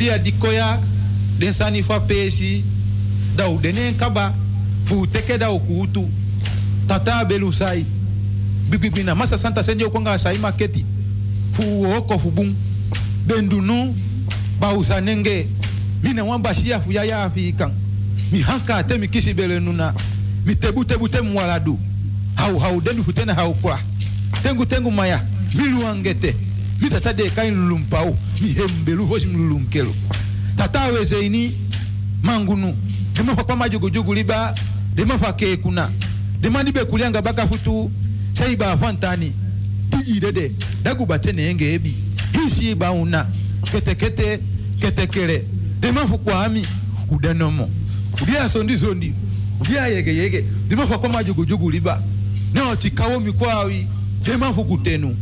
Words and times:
bia 0.00 0.16
dikoya 0.18 0.80
den 1.38 1.52
sani 1.52 1.82
fa 1.82 2.00
pesi 2.00 2.64
da 3.36 3.48
u 3.48 3.60
denen 3.60 3.94
kaba 3.98 4.32
fu 4.86 5.06
teke 5.06 5.36
da 5.38 5.50
ukutu 5.52 6.08
tata 6.88 7.24
belu 7.24 7.52
sai. 7.52 7.84
Bibibina 8.70 9.14
masa 9.14 9.36
santa 9.36 9.62
senjo 9.62 9.90
konga 9.90 10.18
sai 10.18 10.38
maketi. 10.38 10.84
Fu 11.52 11.84
oko 11.96 12.18
fu 12.18 12.30
bum 12.30 12.54
bendunu 13.26 13.94
ba 14.58 14.72
usanenge 14.72 15.46
mina 16.02 16.24
wan 16.24 16.40
bashia 16.42 16.80
fu 16.80 16.92
ya 16.92 17.30
mi 18.32 18.40
hanka 18.40 18.82
te 18.82 18.98
mi 18.98 19.08
kisi 19.08 19.34
bele 19.34 19.60
nuna 19.60 19.92
mi 20.46 20.56
tebu 20.56 20.84
tebu 20.84 21.08
te 21.08 21.20
mwaladu 21.20 21.78
hau 22.36 22.58
hau 22.58 22.80
denu 22.80 23.04
fu 23.04 23.12
tena 23.12 23.34
hau 23.34 23.54
kwa. 23.54 23.78
Tengu 24.42 24.64
tengu 24.66 24.90
maya. 24.90 25.20
Milu 25.54 25.86
angete 25.86 26.34
mi 26.80 26.88
tata 26.88 27.12
de 27.12 27.28
kain 27.28 27.54
dihembelu 28.40 29.06
vochimlulunkelo 29.06 29.94
tatawe 30.56 31.06
ini 31.26 31.52
mangunu. 32.22 32.76
Dema 33.16 33.34
kwa 33.36 33.56
majogojogo 33.56 34.14
liba 34.14 34.54
dema 34.94 35.18
fake 35.18 35.56
kuna 35.56 35.90
dema 36.40 36.62
libe 36.62 36.84
kulianga 36.84 37.22
baka 37.22 37.46
futu 37.46 37.90
sai 38.32 38.56
ba 38.56 38.76
fantani 38.76 39.32
tijidede 39.90 40.50
dagubatene 40.82 41.42
yenge 41.42 41.74
ebi. 41.74 41.94
Hisi 42.32 42.74
ba 42.74 42.92
una. 42.92 43.26
Kete 44.80 45.06
kere. 45.06 45.44
Dema 45.80 46.06
fukwa 46.06 46.44
ami 46.44 46.66
udanomo. 47.10 47.70
Ubia 48.22 48.48
sondi 48.48 48.78
sondi. 48.78 49.12
Ubia 49.60 49.86
yege 49.86 50.14
yege. 50.16 50.44
Dema 50.68 50.86
kwa 50.86 51.08
majogojogo 51.08 51.70
liba. 51.70 52.02
Ne 52.54 52.60
otikawo 52.60 53.20
mikwawi. 53.20 53.86
Dema 54.26 54.54
fukutenu. 54.54 55.16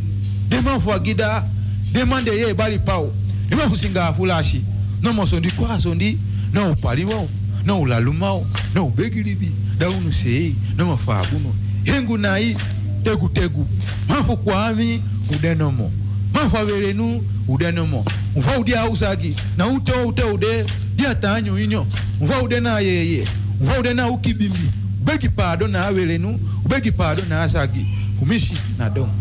Dema 0.49 0.81
fwagida. 0.81 1.45
demande 1.93 2.31
ye 2.31 2.55
bali 2.55 2.79
pao 2.79 3.13
nimehusinga 3.51 4.07
afulashi 4.07 4.63
nomosondi 5.03 5.51
kwasondi 5.51 6.19
noupaliwao 6.53 7.29
noulalumao 7.65 8.47
noubegilibi 8.75 9.51
daunuseyi 9.79 10.55
nomafabuno 10.77 11.55
hengu 11.85 12.19
nayi 12.19 12.57
tegutegu 13.03 13.67
mafu 14.09 14.37
kwami 14.37 15.03
udenomo 15.37 15.93
mafu 16.33 16.59
averenu 16.59 17.23
udenomo 17.49 18.05
mva 18.37 18.59
udi 18.59 18.75
ausagi 18.75 19.37
na 19.57 19.67
ute 19.67 19.93
ute 19.93 20.23
ude 20.23 20.65
diatanyo 20.97 21.59
inyo. 21.61 21.87
Mva 22.21 22.43
ude 22.43 22.61
na 22.61 22.81
yeye 22.81 23.27
mva 23.61 23.79
ude 23.79 23.95
na 23.95 24.09
ukibimbi. 24.09 24.71
Ubegi 25.03 25.29
pado 25.29 25.69
na 25.69 25.87
averenu 25.87 26.41
ubegi 26.65 26.93
pado 26.93 27.23
na 27.29 27.43
asagi. 27.43 27.87
Umishi 28.23 28.53
na 28.79 28.91
domo 28.91 29.13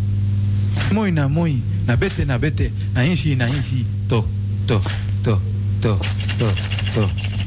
moi 0.93 1.11
na 1.11 1.27
moi 1.27 1.61
na 1.87 1.95
bete 1.95 2.25
na 2.25 2.37
bete 2.37 2.71
na 2.93 3.03
inshi 3.03 3.35
na 3.35 3.45
inshi 3.47 3.85
to 4.09 4.23
to 4.67 4.79
to 5.23 5.35
to 5.81 5.91
to 6.37 6.47
to 6.95 7.03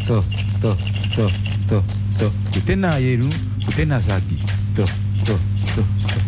to 0.07 0.19
to 0.61 0.71
to 1.17 1.27
to 1.69 1.79
to 2.19 2.27
kutena 2.53 2.99
yeru 2.99 3.29
kutena 3.65 3.99
zagi 3.99 4.37
to 4.77 4.85
to 5.27 5.35
to 5.75 5.83
to 6.07 6.21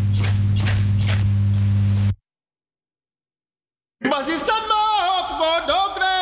Basistan 4.02 4.62
ma 4.68 4.80
of 5.18 5.28
go 5.38 5.50
dogre. 5.70 6.16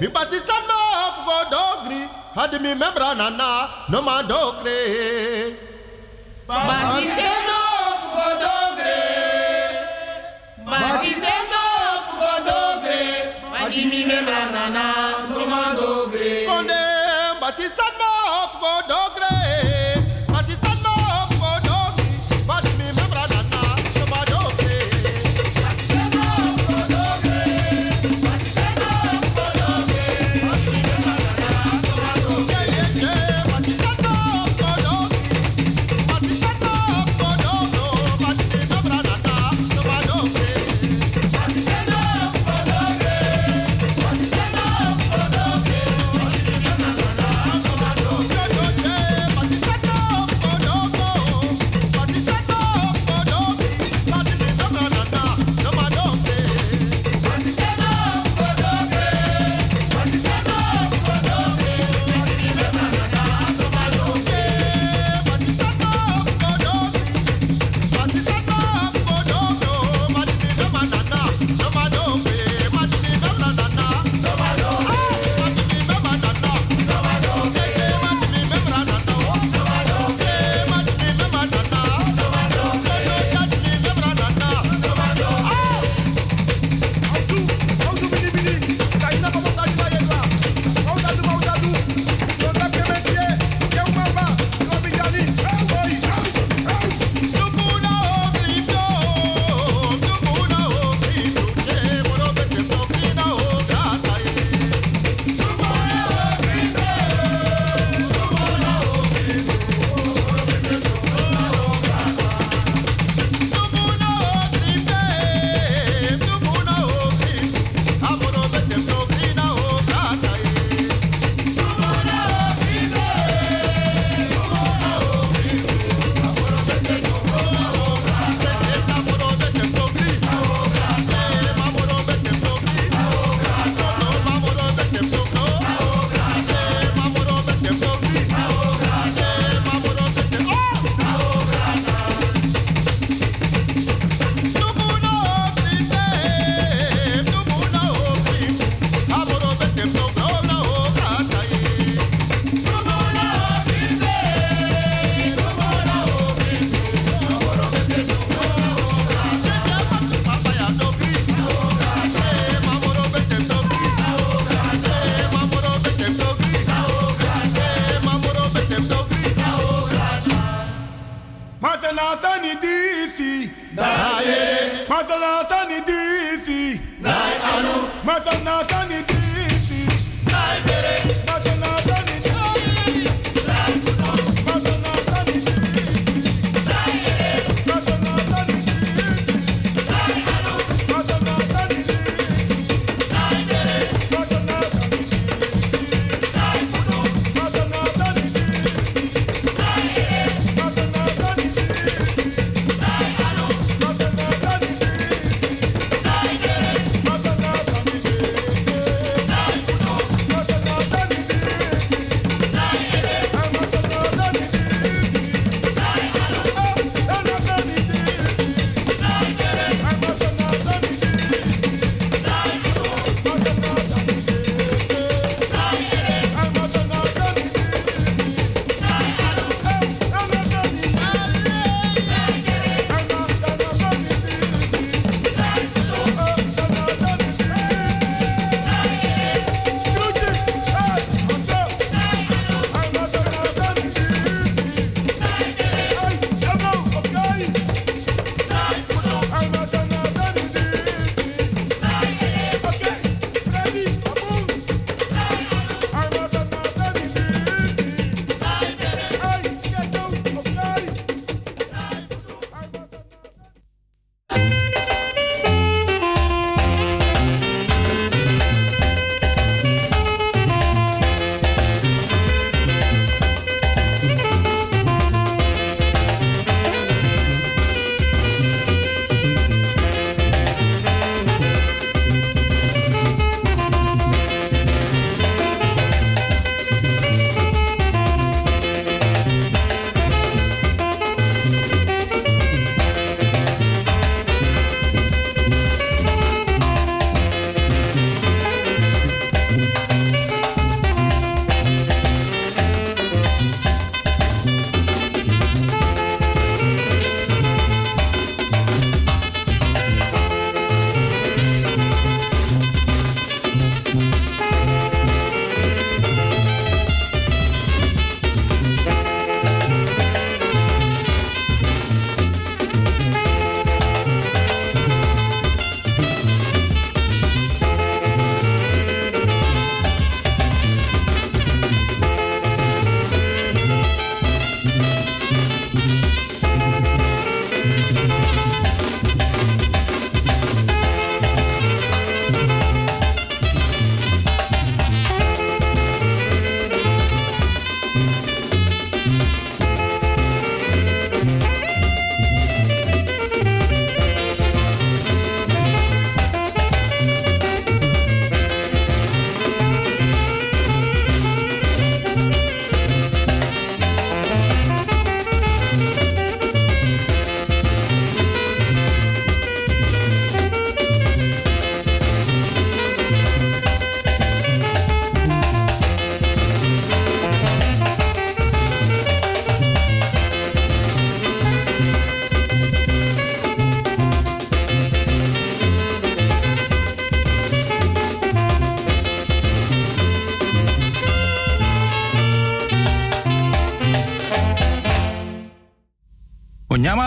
Mi 0.00 0.06
basistan 0.08 0.62
ma 0.70 0.78
of 1.06 1.16
go 1.26 1.36
dogri. 1.50 2.02
Had 2.34 2.52
mi 2.62 2.74
membra 2.74 3.10
nana 3.16 3.50
no 3.90 4.02
ma 4.02 4.22
dogre. 4.22 4.78
Basistan 6.46 7.42
ma 7.48 7.55
Ma 10.66 10.98
si 11.00 11.12
sento 11.14 11.56
nana 14.50 14.68
ma 14.72 14.74
maar 14.78 15.26
de 15.26 15.34
domandogre. 15.34 16.44
Conde, 16.44 16.82
Batista, 17.40 17.84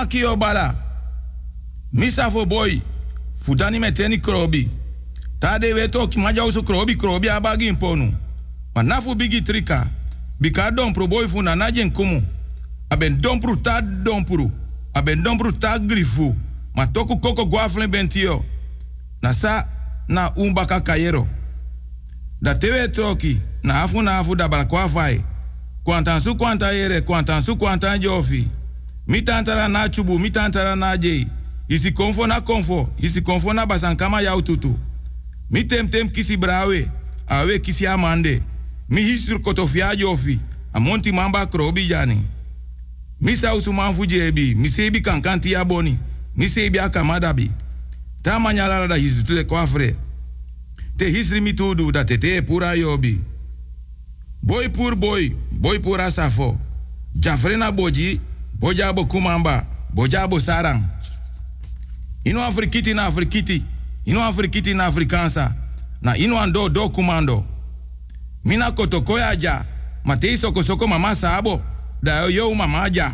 kio 0.09 0.35
bala. 0.35 0.75
Misa 1.93 2.31
fo 2.31 2.45
boy. 2.45 2.81
Fudani 3.45 3.79
meteni 3.79 4.17
krobi. 4.17 4.69
Tade 5.39 5.73
weto 5.73 6.07
ki 6.07 6.19
maja 6.19 6.43
usu 6.45 6.63
krobi 6.63 6.95
krobi 6.95 7.29
abagi 7.29 7.67
imponu. 7.67 8.13
Ma 8.75 8.83
nafu 8.83 9.15
bigi 9.15 9.41
trika. 9.41 9.87
Bika 10.39 10.71
dompru 10.71 11.07
boy 11.07 11.27
fu 11.27 11.41
na 11.41 11.55
najen 11.55 11.91
kumu. 11.91 12.23
Aben 12.89 13.21
dompru 13.21 13.55
ta 13.55 13.81
dompru. 13.81 14.51
Aben 14.93 15.23
dompru 15.23 15.51
ta 15.51 15.79
grifu. 15.79 16.35
Ma 16.75 16.87
toku 16.87 17.17
koko 17.19 17.45
guaflen 17.45 17.89
bentio. 17.91 18.45
Na 19.21 19.33
sa 19.33 19.65
na 20.07 20.31
umbaka 20.35 20.81
kayero. 20.81 21.27
Da 22.41 22.55
tewe 22.55 22.87
troki. 22.87 23.41
Na 23.63 23.81
afu 23.83 24.01
na 24.01 24.17
afu 24.17 24.35
da 24.35 24.47
balakwa 24.47 24.89
fai. 24.89 25.23
Kwantan 25.83 26.19
su 26.21 26.35
kwanta 26.35 26.71
yere. 26.71 27.01
Kwantan 27.01 27.41
su 27.41 27.55
kwanta 27.57 27.97
jofi. 27.97 28.47
Mi 29.09 29.21
tantara 29.21 29.67
na 29.67 29.89
chubu. 29.89 30.19
Mi 30.19 30.29
tantara 30.29 30.75
na 30.75 30.97
jei. 30.97 31.27
Isi 31.67 31.91
konfo 31.91 32.27
na 32.27 32.41
konfo. 32.41 32.89
Isi 33.01 33.21
konfo 33.21 33.53
na 33.53 33.65
basankama 33.65 34.21
yau 34.21 34.41
tutu. 34.41 34.79
Mi 35.51 35.63
kisi 36.09 36.37
brawe. 36.37 36.91
Awe 37.27 37.59
kisi 37.59 37.87
amande. 37.87 38.43
Mi 38.89 39.01
hisur 39.01 39.41
kotofia 39.41 39.95
jofi. 39.95 40.39
Amonti 40.73 41.11
mamba 41.11 41.45
krobi 41.45 41.87
jani. 41.87 42.25
Mi 43.21 43.35
sausu 43.35 43.73
manfu 43.73 44.05
jebi. 44.05 44.55
Mi 44.55 44.69
sebi 44.69 45.01
kankanti 45.01 45.51
boni. 45.65 45.97
Mi 46.37 46.47
sebi 46.49 46.79
akamadabi. 46.79 47.51
Ta 48.21 48.39
manyala 48.39 48.87
da 48.87 48.95
hisu 48.95 49.23
de 49.23 49.43
kwafre. 49.43 49.95
Te 50.97 51.09
hisri 51.09 51.41
mi 51.41 51.53
da 51.91 52.05
tete 52.05 52.41
pura 52.41 52.73
yobi. 52.75 53.21
Boy 54.43 54.69
pur 54.69 54.95
boy. 54.95 55.31
Boy 55.51 55.79
pura 55.79 56.11
safo. 56.11 56.57
Jafrena 57.15 57.71
boji. 57.71 58.19
Bojabo 58.59 59.05
kumamba. 59.05 59.65
Bojabo 59.93 60.39
sarang. 60.39 60.83
Ino 62.23 62.43
afrikiti 62.43 62.93
na 62.93 63.05
afrikiti. 63.05 63.63
Ino 64.05 64.23
afrikiti 64.23 64.73
na 64.73 64.85
afrikansa. 64.85 65.55
Na 66.01 66.17
ino 66.17 66.39
ando 66.39 66.69
do 66.69 66.89
kumando. 66.89 67.45
Mina 68.45 68.71
kotokoya 68.71 69.35
ja. 69.35 69.65
Matei 70.03 70.37
soko 70.37 70.87
mama 70.87 71.15
sabo. 71.15 71.61
Da 72.03 72.25
yo 72.27 72.53
mama 72.55 72.89
ja. 72.89 73.13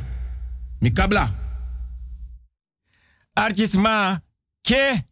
Mikabla. 0.81 1.29
Artisma. 3.35 4.21
Ke. 4.63 5.03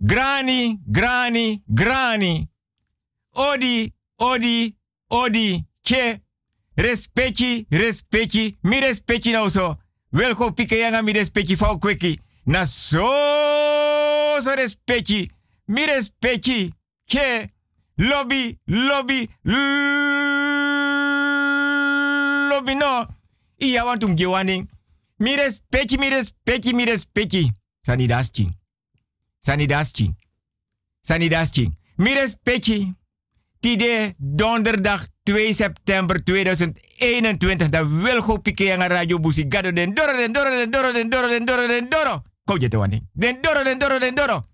Grani, 0.00 0.78
grani, 0.86 1.62
grani. 1.68 2.48
Odi, 3.34 3.92
odi, 4.18 4.74
odi. 5.10 5.64
Ke. 5.82 6.20
Respecti, 6.78 7.66
respecti. 7.68 8.56
Mi 8.62 8.78
respecti 8.80 9.30
nou 9.30 9.48
so. 9.48 9.76
Welko 10.14 10.52
pike 10.54 10.76
yanga 10.78 11.02
mi 11.02 11.12
respecti 11.12 11.56
fau 11.56 11.78
kweki. 11.78 12.18
Na 12.44 12.64
so 12.66 13.08
so 14.40 14.54
respecti. 14.54 15.30
Mi 15.64 15.84
respecti. 15.84 16.72
Ke. 17.04 17.50
Lobby, 17.96 18.58
lobby, 18.64 19.28
lobby 22.48 22.74
no. 22.74 23.06
Iya 23.58 23.84
want 23.84 24.04
um 24.04 24.14
gewaning. 24.14 24.70
Mi 25.16 25.34
respecti, 25.36 25.98
mi 25.98 26.08
respecti, 26.08 26.72
mi 26.74 26.84
respecti. 26.84 27.52
Sani 27.82 28.06
daski. 28.06 28.48
Sani 29.38 29.66
daski. 29.66 30.14
Sani 31.00 31.28
daski. 31.28 31.70
Mi. 31.96 32.14
Tide 33.60 34.14
donderdag 34.18 35.06
2 35.28 35.52
september 35.52 36.22
2021. 36.24 37.68
Da 37.68 37.84
Wilgo 37.84 38.40
Pike 38.40 38.72
aan 38.72 38.88
Radio 38.88 39.18
Busi. 39.18 39.44
Gado 39.48 39.72
den 39.72 39.94
doro 39.94 40.16
den 40.16 40.32
doro 40.32 40.50
den 40.50 40.70
doro 40.70 40.92
den 40.92 41.10
doro 41.10 41.28
den 41.28 41.44
doro 41.44 41.66
den 41.66 41.88
doro. 41.90 42.22
Kou 42.44 42.56
je 42.56 42.68
te 42.68 42.76
waning. 42.76 43.08
Den 43.12 43.42
doro 43.42 43.62
den 43.62 43.78
doro 43.78 43.98
den 43.98 44.14
doro. 44.14 44.44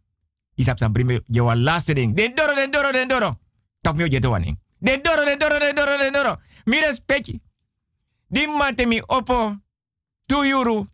Isap 0.54 0.78
sam 0.78 0.92
prime 0.92 1.22
je 1.26 1.54
laatste 1.54 1.94
ding. 1.94 2.16
Den 2.16 2.34
doro 2.34 2.54
den 2.54 2.70
doro 2.70 2.90
den 2.92 3.08
doro. 3.08 3.38
Top 3.80 3.96
me 3.96 4.08
je 4.08 4.20
te 4.20 4.28
waning. 4.28 4.58
Den 4.78 5.02
doro 5.02 5.24
den 5.24 5.38
doro 5.38 5.58
den 5.58 5.74
doro 5.74 5.96
den 5.98 6.12
doro. 6.12 6.37
Mi 6.64 6.80
respecti. 6.80 7.40
Di 8.26 8.46
mante 8.46 8.87
mi 8.87 9.02
opo. 9.06 9.56
Tu 10.26 10.42
euro. 10.42 10.87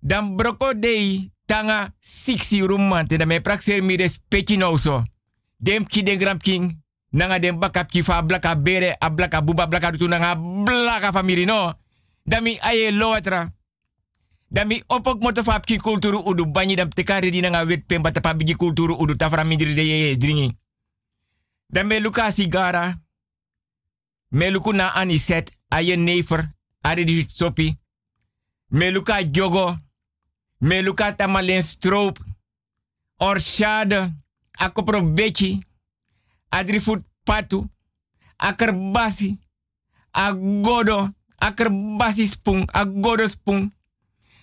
Dan 0.00 0.36
broko 0.36 0.72
dei 0.74 1.30
tanga 1.46 1.94
6 1.98 2.52
euro 2.52 2.76
mante. 2.78 3.16
Dan 3.16 3.28
me 3.28 3.40
praxer 3.40 3.82
mi 3.82 3.96
respecti 3.96 4.56
nou 4.56 4.76
so. 4.76 5.02
Dem 5.56 5.86
ki 5.86 6.02
den 6.02 6.18
gram 6.18 6.38
king. 6.38 6.82
Nanga 7.10 7.38
den 7.38 7.58
bakap 7.58 7.90
ki 7.90 8.02
fa 8.02 8.22
blaka 8.22 8.54
bere, 8.56 8.96
a 9.00 9.10
blaka 9.10 9.40
buba 9.40 9.66
blaka 9.66 9.90
rutu 9.90 10.08
nanga 10.08 10.34
blaka 10.36 11.12
famiri 11.12 11.44
no. 11.46 11.72
Dami 12.26 12.58
aye 12.60 12.90
loatra. 12.90 13.48
Dami 14.50 14.82
opok 14.88 15.22
moto 15.22 15.42
fa 15.42 15.60
ki 15.60 15.78
kulturu 15.78 16.22
udu 16.26 16.46
banyi 16.46 16.76
dam 16.76 16.88
tekari 16.88 17.30
di 17.30 17.40
nanga 17.40 17.64
wet 17.64 17.86
pemba 17.86 18.12
tapa 18.12 18.34
bigi 18.34 18.54
kulturu 18.54 18.94
udu 19.00 19.14
tafra 19.14 19.44
midri 19.44 19.74
de 19.74 19.82
ye 19.82 20.16
dringi. 20.16 20.56
Dame 21.70 22.00
luka 22.00 22.30
sigara. 22.32 22.94
Me 24.30 24.50
luku 24.50 24.72
na 24.72 24.92
aniset, 24.94 25.50
aye 25.70 25.96
nefer, 25.96 26.44
ari 26.84 27.04
di 27.04 27.26
sopi. 27.28 27.78
Me 28.70 28.90
luka 28.90 29.22
jogo. 29.24 29.76
Me 30.60 30.82
luka 30.82 31.12
tamalen 31.12 31.62
stroop. 31.62 32.18
Orshade. 33.20 34.12
Akopro 34.58 35.00
beki 35.02 35.62
adrifut 36.50 37.04
patu, 37.24 37.68
akerbasi, 38.36 39.38
agodo, 40.12 41.10
akerbasi 41.38 42.26
spung, 42.26 42.64
agodo 42.72 43.28
spung. 43.28 43.72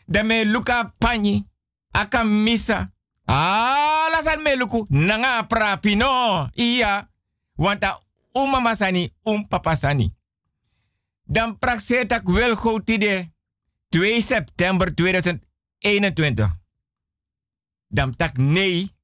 Dame 0.08 0.46
luka 0.46 0.94
panyi, 1.00 1.46
aka 1.92 2.24
misa. 2.24 2.92
Ala 3.26 4.22
san 4.22 4.42
me 4.42 4.56
luku, 4.56 4.86
nanga 4.90 5.44
prapi 5.48 5.96
no. 5.96 6.50
Iya, 6.54 7.10
wanta 7.58 8.00
uma 8.34 8.60
masani, 8.60 9.14
um 9.24 9.48
papasani. 9.48 10.14
Dan 11.26 11.58
praksetak 11.58 12.22
wel 12.30 12.56
tide 12.84 13.34
2 13.90 14.22
september 14.22 14.94
2021. 14.94 16.54
Dan 17.90 18.16
tak 18.16 18.38
nee 18.38 18.95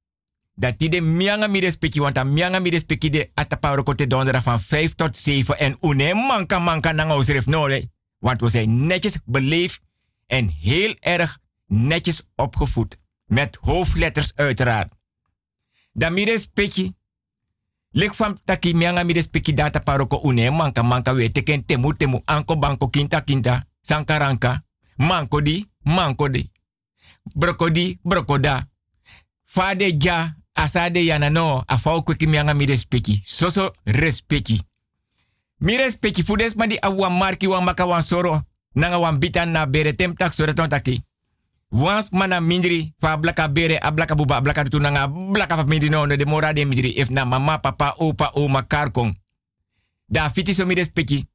dat 0.54 0.78
die 0.78 0.88
de 0.88 1.00
mianga 1.00 1.46
mi 1.46 1.60
respecti, 1.60 2.00
want 2.00 2.18
a 2.18 2.24
mianga 2.24 2.58
mi 2.58 2.70
respecti 2.70 3.10
de 3.10 3.30
ataparo 3.34 3.82
kote 3.82 4.06
van 4.42 4.60
5 4.60 4.94
tot 4.94 5.16
7 5.16 5.58
en 5.58 5.76
une 5.80 6.14
manka 6.14 6.58
manka 6.58 6.92
nanga 6.92 7.16
osref 7.16 7.46
nole. 7.46 7.90
Want 8.18 8.40
we 8.40 8.48
zijn 8.48 8.86
netjes 8.86 9.18
beleefd 9.24 9.80
en 10.26 10.48
heel 10.48 10.94
erg 11.00 11.38
netjes 11.66 12.28
opgevoed. 12.36 13.00
Met 13.26 13.58
hoofdletters 13.60 14.32
uiteraard. 14.34 14.94
Dan 15.92 16.12
mi 16.12 16.24
respecti. 16.24 16.94
Lik 17.90 18.14
van 18.14 18.38
taki 18.44 18.74
mianga 18.74 19.02
mi 19.02 19.12
respecti 19.12 19.54
data 19.54 19.78
paroko 19.78 20.20
une 20.22 20.50
manka 20.50 20.82
manka 20.82 21.14
we 21.14 21.32
teken 21.32 21.64
temu 21.64 21.96
temu 21.96 22.20
anko 22.24 22.58
banko 22.58 22.88
kinta 22.88 23.20
kinta 23.20 23.66
sankaranka. 23.80 24.64
Manko 24.96 25.42
di, 25.42 25.66
manko 25.82 26.28
di. 26.28 26.50
Brokodi, 27.22 27.98
brokoda. 28.02 28.68
Fade 29.44 29.96
ja, 29.98 30.36
asade 30.62 31.04
yana 31.06 31.30
no 31.30 31.64
afau 31.66 32.02
kweki 32.02 32.26
mianga 32.26 32.54
mi 32.54 32.66
respecti 32.66 33.20
soso 33.24 33.72
respecti 33.84 34.60
mi 35.60 35.76
respecti 35.76 36.22
fudes 36.22 36.54
madi 36.56 36.78
awa 36.82 37.10
marki 37.10 37.46
wan 37.46 37.64
maka 37.64 37.86
wan 37.86 38.02
soro 38.02 38.42
nanga 38.74 38.98
wan 38.98 39.18
na 39.46 39.66
bere 39.66 39.92
tem 39.92 40.14
tak 40.14 40.32
sore 40.32 40.54
ton 40.54 40.68
taki 40.68 41.02
wans 41.70 42.10
mana 42.12 42.40
mindri 42.40 42.94
fa 43.00 43.16
blaka 43.16 43.48
bere 43.48 43.78
a 43.82 43.90
blaka 43.90 44.14
buba 44.14 44.40
blaka 44.40 44.64
tu 44.64 44.78
nanga 44.78 45.08
blaka 45.08 45.56
fa 45.56 45.64
mindri 45.64 45.88
no 45.90 46.06
de 46.06 46.24
mora 46.24 46.52
de 46.52 46.64
mindri 46.64 46.90
if 46.96 47.10
na 47.10 47.24
mama 47.24 47.58
papa 47.58 47.94
opa 47.98 48.30
oma 48.34 48.62
karkong 48.62 49.14
da 50.08 50.30
fiti 50.30 50.54
so 50.54 50.66
mi 50.66 50.74
respecti 50.74 51.26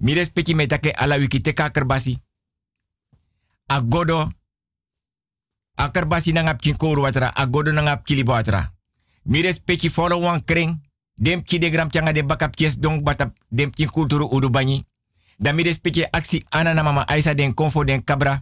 mi 0.00 0.14
respecti 0.14 0.54
me 0.54 0.66
take 0.66 0.90
ala 0.96 1.16
wiki 1.16 1.40
te 1.40 1.52
kakerbasi 1.52 2.18
agodo 3.68 4.28
akar 5.84 6.06
basi 6.06 6.32
koru 6.76 7.02
watra 7.02 7.32
agodo 7.34 7.72
na 7.72 7.82
ngap 7.82 8.04
kili 8.04 8.22
watra 8.22 8.72
mi 9.24 9.42
respecti 9.42 9.90
follow 9.90 10.20
wan 10.20 10.44
kring 10.44 10.80
dem 11.20 11.42
ki 11.42 11.58
de 11.58 11.70
gram 11.70 11.88
de 11.88 12.22
bakap 12.24 12.56
kies 12.56 12.78
dong 12.78 13.02
batap 13.02 13.32
dem 13.48 13.70
kin 13.70 13.88
kulturu 13.88 14.26
udu 14.30 14.50
banyi. 14.50 14.84
Da 15.38 15.52
mi 15.52 15.62
respecti 15.62 16.04
aksi 16.10 16.44
ana 16.50 16.74
na 16.74 17.04
aisa 17.06 17.34
den 17.34 17.54
konfo 17.54 17.84
den 17.84 18.04
kabra 18.04 18.40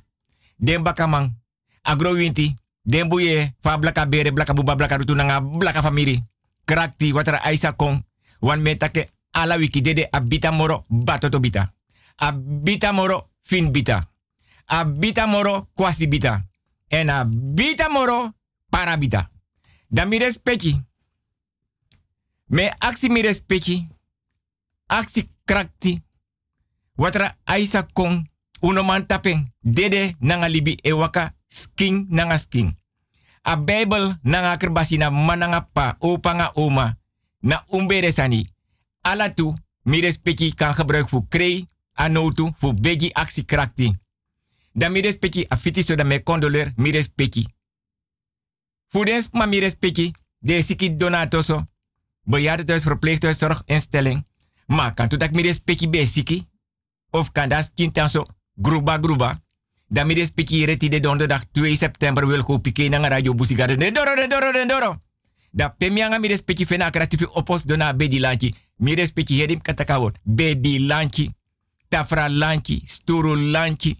dem 0.57 0.83
bakamang 0.83 1.35
agro 1.83 2.13
winti 2.13 2.57
dem 2.83 3.09
buye 3.09 3.55
fa 3.63 3.79
blaka 3.79 4.07
bere 4.07 4.33
blaka 4.33 4.55
buba 4.55 4.77
blaka 4.77 4.97
rutu 4.97 5.15
nga 5.15 5.41
blaka 5.41 5.83
famiri. 5.83 6.23
Krakti 6.65 7.13
watra 7.13 7.43
aisa 7.43 7.73
kong 7.73 8.03
wan 8.41 8.61
metake 8.63 9.11
ala 9.33 9.57
wiki 9.57 9.81
dede 9.81 10.09
abita 10.13 10.51
moro 10.51 10.85
batoto 10.89 11.41
bita. 11.41 11.73
Abita 12.17 12.93
moro 12.93 13.27
fin 13.43 13.73
bita. 13.73 14.07
Abita 14.67 15.27
moro 15.27 15.67
kwasi 15.75 16.07
bita 16.07 16.48
en 16.89 17.11
a 17.11 17.25
bita 17.29 17.89
moro 17.89 18.35
para 18.71 18.97
bita. 18.97 19.31
Dan 19.89 20.09
mi 20.09 20.19
respecti. 20.19 20.85
Me 22.47 22.71
aksi 22.79 23.09
mi 23.09 23.23
respecti. 23.23 23.89
Aksi 24.87 25.31
krakti. 25.45 26.03
Watra 26.97 27.39
aisa 27.45 27.87
kong. 27.93 28.31
Uno 28.61 28.83
taping. 29.07 29.53
Dede 29.61 30.17
nanga 30.19 30.49
libi 30.49 30.79
e 30.83 30.93
sking 31.47 32.07
nanga 32.09 32.39
sking. 32.39 32.77
A 33.43 33.57
Bijbel 33.57 34.19
nanga 34.23 34.57
kerbasi 34.57 34.97
na 34.97 35.11
mananga 35.11 35.69
pa 35.73 35.97
opa 35.99 36.51
oma. 36.55 36.99
Na 37.41 37.65
umbere 37.69 38.13
sani. 38.13 38.51
Alatu 39.01 39.55
mi 39.83 40.01
respecti 40.01 40.55
kan 40.55 40.75
gebruik 40.75 41.09
voor 41.09 41.29
krei, 41.29 41.67
anotu, 41.93 42.53
voor 42.59 42.75
begi 42.75 43.11
actie 43.13 43.45
krakti. 43.45 43.97
Dan 44.73 44.93
mi 44.93 45.01
respecti 45.01 45.83
so 45.83 45.95
da 45.95 46.05
me 46.05 46.23
condoler 46.23 46.73
mi 46.77 46.91
respecti. 46.91 47.47
Voedens 48.89 49.29
ma 49.33 49.47
mi 49.47 49.59
respecti 49.59 50.13
de 50.39 50.63
siki 50.63 50.97
donatoso. 50.97 51.67
Bejaardenhuis, 52.23 52.85
verpleeghuis, 52.85 53.39
zorginstelling. 53.39 54.27
Maar 54.67 54.95
kan 54.95 55.09
dat 55.09 55.33
mi 55.33 55.43
respecti 55.43 55.89
be 55.89 56.05
siki? 56.07 56.47
Of 57.11 57.33
kan 57.33 57.49
dat 57.49 57.73
kintanso 57.75 58.27
gruba 58.55 58.99
gruba? 58.99 59.41
Dan 59.89 60.07
mi 60.07 60.15
respecti 60.15 60.65
reti 60.65 60.89
de 60.89 61.01
donderdag 61.01 61.45
2 61.53 61.77
september 61.77 62.27
wil 62.27 62.43
go 62.43 62.59
pike 62.59 62.89
na 62.89 63.09
radio 63.09 63.35
busigade. 63.35 63.77
De 63.77 63.93
doro, 63.93 64.15
de 64.15 64.27
doro, 64.29 64.53
de 64.53 64.65
doro. 64.67 65.01
Da 65.51 65.69
pemianga 65.69 66.19
mi 66.19 66.29
respecti 66.29 66.67
fena 66.67 66.91
kreatifi 66.91 67.27
opos 67.27 67.65
dona 67.65 67.95
bedi 67.95 68.21
lanchi. 68.21 68.55
Mi 68.77 68.95
respecti 68.95 69.41
hedim 69.41 69.61
katakawot. 69.61 70.19
Bedi 70.23 70.79
lanchi. 70.81 71.31
Tafra 71.89 72.29
lanchi. 72.29 72.81
Sturu 72.85 73.37
lanchi. 73.37 73.97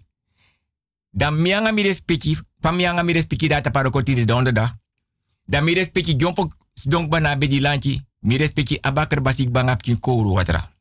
Da 1.09 1.31
mianga 1.31 1.71
mi 1.71 1.81
respecti. 1.81 2.37
Famianga 2.59 3.03
mi 3.03 3.13
respecti 3.13 3.47
data 3.47 3.69
parokoti 3.69 4.15
de 4.15 4.25
donderdag. 4.25 4.77
Da 5.45 5.61
mi 5.61 5.73
respecti 5.73 6.15
jompo 6.15 6.51
donk 6.87 7.09
bana 7.09 7.37
bedi. 7.37 7.61
Mi 8.19 8.37
respecti 8.37 8.77
abakar 8.81 9.21
basik 9.21 9.51
bangap 9.51 9.81
kin 9.81 9.99
kouru 9.99 10.33
watra. 10.33 10.71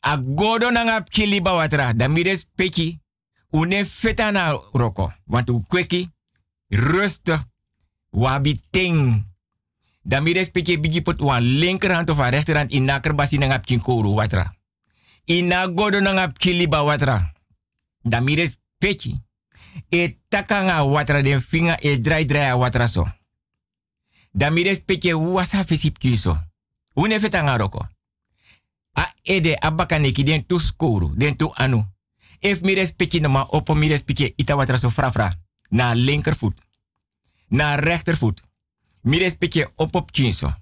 A 0.00 0.16
godo 0.16 0.70
na 0.70 0.84
ngap 0.84 1.14
liba 1.14 1.52
watra. 1.52 1.92
Da 1.92 2.08
mi 2.08 2.22
respecti. 2.22 2.98
Une 3.50 3.84
feta 3.84 4.30
na 4.30 4.60
roko. 4.72 5.12
Want 5.24 5.50
u 5.50 5.62
kweki. 5.66 6.10
Rustig. 6.68 7.48
Wabi 8.10 8.60
ting 8.70 9.28
dan 10.02 10.22
mi 10.22 10.32
respecte 10.32 10.80
bigi 10.80 11.02
pot 11.02 11.20
wan 11.20 11.42
linkerhand 11.42 12.10
of 12.10 12.18
een 12.18 12.30
rechterhand 12.30 12.70
in 12.70 12.84
naker 12.84 13.14
basi 13.14 13.38
na 13.38 13.46
ngap 13.46 13.64
kin 13.64 13.80
koru 13.80 14.14
watra. 14.14 14.54
Ina 15.24 15.66
godo 15.66 16.00
na 16.00 16.12
ngap 16.12 16.38
kiliba 16.38 16.82
watra. 16.82 17.32
Dan 18.02 18.24
mi 18.24 18.34
respecte. 18.34 19.28
E 19.88 20.18
taka 20.28 20.62
nga 20.62 20.82
watra 20.82 21.22
den 21.22 21.42
finga 21.42 21.76
e 21.80 22.00
drai 22.00 22.24
drai 22.24 22.52
watra 22.52 22.86
so. 22.86 23.08
Dan 24.32 24.52
mi 24.52 24.62
respecte 24.62 25.14
wasa 25.14 25.64
kiso. 25.98 26.36
Une 26.94 27.20
feta 27.20 27.42
nga 27.42 27.56
roko. 27.56 27.88
A 28.92 29.14
ede 29.22 29.56
abaka 29.60 29.98
neki 29.98 30.24
den 30.24 30.46
tu 30.46 30.58
skoru, 30.58 31.14
den 31.16 31.36
tu 31.36 31.50
anu. 31.54 31.84
If 32.38 32.60
mi 32.60 32.74
respecte 32.74 33.20
no 33.20 33.28
ma 33.28 33.46
opo 33.50 33.74
mi 33.74 33.88
respecte 33.88 34.32
ita 34.36 34.56
watra 34.56 34.78
so 34.78 34.90
frafra. 34.90 35.38
Na 35.68 35.94
linkervoet. 35.94 36.62
Na 37.48 37.76
rechtervoet 37.76 38.42
mi 39.02 39.18
respecte 39.18 39.72
op 39.76 39.94
op 39.94 40.10
kinso. 40.10 40.54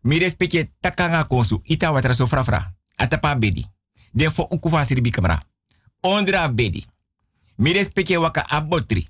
Mi 0.00 0.18
respecte 0.18 0.70
takanga 0.80 1.24
konsu. 1.24 1.60
Ita 1.64 1.92
watra 1.92 2.14
so 2.14 2.26
frafra. 2.26 2.74
Atapa 2.96 3.36
bedi. 3.36 3.66
Den 4.12 4.32
fo 4.32 4.46
ukufa 4.50 4.84
siribi 4.84 5.10
kamera. 5.10 5.42
Ondra 6.00 6.48
bedi. 6.48 6.86
Mi 7.56 7.72
respecte 7.72 8.16
waka 8.16 8.46
abotri. 8.48 9.08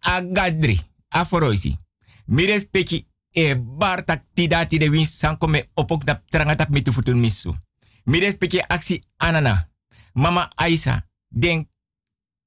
Agadri. 0.00 0.80
Aforoisi. 1.08 1.76
Mi 2.24 2.46
respecte 2.46 3.06
e 3.30 3.54
bar 3.56 4.04
tidati 4.34 4.78
de 4.78 4.88
win 4.90 5.06
sanko 5.06 5.46
me 5.46 5.68
opok 5.74 6.04
da 6.04 6.22
trangatap 6.28 6.68
mitu 6.68 6.92
futun 6.92 7.18
misu. 7.18 7.56
Mi 8.04 8.18
respecte 8.18 8.64
aksi 8.68 9.02
anana. 9.16 9.68
Mama 10.12 10.50
Aisa. 10.54 11.06
Den 11.28 11.68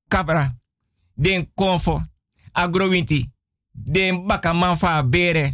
kabra. 0.08 0.56
Den 1.14 1.52
konfo. 1.54 2.02
Agrowinti 2.52 3.36
den 3.76 4.26
baka 4.26 4.54
man 4.54 4.78
fa 4.78 5.04
bere 5.04 5.54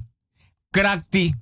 krakti 0.69 1.33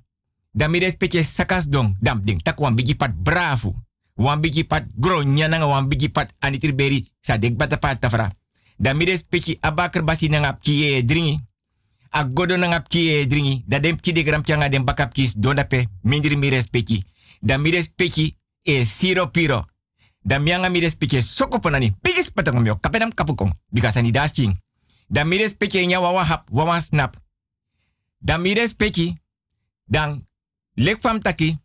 dan 0.50 0.70
mi 0.70 0.78
respecte 0.78 1.22
sakas 1.22 1.68
dong 1.68 1.96
dam 2.00 2.24
ding 2.24 2.40
tak 2.42 2.60
wan 2.60 2.74
bigi 2.74 2.96
pat 2.96 3.12
bravo 3.12 3.74
wan 4.20 4.40
bigi 4.40 4.64
pat 4.64 4.84
gro 5.00 5.22
nyananga 5.24 5.66
wan 5.66 5.88
bigi 5.88 6.12
pat 6.12 6.28
anitri 6.44 6.72
beri 6.76 7.00
sa 7.20 7.40
dek 7.40 7.56
bata 7.56 7.80
pat 7.80 8.00
tafra 8.00 8.28
dan 8.76 8.96
mi 8.96 9.04
respecte 9.04 9.56
abakar 9.60 10.02
basi 10.02 10.28
nanga 10.28 10.58
kiye 10.62 11.02
dringi. 11.04 11.40
A 12.10 12.24
godo 12.24 12.56
nanga 12.56 12.80
kiye 12.82 13.26
dringi. 13.26 13.64
Da 13.66 13.78
dem 13.78 14.00
ki 14.00 14.12
de 14.12 14.22
gram 14.22 14.42
pianga 14.42 14.68
dem 14.68 14.84
bakap 14.84 15.12
kis 15.12 15.36
donda 15.36 15.64
pe 15.64 15.86
mindri 16.02 16.36
mi 16.36 16.48
respecte 16.48 17.04
dan 17.40 17.60
mi 17.60 17.70
respecte 17.70 18.36
e 18.62 18.84
siro 18.84 19.30
piro. 19.30 19.66
Dan 20.22 20.42
mianga 20.42 20.68
mi 20.68 20.80
respecte 20.80 21.22
soko 21.22 21.58
panani 21.58 21.94
pigis 22.02 22.30
patang 22.30 22.62
mio 22.62 22.76
kapenam 22.80 23.12
kapukong 23.14 23.52
bikasani 23.68 24.10
dasting 24.10 24.56
dan 25.10 25.28
mi 25.28 25.38
respecte 25.38 25.86
nya 25.86 26.00
wawa 26.00 26.24
hap, 26.24 26.46
wawa 26.50 26.80
snap. 26.80 27.16
Dan 28.20 28.42
mi 28.42 28.54
respecte, 28.54 29.16
dan 29.88 30.28
lek 30.76 31.00
fam 31.00 31.20
taki, 31.20 31.56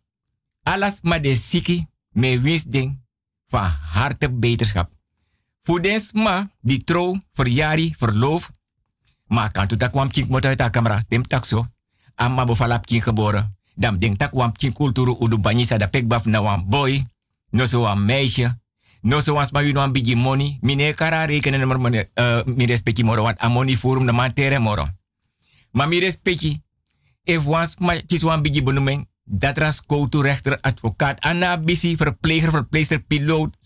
alas 0.64 1.00
ma 1.04 1.20
siki, 1.20 1.86
me 2.16 2.40
wins 2.40 2.64
ding, 2.64 2.96
van 3.52 3.68
harte 3.92 4.30
beterschap. 4.30 4.88
Voedens 5.62 6.12
ma, 6.12 6.48
die 6.60 6.80
trouw, 6.84 7.20
verjari, 7.36 7.92
verloof, 7.98 8.50
ma 9.28 9.48
kan 9.52 9.68
tu 9.68 9.76
tak 9.76 9.94
wam 9.94 10.08
kink 10.08 10.28
mot 10.32 10.44
uit 10.44 10.62
camera, 10.70 11.02
dem 11.08 11.26
tak 11.26 11.44
so, 11.44 11.66
amma 12.14 12.44
bofalap 12.44 12.86
kink 12.86 13.02
geboren. 13.02 13.54
Dan 13.76 13.98
ding 13.98 14.16
tak 14.16 14.32
wam 14.32 14.52
kink 14.52 14.74
kulturu 14.74 15.16
udu 15.20 15.38
banyisa 15.38 15.76
da 15.76 15.86
pekbaf 15.86 16.24
na 16.24 16.40
wam 16.40 16.64
boy, 16.64 17.02
no 17.50 17.66
so 17.66 17.84
wam 17.84 18.04
meisje, 18.04 18.54
No 19.06 19.22
so 19.22 19.38
was 19.38 19.52
ma 19.52 19.60
you 19.62 19.72
no 19.72 19.86
bigi 19.88 20.18
money. 20.18 20.58
Mine 20.62 20.90
kara 20.94 21.26
rekenen 21.26 21.60
nummer 21.60 21.78
mone 21.78 22.08
uh, 22.18 22.42
mi 22.46 22.66
respecti 22.66 23.04
moro 23.04 23.22
want 23.22 23.38
a 23.40 23.48
money 23.48 23.76
forum 23.76 24.04
na 24.04 24.12
man 24.12 24.32
moro. 24.60 24.84
Ma 25.72 25.86
mi 25.86 26.00
respecti 26.00 26.58
if 27.24 27.44
was 27.44 27.76
ma 27.78 27.94
kis 28.02 28.24
wan 28.24 28.42
bigi 28.42 28.62
benoeming 28.62 29.06
dat 29.28 29.58
ras 29.58 29.82
koutu 29.86 30.22
rechter 30.22 30.58
advocaat 30.60 31.20
ana 31.20 31.58
bisi 31.58 31.96
verpleger 31.96 32.50
verpleegster 32.50 33.00
piloot. 33.00 33.56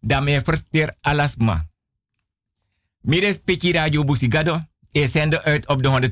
Dan 0.00 0.24
me 0.24 0.42
versteer 0.44 0.94
alasma. 1.00 1.66
Mi 3.00 3.20
respecti 3.20 3.72
radio 3.72 4.04
busigado 4.04 4.60
is 4.92 5.16
uit 5.16 5.66
op 5.66 5.82
de 5.82 6.10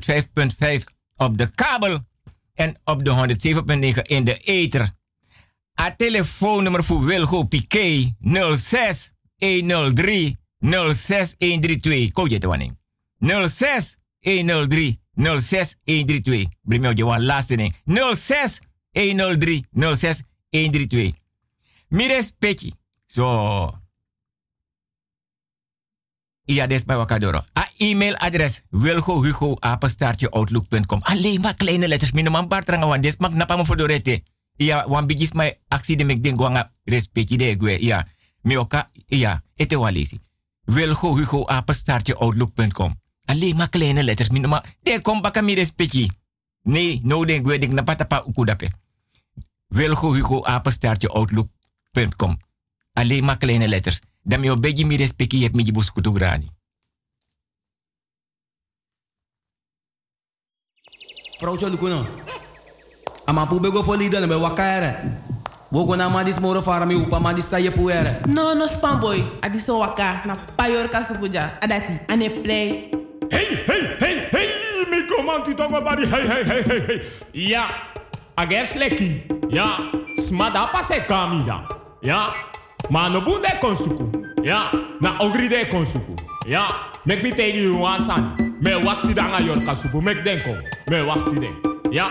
105.5 0.79 0.83
op 1.15 1.37
de 1.37 1.51
kabel 1.55 1.99
en 2.53 2.77
op 2.83 3.05
de 3.05 3.37
107.9 3.95 4.01
in 4.01 4.23
de 4.23 4.37
ether. 4.37 4.89
A 5.79 5.95
telefoonnummer 5.95 6.83
voor 6.83 7.05
Wilgo 7.05 7.43
Piqué 7.43 8.15
06 8.55 9.13
103 9.37 10.37
06 10.93 11.35
132. 11.37 12.11
Ko 12.11 12.27
je 12.27 12.37
te 12.37 12.47
wanneer. 12.47 12.75
06 13.49 13.97
103 14.19 14.99
06 15.15 15.75
132. 15.83 16.47
Brimio 16.61 16.91
je 16.91 17.05
wan 17.05 17.23
laatste 17.23 17.55
ding. 17.55 17.75
06 18.15 18.59
103 18.91 19.65
06 19.71 20.21
132. 20.49 21.11
Mires 21.87 22.31
Peki. 22.39 22.73
Zo. 23.05 23.79
Ja, 26.45 26.67
des 26.67 26.85
bij 26.85 26.97
Wakadoro. 26.97 27.41
A 27.59 27.69
e-mailadres 27.77 28.61
wilgo 28.69 29.23
hugo 29.23 29.55
apenstaartje 29.59 30.29
outlook.com. 30.29 31.01
Alleen 31.01 31.41
maar 31.41 31.55
kleine 31.55 31.87
letters. 31.87 32.11
Minimaal 32.11 32.47
bartranga 32.47 32.87
wan 32.87 33.01
des 33.01 33.17
mag 33.17 33.33
napama 33.33 33.65
voor 33.65 33.77
dorete. 33.77 34.23
Ja, 34.55 34.87
wan 34.87 35.07
bigis 35.07 35.31
mai 35.31 35.53
aksi 35.67 35.95
de 35.95 36.03
mek 36.03 36.23
den 36.23 36.37
gwanga 36.37 36.71
respecti 36.83 37.37
de 37.37 37.55
gwe. 37.57 37.85
Ja, 37.85 38.07
mi 38.41 38.57
oka, 38.57 38.89
ja, 39.07 39.43
ete 39.55 39.77
wan 39.77 39.93
lesi. 39.93 40.19
Wilgo 40.63 41.15
Hugo 41.17 41.45
apenstaartje 41.45 42.15
outlook.com. 42.15 42.95
Alleen 43.25 43.55
maar 43.55 43.69
kleine 43.69 44.03
letters. 44.03 44.29
Mi 44.29 44.39
ma, 44.39 44.63
de 44.83 45.01
kom 45.01 45.21
baka 45.21 45.41
mi 45.41 45.53
respecti. 45.53 46.09
Nee, 46.61 46.99
no 47.03 47.25
den 47.25 47.43
gwe 47.43 47.57
dik 47.57 47.71
na 47.71 47.83
patapa 47.83 48.23
ukudape. 48.25 48.69
Wilgo 49.67 50.13
Hugo 50.15 50.43
apenstaartje 50.45 51.09
outlook.com. 51.09 52.37
Alleen 52.93 53.23
maar 53.23 53.37
kleine 53.37 53.67
letters. 53.67 54.01
Dan 54.23 54.39
mi 54.39 54.51
obegi 54.51 54.85
mi 54.85 54.95
respecti 54.97 55.43
heb 55.43 55.53
mi 55.55 55.63
jibus 55.63 55.91
kutugrani. 55.91 56.49
Vrouwtje 61.39 61.69
Lukuno. 61.69 62.05
Ama 63.25 63.45
pu 63.45 63.59
bego 63.59 63.83
fo 63.83 63.95
lida 63.95 64.19
na 64.19 64.27
be 64.27 64.35
wakaere. 64.35 64.95
Wogo 65.71 65.95
na 65.95 66.09
madis 66.09 66.39
moro 66.39 66.61
fara 66.61 66.85
mi 66.85 66.95
upa 66.95 67.19
madis 67.19 67.49
sa 67.49 67.57
ye 67.57 67.71
puere. 67.71 68.19
No, 68.27 68.53
no 68.53 68.67
spam 68.67 68.99
boy. 68.99 69.23
Adi 69.41 69.59
so 69.59 69.79
waka 69.79 70.21
na 70.25 70.35
payor 70.35 70.89
kasupuja. 70.89 71.57
Adati, 71.61 71.99
ane 72.07 72.29
play. 72.29 72.89
Hey, 73.31 73.63
hey, 73.67 73.97
hey, 73.99 74.29
hey, 74.31 74.49
mi 74.89 75.05
komanti 75.07 75.55
tongo 75.55 75.81
bari, 75.81 76.05
hey, 76.05 76.27
hey, 76.27 76.43
hey, 76.43 76.63
hey, 76.63 76.79
hey. 76.87 77.01
Ja, 77.33 77.67
ages 78.37 78.75
leki. 78.75 79.23
Ja, 79.49 79.77
smada 80.17 80.67
pase 80.71 81.05
kamila. 81.07 81.67
Ja, 82.01 82.33
ma 82.89 83.09
no 83.09 83.21
bunde 83.21 83.49
konsuku. 83.61 84.09
Ja, 84.43 84.71
na 85.01 85.17
ogri 85.19 85.49
de 85.49 85.65
konsuku. 85.65 86.15
Ja, 86.47 86.67
mek 87.05 87.23
mi 87.23 87.31
tegi 87.31 87.63
you 87.63 87.79
wasan. 87.81 88.35
Me 88.61 88.75
wakti 88.83 89.13
danga 89.13 89.39
yor 89.39 89.61
kasupu, 89.65 90.01
mek 90.01 90.23
denko. 90.23 90.55
Me 90.89 91.01
wakti 91.01 91.39
den. 91.39 91.55
Ja. 91.91 92.09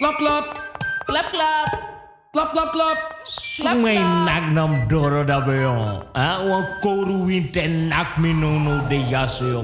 Klap, 0.00 0.16
klap. 0.18 0.58
Klap, 1.06 1.30
klap. 1.30 2.01
Klap, 2.32 2.56
klap, 2.56 2.72
klap. 2.72 2.98
sungai 3.28 4.00
nagnam 4.24 4.88
doro 4.88 5.20
dabeyo. 5.20 6.00
Ha? 6.16 6.40
Wa 6.40 6.80
koru 6.80 7.28
winte 7.28 7.60
nak 7.68 8.16
minono 8.16 8.88
de 8.88 9.04
yasoyo. 9.04 9.60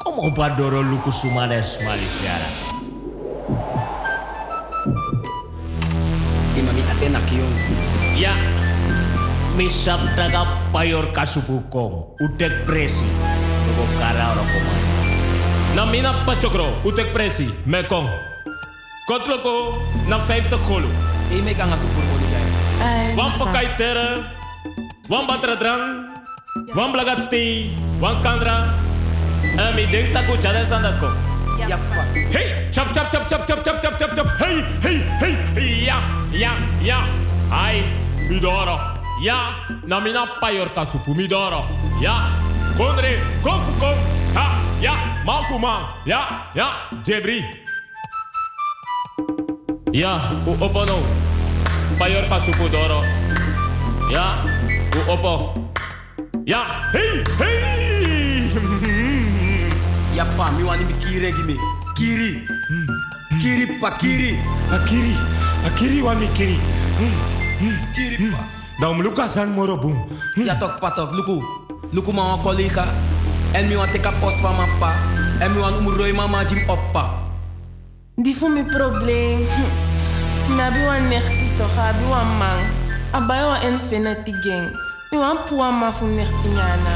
Como 0.00 0.32
pa 0.32 0.48
doro 0.56 0.80
luku 0.80 1.12
sumades 1.12 1.76
malisiara. 1.84 2.48
Imami 6.56 6.82
atena 6.88 7.20
kiyong. 7.28 7.56
Ya. 8.16 8.32
Misap 9.60 10.00
taga 10.16 10.72
payor 10.72 11.12
kasubukong, 11.12 12.16
Utek 12.16 12.64
presi. 12.64 13.04
Lugo 13.68 13.84
kara 14.00 14.32
rokoman. 14.32 14.80
Namina 15.76 16.24
pachokro. 16.24 16.80
Utek 16.80 17.12
presi. 17.12 17.52
Mekong. 17.68 18.08
Kotloko 19.04 19.76
na 20.08 20.16
50 20.16 20.56
kolo. 20.64 21.15
E 21.30 21.40
me 21.42 21.54
kan 21.54 21.72
asu 21.72 21.86
voor 21.94 22.04
moni 22.04 22.26
jay. 22.30 23.14
Wan 23.16 23.32
pakai 23.38 23.74
tere. 23.76 24.22
Wan 25.08 25.26
batra 25.26 25.56
drang. 25.56 25.84
Wan 26.74 26.92
blagati. 26.92 27.70
Wan 27.98 28.20
kandra. 28.22 28.74
En 29.56 29.74
mi 29.74 29.86
denk 29.90 30.12
taku 30.12 30.36
chade 30.38 30.64
sandat 30.66 30.98
ko. 30.98 31.08
Yappa. 31.66 32.02
Hey, 32.30 32.68
chop 32.70 32.92
chop 32.94 33.10
chop 33.10 33.28
chop 33.28 33.46
chop 33.46 33.64
chop 33.64 33.80
chop 33.82 33.98
chop 33.98 34.12
chop. 34.14 34.26
Hey, 34.38 34.62
hey, 34.82 34.98
hey. 35.20 35.84
Ja, 35.84 35.98
ja, 36.30 36.52
ja. 36.82 36.98
Ai, 37.50 37.82
midoro. 38.28 38.78
Ja, 39.22 39.64
na 39.86 40.00
mina 40.00 40.26
payor 40.40 40.68
kasupu 40.74 41.14
midoro. 41.14 41.64
Ja, 42.00 42.30
kondre, 42.76 43.18
konfu 43.42 43.72
kom. 43.80 43.96
Ha, 44.34 44.60
ja, 44.80 44.94
man 45.24 45.44
fu 45.44 45.58
man. 45.58 45.82
Ja, 46.04 46.46
ja, 46.54 46.68
jebri. 47.04 47.65
Ja, 49.96 50.20
u 50.46 50.52
opo 50.60 50.84
no. 50.84 51.00
Payor 51.98 52.28
kasupu 52.28 52.68
doro. 52.68 53.00
Ja, 54.12 54.44
u 54.92 55.10
opo. 55.10 55.52
Ja, 56.44 56.90
hey, 56.92 57.24
hey. 57.40 58.52
Yappa, 60.14 60.50
mi 60.50 60.62
wani 60.68 60.84
mi 60.84 60.92
kiri 61.00 61.32
gimi. 61.32 61.56
Kiri. 61.94 62.44
Kiri 63.40 63.66
pa 63.80 63.90
kiri. 63.96 64.36
Akiri, 64.68 65.16
akiri 65.64 66.02
wa 66.02 66.12
mi 66.14 66.28
kiri. 66.36 66.60
Kiri 67.96 68.28
pa. 68.28 68.44
Dan 68.80 69.00
luka 69.00 69.28
san 69.28 69.56
moro 69.56 69.76
boom. 69.80 69.96
Ja 70.36 70.60
tok 70.60 70.76
patok, 70.80 71.16
luku. 71.16 71.40
Luku 71.92 72.12
ma 72.12 72.22
wan 72.36 72.42
collega. 72.44 72.84
En 73.52 73.68
mi 73.68 73.76
wan 73.76 73.88
teka 73.88 74.12
post 74.20 74.44
van 74.44 74.56
mijn 74.56 74.68
pa. 74.78 74.92
En 75.40 75.52
mi 75.52 75.58
wan 75.58 75.72
umroi 75.80 76.12
mama 76.12 76.44
jim 76.44 76.68
oppa. 76.68 77.24
Die 78.16 78.36
voor 78.36 78.50
mijn 78.50 78.66
probleem. 78.66 79.38
Hm. 79.38 79.85
Nabi 80.48 80.78
wan 80.86 81.08
nechti 81.10 81.50
toch, 81.58 81.76
abi 81.78 82.04
wan 82.06 82.26
mang. 82.38 82.62
Abai 83.12 83.42
wan 83.42 83.60
infinity 83.66 84.32
gang. 84.42 84.70
Mi 85.10 85.18
wan 85.18 85.36
puwa 85.48 85.70
ma 85.72 85.90
fum 85.92 86.14
nechti 86.14 86.48
nyana. 86.48 86.94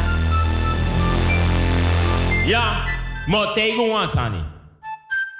Ja, 2.46 2.62
mo 3.26 3.52
teigo 3.54 3.90
wan 3.90 4.08
sani. 4.08 4.44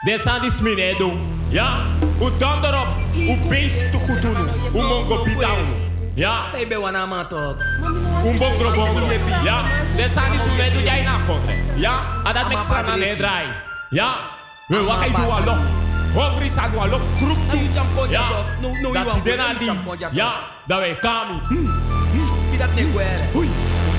Desa 0.04 0.38
dis 0.40 0.60
minedo. 0.60 1.12
Ja, 1.50 1.82
u 2.20 2.30
donderop, 2.38 2.90
u 3.14 3.36
beest 3.48 3.90
te 3.90 3.98
goed 3.98 4.22
doen. 4.22 4.48
U 4.74 4.82
mongo 4.82 5.22
bidauno. 5.24 5.74
Ja. 6.14 6.54
Ik 6.56 6.68
ben 6.68 6.80
wana 6.80 7.06
ma 7.06 7.24
toch. 7.24 7.56
Un 8.24 8.36
bongro 8.38 8.70
bongro. 8.74 9.06
Ja, 9.44 9.62
desa 9.96 10.30
dis 10.30 10.44
minedo 10.56 10.80
jij 10.80 11.02
na 11.02 11.16
kofre. 11.26 11.54
Ja, 11.74 11.94
adat 12.24 12.48
mek 12.48 12.58
sana 12.68 12.96
ne 12.96 13.14
drai. 13.16 13.46
Ja, 13.90 14.14
we 14.66 14.82
wakai 14.84 15.10
duwa 15.10 15.40
loch. 15.44 15.58
Hungry 16.14 16.48
zijn 16.48 16.70
we 16.70 16.78
allo. 16.78 17.00
Kroek 17.16 17.38
toe. 17.50 18.08
Ja, 18.08 18.28
dat 18.92 19.14
die 19.14 19.22
dena 19.22 19.54
die. 19.54 19.72
Ja, 20.12 20.40
dat 20.66 20.78
wij 20.78 20.94
kami. 20.94 21.40
Wie 22.50 22.58
dat 22.58 22.74
ne 22.74 22.90
gwere. 22.90 23.36
Oei, 23.36 23.48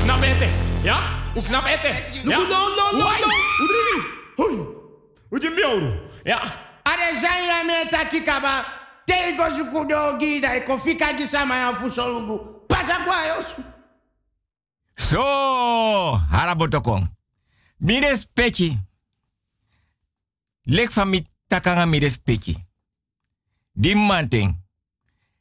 knap 0.04 0.22
eten. 0.22 0.50
Ja, 0.82 1.00
knap 1.44 1.66
eten. 1.66 1.96
No, 2.24 2.42
no, 2.42 2.48
no, 2.48 2.92
no, 2.92 2.98
no. 2.98 3.08
Hoe 3.08 3.68
je? 3.68 4.04
Oei, 4.36 4.58
hoe 5.30 5.42
je? 5.42 6.00
Ja. 6.24 6.42
Are 6.84 7.18
zanya 7.22 7.64
me 7.64 7.88
takikaba. 7.90 8.66
Tego 9.06 9.44
sukudo 9.58 10.18
gida 10.20 10.56
e 10.56 10.62
kofika 10.62 11.14
gisama 11.14 11.56
ya 11.56 11.74
fusolugu. 11.76 12.66
Pasa 12.68 12.98
kwa. 13.06 13.16
So, 14.96 15.20
harabotokong. 16.32 17.10
Mi 17.78 18.00
respecti. 18.00 18.80
Lek 20.64 20.92
van 20.92 21.10
mi 21.10 21.26
takanga 21.52 21.86
mi 21.86 22.00
respecti. 22.00 22.56
Di 23.72 23.96
manting. 23.96 24.56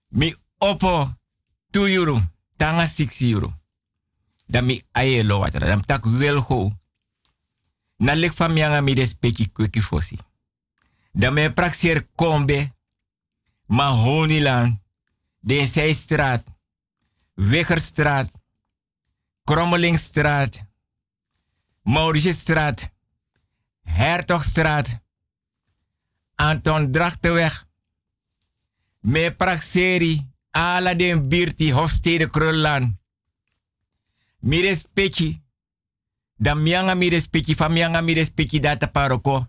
Mi 0.09 0.35
opo 0.59 1.14
2 1.70 1.92
euro. 1.92 2.20
Tanga 2.57 2.87
6 2.87 3.20
euro. 3.20 3.59
Dan 4.46 4.64
mi 4.64 4.83
aye 4.92 5.23
lo 5.25 5.38
watra. 5.38 5.66
Dan 5.66 5.85
tak 5.85 6.05
wel 6.05 6.40
go. 6.40 6.73
Na 7.96 8.14
lek 8.14 8.35
van 8.35 8.53
mi 8.53 8.62
anga 8.62 8.81
mi 8.81 8.94
respecti 8.94 9.53
kweki 9.53 9.83
fosi. 9.83 10.18
Dan 11.12 11.33
me 11.33 11.53
praxer 11.53 12.07
kombe. 12.14 12.73
Ma 13.66 13.88
honilan. 13.88 14.83
Wegerstraat. 17.35 18.31
Krommelingstraat, 19.51 20.66
Mauritiusstraat, 21.83 22.90
Hertogstraat, 23.83 24.99
Anton 26.40 26.90
Drachtenweg, 26.92 27.68
Me 29.00 29.31
Praxeri, 29.31 30.26
Ala 30.50 30.94
den 30.94 31.29
Birti, 31.29 31.70
Hofstede 31.70 32.31
Krullan. 32.31 33.00
Mi 34.38 34.61
respecti, 34.61 35.42
dan 36.37 36.62
mianga 36.62 36.94
mi 36.94 37.09
respecti, 37.09 37.55
fa 37.55 37.68
mianga 37.68 38.00
mi 38.00 38.12
respecti 38.12 38.59
data 38.59 38.87
paroko, 38.87 39.48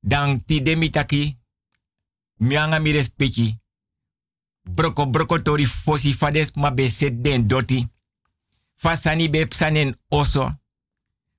dan 0.00 0.44
ti 0.44 0.62
demitaki, 0.62 1.38
mianga 2.36 2.78
mi 2.78 2.92
respecti, 2.92 3.60
broko 4.62 5.06
broko 5.06 5.42
tori 5.42 5.66
fosi 5.66 6.14
fades 6.14 6.54
ma 6.54 6.70
be 6.70 6.88
den 7.12 7.46
doti. 7.46 7.88
Fasani 8.76 9.28
be 9.28 9.46
psanen 9.46 9.94
oso. 10.08 10.60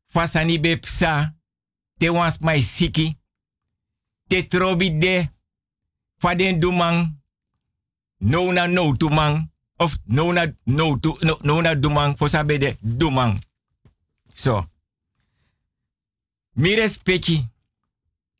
Fasani 0.08 0.60
be 0.60 0.78
psa. 0.78 1.36
Te 1.98 2.10
wans 2.10 2.38
mai 2.40 2.62
siki. 2.62 3.23
Te 4.28 4.48
trobi 4.48 4.98
de. 4.98 5.30
Faden 6.18 6.60
dumang. 6.60 7.22
No 8.18 8.52
na 8.52 8.68
no 8.68 8.94
dumang. 8.94 9.52
Of 9.78 9.98
no 10.06 10.32
no 10.64 11.00
tu 11.00 11.18
no, 11.22 11.62
no 11.62 11.76
dumang. 11.76 12.18
Fosabe 12.18 12.58
de 12.58 12.78
dumang. 12.82 13.40
So. 14.34 14.66
Mi 16.54 16.76
respecti. 16.76 17.52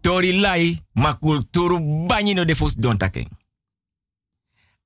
Tori 0.02 0.40
lai 0.40 0.84
ma 0.92 1.14
kulturu 1.14 1.80
banyi 2.08 2.34
no 2.34 2.46
de 2.46 2.56
fos 2.56 2.76
don 2.76 2.98
taken. 2.98 3.28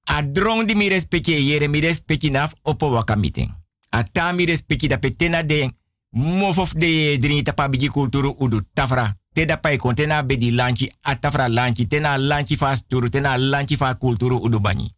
A 0.04 0.22
drong 0.22 0.66
di 0.66 0.76
mi 0.76 0.88
respecti 0.88 1.32
yere 1.32 1.68
mi 1.68 1.80
respecti 1.80 2.30
naf 2.30 2.54
opo 2.62 2.90
waka 2.90 3.16
meeting. 3.16 3.50
A 3.90 4.04
ta 4.04 4.32
mi 4.32 4.46
respecti 4.46 4.88
da 4.88 4.98
petena 4.98 5.44
de 5.44 5.74
mofof 6.10 6.74
de 6.74 7.18
drini 7.20 7.44
tapa 7.44 7.70
bigi 7.70 7.90
kulturu 7.90 8.36
udu 8.40 8.62
tafra. 8.74 9.18
Te 9.38 9.45
da 9.45 9.58
pai 9.58 9.78
kon 9.78 9.93
tena 9.93 10.23
be 10.23 10.38
di 10.38 10.52
lanchi 10.52 10.91
a 11.02 11.15
tafra 11.15 11.47
lanchi 11.47 11.88
tena 11.88 12.17
lanchi 12.17 12.56
fa 12.58 12.76
sturu 12.76 13.10
tena 13.10 13.38
lanchi 13.38 13.78
fa 13.78 13.95
kulturu 13.95 14.39
udu 14.41 14.60
bani. 14.60 14.95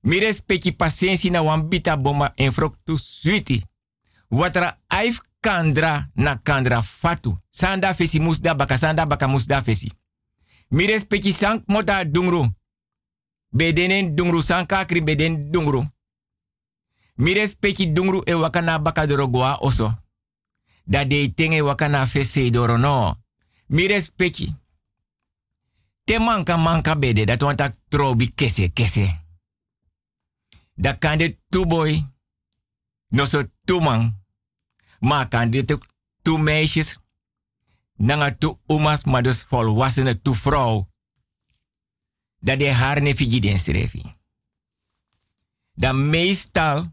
Mi 0.00 0.18
respecti 0.18 0.72
pasensi 0.72 1.30
na 1.30 1.42
wan 1.42 1.68
bita 1.68 1.96
boma 1.96 2.32
en 2.36 2.52
frok 2.52 2.76
tu 2.84 2.96
switi. 2.96 3.64
Watra 4.28 4.78
aif 4.86 5.20
kandra 5.40 6.10
na 6.14 6.36
kandra 6.42 6.82
fatu. 6.82 7.38
Sanda 7.48 7.94
fesi 7.94 8.20
musda 8.20 8.54
baka 8.54 8.78
sanda 8.78 9.06
baka 9.06 9.26
musda 9.26 9.62
fesi. 9.62 9.92
Mi 10.68 10.86
respecti 10.86 11.32
sank 11.32 11.62
mota 11.66 12.04
dungru. 12.04 12.46
Bedenen 13.48 14.14
dungru 14.14 14.42
sankakri 14.42 15.02
beden 15.02 15.50
dungru. 15.50 15.84
Mi 17.14 17.34
respecti 17.34 17.92
dungru 17.92 18.22
e 18.26 18.34
wakana 18.34 18.78
baka 18.78 19.06
oso. 19.60 19.99
Da 20.84 21.04
de 21.04 21.34
tenge 21.34 21.62
wakana 21.62 22.06
fese 22.06 22.50
doro 22.50 22.76
no. 22.76 23.16
Mi 23.66 23.86
respecti. 23.86 24.54
Te 26.04 26.18
manka 26.18 26.56
manka 26.56 26.96
bede 26.96 27.24
dat 27.26 27.42
wanta 27.42 27.76
trobi 27.88 28.34
kese 28.34 28.68
kese. 28.68 29.20
Da 30.74 30.98
kande 30.98 31.38
tu 31.48 31.66
boy. 31.66 32.04
No 33.08 33.24
so 33.24 33.44
tu 33.64 33.80
man. 33.80 34.24
Ma 34.98 35.28
kande 35.28 35.64
tu, 35.64 35.78
tu 36.22 36.38
meisjes. 36.38 36.98
Nanga 37.96 38.38
tu 38.38 38.58
umas 38.66 39.04
maar 39.04 39.22
dus 39.22 39.46
tu 40.22 40.34
vrouw. 40.34 40.88
Dat 42.38 42.58
de 42.58 42.72
haar 42.72 43.02
ne 43.02 43.16
figi 43.16 43.40
den 43.40 43.58
srefi. 43.58 44.16
Dan 45.72 46.10
meestal 46.10 46.88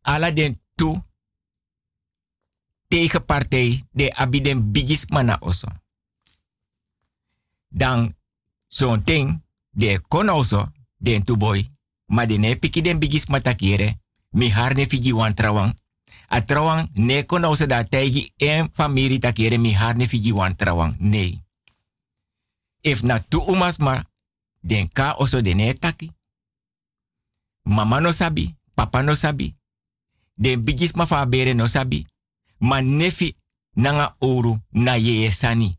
ala 0.00 0.30
den 0.30 0.60
tu 0.74 1.05
tegenpartij 2.88 3.82
de 3.90 4.14
abiden 4.14 4.72
bigis 4.72 5.06
mana 5.06 5.36
oso. 5.40 5.68
Dan 7.68 8.16
zo'n 8.68 9.02
ding 9.04 9.42
de 9.70 10.00
kon 10.08 10.28
also 10.28 10.72
den 10.96 11.24
tu 11.24 11.36
boy 11.36 11.74
Ma 12.06 12.26
de 12.26 12.38
ne 12.38 12.56
piki 12.56 12.82
den 12.82 12.98
bigis 12.98 13.26
matakere. 13.26 13.98
Mi 14.30 14.50
harne 14.50 14.86
figi 14.86 15.12
wan 15.12 15.34
trawang. 15.34 15.74
A 16.28 16.44
trawang 16.44 16.90
ne 16.92 17.22
kono 17.22 17.54
se 17.54 17.66
da 17.66 17.84
tegi 17.84 18.32
en 18.36 18.70
famiri 18.72 19.18
takere 19.18 19.58
mi 19.58 19.72
harne 19.72 20.08
figi 20.08 20.32
wan 20.32 20.56
trawang. 20.56 20.96
Nee. 20.98 21.40
If 22.80 23.02
na 23.02 23.18
tu 23.18 23.40
umas 23.40 23.78
ma, 23.78 24.04
den 24.60 24.88
ka 24.92 25.14
oso 25.18 25.42
de 25.42 25.74
taki. 25.78 26.12
Mama 27.62 28.00
no 28.00 28.12
sabi, 28.12 28.54
papa 28.74 29.02
no 29.02 29.14
sabi. 29.14 29.54
Den 30.34 30.64
bigis 30.64 30.92
ma 30.92 31.06
fa 31.06 31.26
bere 31.26 31.54
no 31.54 31.66
sabi. 31.66 32.06
Ma 32.58 32.80
nefi 32.80 33.36
nanga 33.72 34.16
oru 34.18 34.58
na 34.70 34.94
ye 34.94 35.30
sani. 35.30 35.78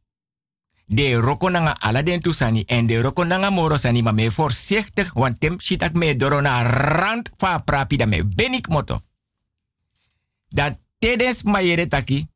De 0.85 1.15
roko 1.15 1.49
nanga 1.49 1.75
ala 1.79 2.03
den 2.03 2.21
en 2.65 2.87
de 2.87 3.01
roko 3.01 3.23
nanga 3.23 3.49
moro 3.49 3.77
sani 3.77 4.01
ma 4.01 4.11
me 4.11 4.31
voorzichtig 4.31 5.13
want 5.13 5.39
tem 5.39 5.59
shitak 5.59 5.93
me 5.93 6.15
doro 6.15 6.39
rand 6.39 7.29
fa 7.37 7.59
prapi 7.59 7.97
da 7.97 8.05
me 8.05 8.23
benik 8.23 8.67
moto. 8.67 9.01
Dat 10.49 10.79
tedes 10.99 11.43
ma 11.43 11.59
yere 11.59 11.87
taki 11.87 12.27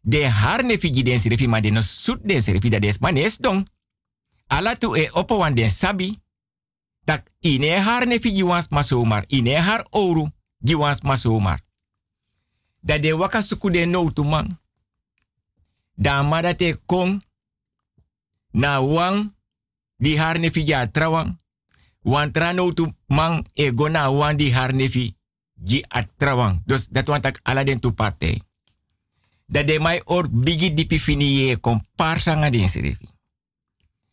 de 0.00 0.28
harne 0.28 0.78
figi 0.78 1.02
den 1.02 1.18
sirifi 1.18 1.48
ma 1.48 1.60
de 1.60 1.82
sut 1.82 2.20
den 2.22 2.42
sirifi 2.42 2.68
des 2.68 2.98
ma 2.98 3.10
nes 3.10 3.38
dong. 3.38 3.68
Ala 4.46 4.76
tu 4.76 4.94
e 4.94 5.08
opo 5.12 5.36
wan 5.36 5.54
den 5.54 5.70
sabi 5.70 6.20
tak 7.04 7.30
ine 7.40 7.78
harne 7.78 8.20
figi 8.20 8.42
wans 8.42 8.68
ma 8.68 8.82
somar 8.82 9.24
ine 9.28 9.56
har 9.56 9.86
oru 9.90 10.28
gi 10.58 10.74
wans 10.74 11.00
ma 12.82 12.92
somar. 12.92 12.98
Da 12.98 12.98
de 12.98 13.12
waka 13.12 13.42
suku 13.42 13.70
de 13.70 13.86
no 13.86 14.12
tu 14.12 14.24
man. 14.24 14.58
Da 15.94 16.22
mada 16.22 16.54
te 16.54 16.76
kong 16.86 17.22
na 18.52 18.80
wang 18.80 19.34
di 19.96 20.16
harne 20.16 20.50
fi 20.50 20.64
ja 20.64 20.86
trawang. 20.86 21.38
Wan 22.02 22.30
trano 22.32 22.72
tu 22.72 22.94
man 23.06 23.44
e 23.54 23.72
go 23.74 23.88
na 23.88 24.10
wan 24.10 24.36
di 24.36 24.52
harne 24.52 24.88
fi 24.90 25.16
gi 25.64 25.84
atrawang. 25.88 26.62
Dus 26.66 26.88
dat 26.88 27.06
want 27.06 27.22
tak 27.22 27.40
ala 27.42 27.64
den 27.64 27.80
tu 27.80 27.92
parte. 27.92 28.46
Da 29.46 29.62
de 29.62 29.78
mai 29.78 30.00
or 30.04 30.28
bigi 30.28 30.74
dipi 30.74 30.98
fini 30.98 31.24
ye 31.24 31.56
komparsa 31.56 32.50
den 32.50 32.68
serefi. 32.68 33.08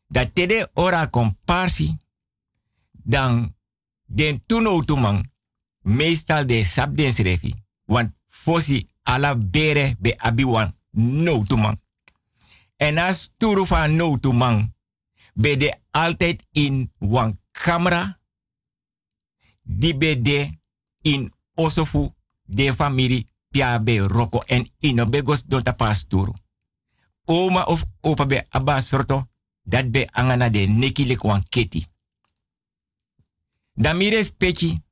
Da 0.08 0.26
tede 0.26 0.70
ora 0.74 1.08
komparsi 1.08 1.98
dan 3.04 3.56
den 4.06 4.44
tuno 4.46 4.82
tu 4.82 4.96
man 4.96 5.32
meestal 5.82 6.46
de 6.46 6.64
sab 6.64 6.96
den 6.96 7.14
serefi. 7.14 7.54
Want 7.86 8.14
fosi 8.46 8.90
ala 9.04 9.36
bere 9.36 9.96
be 10.00 10.14
abiwan 10.18 10.74
no 10.92 11.44
man. 11.58 11.80
En 12.78 12.98
as 12.98 13.34
turu 13.38 13.66
van 13.66 13.96
no 13.96 14.18
to 14.20 14.32
man, 14.32 14.76
be 15.34 15.58
de 15.58 15.78
altijd 15.92 16.46
in 16.52 16.92
wan 16.98 17.40
camera, 17.52 18.20
die 19.62 19.98
be 19.98 20.22
de 20.22 20.50
in 21.02 21.34
osofu 21.54 22.14
de 22.44 22.74
familie 22.74 23.28
pia 23.50 23.80
be 23.80 24.00
roko 24.00 24.44
en 24.46 24.70
ino 24.80 25.06
begos 25.06 25.44
don 25.46 25.64
tapas 25.64 26.08
turu. 26.08 26.34
Oma 27.26 27.66
of 27.66 27.84
opa 28.02 28.26
be 28.26 28.46
abba 28.50 28.82
sorto, 28.82 29.28
dat 29.64 29.92
be 29.92 30.08
angana 30.12 30.50
de 30.50 30.68
neki 30.68 31.18
wan 31.22 31.44
keti. 31.50 31.86
Da 33.74 33.94
mire 33.94 34.24
speki, 34.24 34.84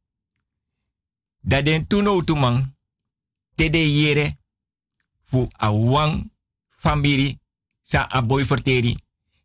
da 1.40 1.62
den 1.62 1.88
tuno 1.88 2.24
tu 2.24 2.36
man, 2.36 2.73
te 3.56 3.70
de 3.70 3.94
yere, 4.02 4.38
fu 5.26 5.48
a 5.58 5.72
wang 5.72 6.32
sa 7.82 8.08
a 8.10 8.22
boy. 8.22 8.46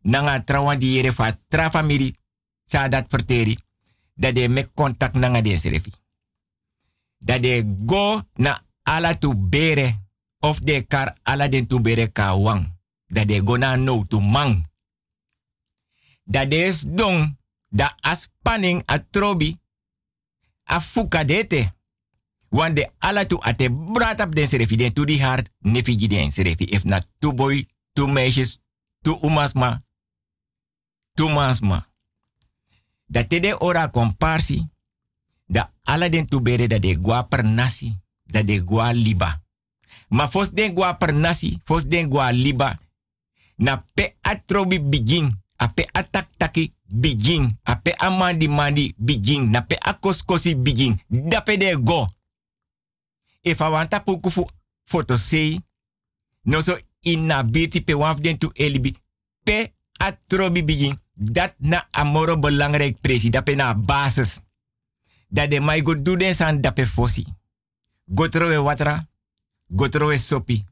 Nanga 0.01 0.43
trawan 0.43 0.79
yere 0.79 1.11
fa 1.11 1.37
tra 1.47 1.69
famiri. 1.69 2.15
Sa 2.65 2.87
dat 2.87 3.07
verteri. 3.09 3.57
Dat 4.13 4.35
de 4.35 4.47
me 4.47 4.69
contact 4.73 5.13
nanga 5.13 5.41
de 5.41 5.57
serefi. 5.57 5.91
Dat 7.17 7.41
de 7.41 7.75
go 7.85 8.21
na 8.33 8.61
ala 8.83 9.17
tu 9.17 9.35
bere. 9.35 10.07
Of 10.39 10.59
de 10.59 10.81
kar 10.81 11.17
ala 11.23 11.47
den 11.47 11.67
tu 11.67 11.79
bere 11.81 12.11
ka 12.11 12.37
wang. 12.37 12.79
Dat 13.07 13.27
de 13.27 13.41
go 13.43 13.57
na 13.57 13.75
no 13.75 14.05
tu 14.07 14.19
mang. 14.19 14.65
Dat 16.23 16.49
de. 16.49 17.37
Da 17.71 17.97
as 17.99 18.29
panning 18.41 18.83
a 18.91 19.05
trobi. 19.11 19.57
Want 22.49 22.75
de 22.75 22.89
ala 22.97 23.25
tu 23.25 23.37
ate 23.41 23.69
brat 23.71 24.21
op 24.21 24.35
den 24.35 24.47
serefi. 24.47 24.75
Den 24.75 24.93
tu 24.93 25.05
di 25.05 25.21
hart 25.21 25.49
den 25.61 26.31
serefi. 26.31 26.63
If 26.63 26.83
na 26.83 27.05
tu 27.19 27.33
boy 27.33 27.67
tu 27.93 28.07
meisjes, 28.07 28.59
tu 29.01 29.17
umasma, 29.21 29.81
tu 31.13 31.27
masma. 31.27 31.87
Dat 33.05 33.29
te 33.29 33.39
de 33.39 33.59
ora 33.59 33.89
comparsi, 33.89 34.69
da 35.45 35.73
ala 35.83 36.09
den 36.09 36.27
tu 36.27 36.41
bere 36.41 36.67
da 36.67 36.79
de 36.79 36.95
gua 36.95 37.23
per 37.23 37.43
nasi, 37.43 37.99
da 38.23 38.43
de 38.43 38.63
gua 38.63 38.91
liba. 38.93 39.41
Ma 40.07 40.27
fos 40.29 40.51
den 40.51 40.73
gua 40.73 40.93
per 40.97 41.13
nasi, 41.13 41.59
fos 41.63 41.87
den 41.87 42.09
gua 42.09 42.31
liba, 42.31 42.79
na 43.55 43.85
pe 43.93 44.15
atrobi 44.21 44.79
begin, 44.79 45.41
a 45.55 45.67
pe 45.67 45.87
atak 45.91 46.27
taki 46.37 46.73
begin, 46.85 47.59
a 47.63 47.75
pe 47.75 47.93
amandi 47.97 48.47
mandi 48.47 48.93
begin, 48.97 49.49
na 49.49 49.61
pe 49.61 49.75
akoskosi 49.75 50.55
begin, 50.55 51.01
da 51.07 51.41
pe 51.41 51.57
de 51.57 51.75
go. 51.81 52.07
If 53.41 53.61
I 53.61 53.69
want 53.69 53.89
to 53.89 54.03
pukufu 54.03 54.47
foto 54.85 55.17
sei, 55.17 55.61
no 56.41 56.61
so 56.61 56.79
ina 57.01 57.43
biti 57.43 57.81
pe 57.81 57.93
waf 57.93 58.19
den 58.19 58.37
tu 58.37 58.49
elibi. 58.53 58.95
Pe 59.43 59.73
atrobi 59.97 60.63
begin. 60.63 60.99
Dat 61.13 61.55
na 61.57 61.87
amoro 61.91 62.39
belangrijk 62.39 63.01
presi. 63.01 63.29
Dat 63.29 63.43
pe 63.43 63.55
na 63.55 63.75
basis. 63.75 64.41
Dat 65.27 65.49
de 65.49 65.59
mai 65.59 65.81
go 65.81 66.01
do 66.01 66.15
den 66.15 66.35
san 66.35 66.61
dape 66.61 66.87
fosi. 66.87 67.25
Gotrowe 68.05 68.61
watra. 68.61 69.07
Gotrowe 69.67 70.17
sopi. 70.17 70.65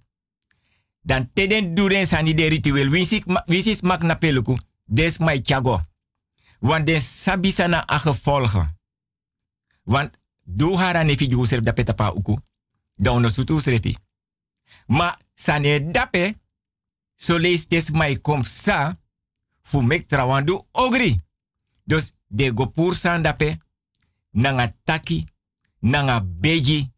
Dan 1.01 1.30
te 1.34 1.47
den 1.47 1.76
do 1.76 1.88
den 1.88 2.07
san 2.07 2.26
de 2.26 2.47
ritueel. 2.47 2.89
Wisis 3.45 3.82
mak 3.82 4.01
na 4.01 4.15
peluku. 4.15 4.57
Des 4.86 5.18
mai 5.18 5.41
chago. 5.43 5.82
Want 6.59 6.86
den 6.86 7.01
sabi 7.01 7.51
sana 7.51 7.84
a 7.86 7.97
gevolgen. 7.99 8.78
Want 9.84 10.18
do 10.43 10.78
hara 10.78 11.03
nefi 11.03 11.28
jugu 11.30 11.45
serf 11.45 11.63
dape 11.63 11.84
tapa 11.84 12.13
uku. 12.13 12.38
Dan 12.97 13.21
no 13.21 13.29
sutu 13.29 13.59
srefi. 13.61 13.95
Ma 14.87 15.17
sane 15.33 15.91
dape, 15.91 16.35
so 17.15 17.37
lees 17.37 17.67
des 17.67 17.91
mai 17.91 18.19
sa, 18.43 18.97
fu 19.61 19.81
mek 19.81 20.07
trawandu 20.07 20.65
ogri. 20.71 21.21
Dus 21.83 22.13
de 22.27 22.51
go 22.53 22.65
pur 22.65 22.95
san 22.95 23.21
dape, 23.21 23.57
nanga 24.31 24.73
taki, 24.83 25.25
nanga 25.79 26.21
beji, 26.21 26.91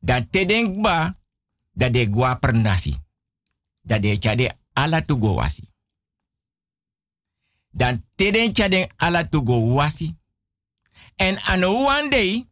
dan 0.00 0.30
te 0.30 0.46
denk 0.46 0.80
ba, 0.82 1.16
de 1.72 2.06
gwa 2.06 2.34
per 2.34 2.54
nasi. 2.54 2.94
Dat 3.82 4.02
de 4.02 4.16
chade 4.20 4.56
ala 4.72 5.02
tu 5.02 5.18
go 5.18 5.34
wasi. 5.34 5.64
Dan 7.70 8.04
te 8.14 8.50
chade 8.52 8.88
ala 8.96 9.28
tu 9.28 9.44
go 9.44 9.74
wasi. 9.74 10.16
En 11.16 11.38
an 11.38 11.64
one 11.64 12.08
day, 12.08 12.48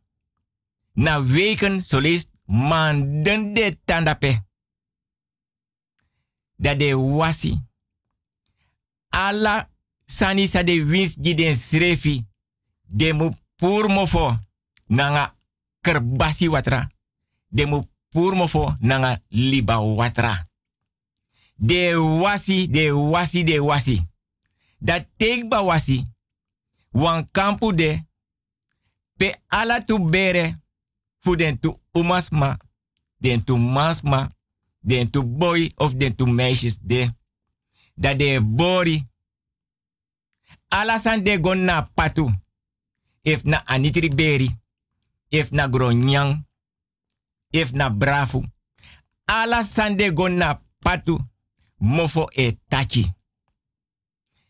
na 0.93 1.23
weken, 1.23 1.81
so 1.81 2.01
manden 2.45 3.55
de 3.55 3.79
tandape 3.85 4.45
dat 6.57 6.79
de 6.79 6.97
wasi. 6.97 7.61
Alla 9.09 9.71
sani 10.05 10.47
sa 10.49 10.63
de 10.63 10.85
wins 10.85 11.17
gi 11.23 11.35
den 11.35 11.57
srefi. 11.57 12.27
De 12.83 13.13
mu 13.13 13.31
pur 13.57 13.89
mofo 13.89 14.39
nanga 14.87 15.35
kerbasi 15.81 16.49
watra. 16.49 16.91
De 17.49 17.67
mu 17.67 17.83
pur 18.09 18.35
mofo 18.35 18.77
nanga 18.81 19.21
liba 19.29 19.81
watra. 19.81 20.49
De 21.57 21.95
wasi, 21.97 22.71
de 22.71 22.91
wasi, 22.93 23.45
de 23.45 23.63
wasi. 23.63 24.09
Dat 24.79 25.07
take 25.17 25.47
ba 25.49 25.63
wasi. 25.63 26.05
Wan 26.91 27.31
kampu 27.31 27.75
de. 27.75 28.03
Pe 29.17 29.35
ala 29.47 29.83
tu 29.85 29.99
bere. 30.11 30.63
Fu 31.25 31.37
den 31.37 31.59
tu 31.59 31.79
umasma. 31.93 32.57
Den 33.19 33.45
tu 33.45 33.57
masma 33.57 34.33
den 34.81 35.11
to 35.11 35.23
boy 35.23 35.71
of 35.77 35.95
den 35.97 36.17
to 36.17 36.27
meisjes 36.27 36.79
de. 36.83 37.09
Dat 37.95 38.19
de 38.19 38.41
bori. 38.41 39.09
Alasan 40.69 41.25
de 41.25 41.41
gon 41.41 41.65
na 41.65 41.83
patu. 41.95 42.31
If 43.23 43.45
na 43.45 43.63
anitri 43.65 44.15
beri. 44.15 44.51
If 45.29 45.51
na 45.51 45.69
gronyang. 45.69 46.47
If 47.51 47.73
na 47.73 47.91
brafu. 47.91 48.45
Alasan 49.25 49.97
de 49.97 50.13
gon 50.13 50.37
na 50.37 50.61
patu. 50.79 51.19
Mofo 51.79 52.29
e 52.33 52.59
tachi. 52.69 53.13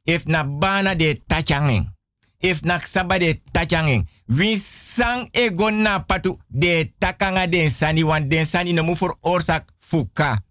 If 0.02 0.24
na 0.24 0.44
bana 0.44 0.94
de 0.94 1.22
tachangeng. 1.26 1.94
If 2.38 2.62
na 2.62 2.78
saba 2.78 3.18
de 3.18 3.42
tachangeng. 3.52 4.08
Wie 4.24 4.58
sang 4.58 5.28
e 5.32 5.50
gon 5.52 5.82
na 5.82 5.98
patu 6.00 6.38
de 6.48 6.94
takanga 6.98 7.46
den 7.46 7.70
sani 7.70 8.04
wan 8.04 8.28
den 8.28 8.46
sani 8.46 8.72
no 8.72 8.82
mu 8.82 8.96
voor 8.96 9.18
oorzaak 9.20 9.68
fuka. 9.78 10.42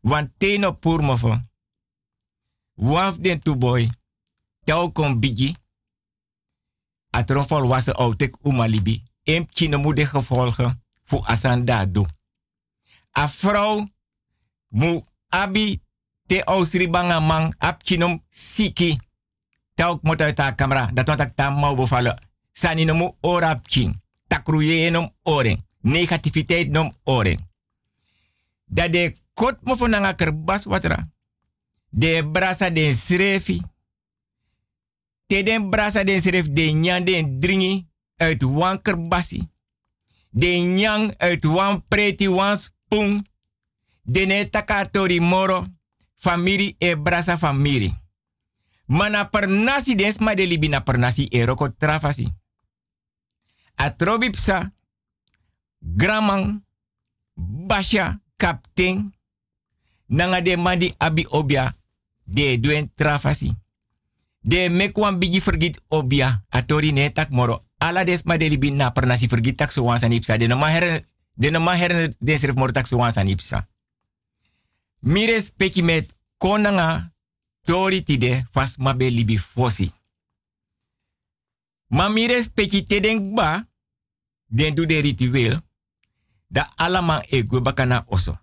Want 0.00 0.30
teno 0.38 0.72
pur 0.72 1.02
mofo. 1.02 1.38
Waf 2.74 3.16
den 3.16 3.40
tu 3.40 3.56
boy. 3.56 3.90
Tau 4.64 4.92
kon 4.92 5.20
bigi. 5.20 5.56
atron 7.10 7.46
volwassen 7.46 7.94
outek 7.94 8.36
umalibi. 8.42 9.02
Em 9.22 9.46
kino 9.46 9.78
moet 9.78 9.96
de 9.96 10.06
gevolgen 10.06 10.82
voor 11.04 11.26
asanda 11.26 11.86
do. 11.86 12.06
A 13.18 13.28
vrouw 13.28 13.88
mu 14.68 15.00
abi 15.28 15.82
te 16.26 16.44
ausri 16.44 16.90
banga 16.90 17.20
mang 17.20 17.54
ap 17.58 17.82
siki. 18.28 18.98
Tauk 19.74 20.02
mot 20.02 20.20
uit 20.20 20.38
haar 20.38 20.54
camera. 20.54 20.90
Dat 20.92 21.20
ik 21.20 21.32
tam 21.34 21.58
mau. 21.58 21.88
Sani 22.56 22.84
nomu 22.84 23.12
orap 23.20 23.68
king. 23.68 24.00
Takruye 24.26 24.90
nom 24.90 25.12
oren. 25.22 25.60
Negativiteit 25.80 26.70
nom 26.70 26.96
oren. 27.04 27.48
Dat 28.64 28.92
de 28.92 29.16
kot 29.34 29.58
mo 29.62 29.76
kerbas 30.16 30.64
watra. 30.64 31.08
De 31.90 32.28
brasa 32.32 32.70
den 32.70 32.94
srefi. 32.94 33.60
Te 35.26 35.42
den 35.42 35.70
brasa 35.70 36.04
den 36.04 36.20
sref 36.20 36.48
de 36.48 36.72
nyan 36.72 37.04
den 37.04 37.40
dringi 37.40 37.86
uit 38.16 38.42
wan 38.42 38.82
kerbasi. 38.82 39.50
De 40.30 40.46
nyang 40.46 41.14
uit 41.18 41.44
wan 41.44 41.84
preti 41.88 42.28
wan 42.28 42.56
spoon. 42.56 43.26
De 44.02 44.24
ne 44.26 44.48
takatori 44.48 45.20
moro. 45.20 45.66
Famiri 46.16 46.74
e 46.78 46.96
brasa 46.96 47.38
famiri. 47.38 47.92
Mana 48.86 49.24
per 49.24 49.48
nasi 49.48 49.94
des 49.94 50.18
ma 50.18 50.34
de 50.34 50.46
libi 50.46 50.68
na 50.68 50.80
per 50.80 50.98
nasi 50.98 51.28
e 51.30 51.44
roko 51.44 51.68
trafasi. 51.76 52.44
Atrobipsa. 53.76 54.72
Gramang. 55.80 56.64
Basha. 57.36 58.20
Kapten. 58.36 59.14
Nanga 60.06 60.40
de 60.40 60.56
mandi 60.56 60.94
abi 60.98 61.26
obia. 61.30 61.76
De 62.24 62.60
duen 62.60 62.90
trafasi. 62.94 63.54
De 64.40 64.68
mekwan 64.70 65.18
bigi 65.18 65.40
vergit 65.40 65.80
obia. 65.88 66.44
Atori 66.48 66.92
ne 66.92 67.12
tak 67.12 67.30
moro. 67.30 67.62
Ala 67.78 68.04
des 68.04 68.24
ma 68.24 68.36
de 68.36 68.48
libi 68.48 68.70
na 68.70 68.90
per 68.90 69.06
nasi 69.06 69.26
vergit 69.26 69.56
tak 69.56 69.70
so 69.72 69.84
wansan 69.84 70.12
ipsa. 70.12 70.36
De 70.36 70.46
nama. 70.46 70.68
De 71.34 71.50
nama 71.50 71.76
her 71.76 72.14
de 72.18 72.38
serif 72.38 72.56
moro 72.56 72.72
tak 72.72 72.86
so 72.86 72.96
wansan 72.96 73.28
ipsa. 73.28 73.66
Mires 75.00 75.50
peki 75.50 75.82
konanga 76.38 77.12
tori 77.64 78.02
tide 78.02 78.46
fas 78.52 78.76
mabe 78.76 79.10
libi 79.10 79.38
fosi. 79.38 79.92
Ma 81.88 82.08
mires 82.08 82.48
peki 82.48 82.86
teden 82.86 83.34
ba 83.34 83.68
den 84.46 84.74
du 84.74 84.86
de 84.86 85.00
ritueel 85.00 85.60
da 86.48 86.72
alama 86.76 87.22
e 87.28 87.42
bakana 87.42 88.04
oso. 88.06 88.38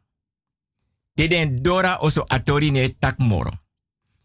Teden 1.13 1.61
dora 1.63 1.97
oso 1.99 2.25
atori 2.27 2.71
ne 2.71 2.95
tak 2.99 3.17
moro. 3.17 3.51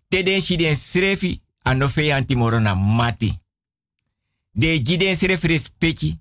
Teden 0.09 0.41
shiden 0.41 0.77
srefi 0.77 1.43
anofe 1.63 2.13
antimoro 2.13 2.59
na 2.61 2.75
mati. 2.75 3.33
De 4.53 4.83
giden 4.83 5.17
srefi 5.17 5.47
respeki. 5.47 6.21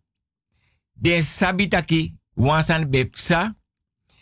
Den 0.93 1.23
sabitaki 1.23 2.13
wansan 2.33 2.89
bepsa 2.89 3.55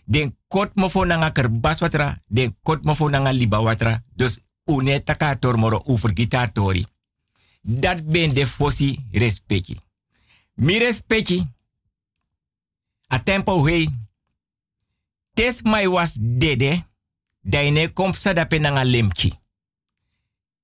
den 0.06 0.38
kot 0.48 0.76
mofo 0.76 1.06
nanga 1.06 1.32
kerbas 1.32 1.80
watra, 1.80 2.22
den 2.26 2.56
kot 2.62 2.84
mofo 2.84 3.10
nanga 3.10 3.32
liba 3.32 3.62
watra. 3.62 4.04
Dus 4.16 4.42
une 4.64 5.04
taka 5.04 5.36
tormoro 5.36 5.84
u 5.86 5.98
vergita 5.98 6.48
tori. 6.48 6.86
Dat 7.68 8.06
ben 8.06 8.34
de 8.34 8.48
fosi 8.48 9.06
respecti. 9.12 9.80
Mi 10.54 10.78
respecti. 10.78 11.48
A 13.08 13.24
tempo 13.24 13.66
hei. 13.66 13.90
Tes 15.34 15.62
mai 15.62 15.88
was 15.88 16.18
dede. 16.20 16.86
Daine 17.42 17.94
kompsa 17.94 18.34
dape 18.34 18.58
nanga 18.58 18.84
lemki. 18.84 19.34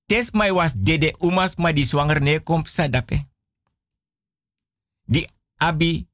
Tes 0.06 0.32
mai 0.32 0.52
was 0.52 0.74
dede 0.78 1.16
umas 1.18 1.56
ma 1.56 1.72
di 1.72 1.86
zwanger 1.86 2.22
ne 2.22 2.40
kompsa 2.44 2.88
dape. 2.88 3.26
Di 5.04 5.28
abi 5.58 6.08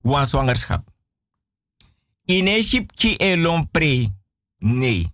wan 0.00 0.26
zwangerschap. 0.26 0.86
Ine 2.24 2.62
ki 2.94 3.16
e 3.16 3.36
lompre. 3.36 4.12
Nee. 4.58 5.12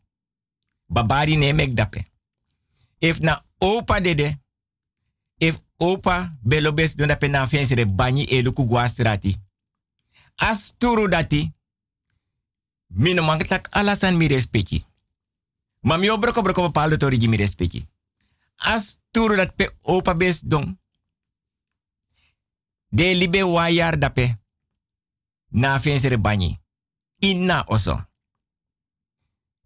Babari 0.87 1.37
ne 1.37 1.53
mek 1.53 1.75
dape. 1.75 2.05
If 2.99 3.19
na 3.19 3.45
opa 3.63 4.01
dede. 4.01 4.41
If 5.39 5.59
opa 5.79 6.37
belobes 6.43 6.97
don 6.97 7.09
dape 7.09 7.29
na 7.29 7.47
fensere 7.47 7.87
banyi 7.87 8.25
e 8.25 8.43
luku 8.43 8.65
gwa 8.67 8.89
strati. 8.89 9.37
As 10.37 10.75
turu 10.79 11.09
dati. 11.09 11.53
Mino 12.89 13.23
mangetak 13.23 13.69
alasan 13.71 14.17
mi 14.17 14.29
respecti. 14.29 14.85
Ma 15.81 15.97
mi 15.97 16.11
obroko 16.11 16.43
broko 16.43 16.63
bepaalde 16.63 16.97
tori 16.97 17.29
mi 17.29 17.37
respecti. 17.37 17.89
As 18.57 18.99
turu 19.11 19.37
dat 19.37 19.55
pe 19.57 19.71
opa 19.83 20.15
bes 20.15 20.43
don. 20.45 20.79
De 22.89 23.15
libe 23.15 23.43
wayar 23.43 23.99
dape. 23.99 24.37
Na 25.49 25.79
fensere 25.81 26.19
banyi 26.19 26.59
inna 27.19 27.65
oso. 27.67 28.07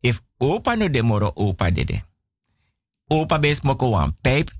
If 0.01 0.23
opa 0.39 0.77
no 0.77 0.89
de 0.89 1.03
moro 1.03 1.33
opa 1.35 1.71
dede. 1.71 2.05
Opa 3.09 3.39
bes 3.39 3.61
moko 3.63 3.91
wan 3.91 4.15
pijp, 4.21 4.51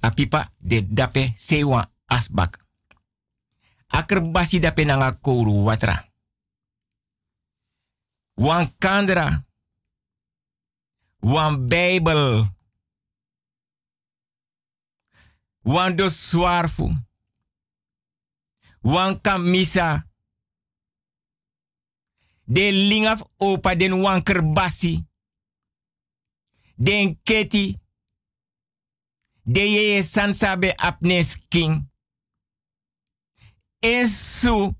a 0.00 0.10
pipa 0.10 0.50
de 0.58 0.86
dape 0.88 1.32
se 1.36 1.64
wan 1.64 1.90
asbak. 2.04 2.58
Aker 3.86 4.30
basi 4.30 4.58
dape 4.58 4.84
nanga 4.84 5.12
kouru 5.12 5.62
watra. 5.64 6.08
Wan 8.34 8.74
kandra. 8.78 9.44
Wan 11.18 11.68
bijbel. 11.68 12.54
Wan 15.62 15.96
do 15.96 16.08
swarfu. 16.08 16.90
Wan 18.80 19.20
kamisa 19.20 20.06
de 22.44 22.70
lingaf 22.72 23.22
opa 23.36 23.74
den 23.74 24.00
wanker 24.00 24.52
basi. 24.52 25.06
Den 26.76 27.20
keti. 27.22 27.84
De 29.48 30.02
sansabe 30.02 30.72
apnes 30.76 31.36
king. 31.48 31.90
Esu 33.78 34.74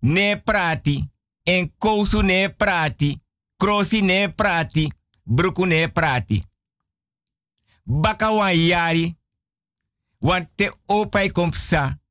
ne 0.00 0.36
prati. 0.42 1.10
En 1.42 1.72
kousu 1.78 2.22
ne 2.22 2.48
prati. 2.48 3.22
Krosi 3.56 4.02
ne 4.02 4.28
prati. 4.28 4.92
Bruku 5.22 5.64
ne 5.66 5.88
prati. 5.88 6.42
Baka 7.84 8.32
wan 8.32 8.56
yari. 8.56 9.16
Want 10.18 10.48
te 10.54 10.72
opa 10.86 11.30
kompsa 11.30 12.02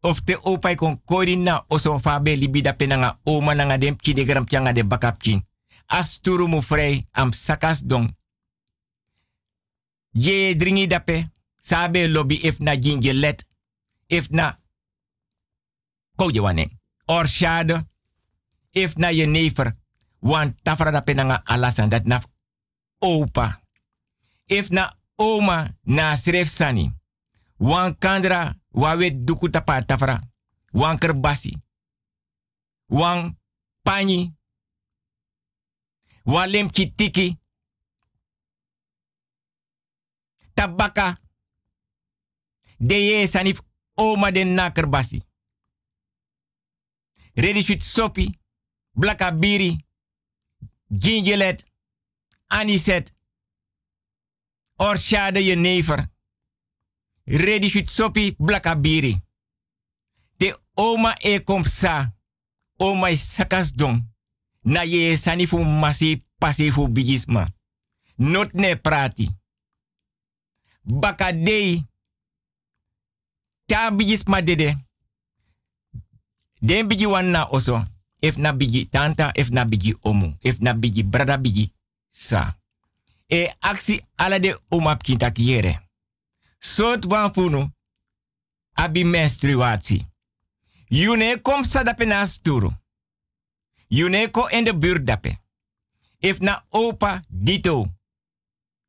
of 0.00 0.22
te 0.24 0.38
opai 0.42 0.74
kon 0.74 1.02
kori 1.04 1.36
na 1.36 1.64
oso 1.68 1.98
fabe 1.98 2.36
libida 2.36 2.72
penanga 2.72 3.18
oma 3.24 3.54
nanga 3.54 3.78
dem 3.78 3.96
kide 3.96 4.24
gram 4.24 4.44
pianga 4.44 4.72
de 4.72 4.84
bakapkin. 4.84 5.42
Asturu 5.86 6.48
mu 6.48 6.62
frey 6.62 7.06
am 7.10 7.32
sakas 7.32 7.82
don. 7.82 8.16
Ye 10.12 10.54
dringi 10.54 10.86
dape 10.86 11.30
sabe 11.60 12.08
lobby 12.08 12.34
if 12.46 12.58
na 12.60 12.76
jinje 12.76 13.12
let 13.12 13.44
if 14.08 14.30
na 14.30 14.56
koje 16.16 16.40
wane. 16.40 16.70
Or 17.08 17.26
shade 17.28 17.84
if 18.72 18.96
na 18.96 19.08
je 19.08 19.26
never 19.26 19.76
wan 20.22 20.54
tafra 20.62 20.90
dape 20.92 21.14
nanga 21.14 21.42
alasan 21.44 21.88
dat 21.90 22.04
naf 22.04 22.26
opa. 23.00 23.60
If 24.46 24.70
na 24.70 24.90
oma 25.18 25.68
na 25.84 26.16
sref 26.16 26.48
sani. 26.48 26.92
Wan 27.58 27.94
kandra 27.98 28.54
wawe 28.72 29.10
duku 29.10 29.48
tapa 29.50 29.82
tafra. 29.82 30.20
Wan 30.72 30.98
kerbasi. 30.98 31.56
Wan 32.88 33.36
pani. 33.82 34.34
Wan 36.24 36.50
lem 36.50 36.70
kitiki. 36.70 37.38
Tabaka. 40.54 41.16
De 42.80 42.94
ye 42.94 43.26
sanif 43.28 43.60
oma 43.94 44.30
den 44.32 44.54
na 44.54 44.70
kerbasi. 44.72 45.20
Ready 47.34 47.62
shoot 47.62 47.82
sopi. 47.82 48.38
Blaka 48.92 49.32
biri. 49.32 49.76
Gingelet. 50.88 51.64
Aniset. 52.46 53.14
Orshade 54.76 55.44
je 55.44 55.54
never 55.56 56.08
ready 57.30 57.70
fit 57.70 57.88
sopi 57.88 58.34
blaka 58.38 58.76
biri. 58.76 59.16
Te 60.36 60.54
oma 60.74 61.14
e 61.18 61.42
kom 61.44 61.64
sa. 61.64 62.14
Oma 62.76 63.10
is 63.10 63.34
sakas 63.34 63.72
don. 63.72 64.08
Na 64.62 64.82
ye 64.82 65.16
sani 65.16 65.46
fu 65.46 65.64
masi 65.64 66.24
pasi 66.38 66.70
fu 66.70 66.88
bigisma. 66.88 67.48
Not 68.16 68.52
ne 68.52 68.76
prati. 68.76 69.28
Baka 70.82 71.32
Ta 73.70 73.90
bigisma 73.90 74.42
dede. 74.42 74.76
Den 76.60 76.88
bigi 76.88 77.06
wan 77.06 77.30
na 77.30 77.46
oso. 77.50 77.86
If 78.20 78.36
na 78.36 78.52
bigi 78.52 78.88
tanta, 78.88 79.30
if 79.34 79.50
na 79.50 79.64
bigi 79.64 79.94
omu. 80.00 80.36
If 80.40 80.58
na 80.60 80.74
bigi 80.74 81.02
brada 81.04 81.38
bigi 81.38 81.72
sa. 82.08 82.58
E 83.28 83.50
aksi 83.60 84.00
ala 84.16 84.38
de 84.38 84.58
omap 84.68 85.02
kintak 85.02 85.38
yere. 85.38 85.78
Sot 86.58 87.04
wan 87.04 87.32
funu, 87.32 87.70
abi 88.72 89.04
menstruatie. 89.04 90.06
Yune 90.88 91.40
kom 91.42 91.64
sa 91.64 91.82
dape 91.82 92.04
na 92.04 92.26
sturu. 92.26 92.72
Yune 93.88 94.30
ko 94.30 94.48
in 94.48 94.64
de 94.64 94.74
buurt 94.74 95.04
dape. 95.04 95.38
If 96.18 96.40
na 96.40 96.64
opa 96.70 97.22
dito. 97.28 97.86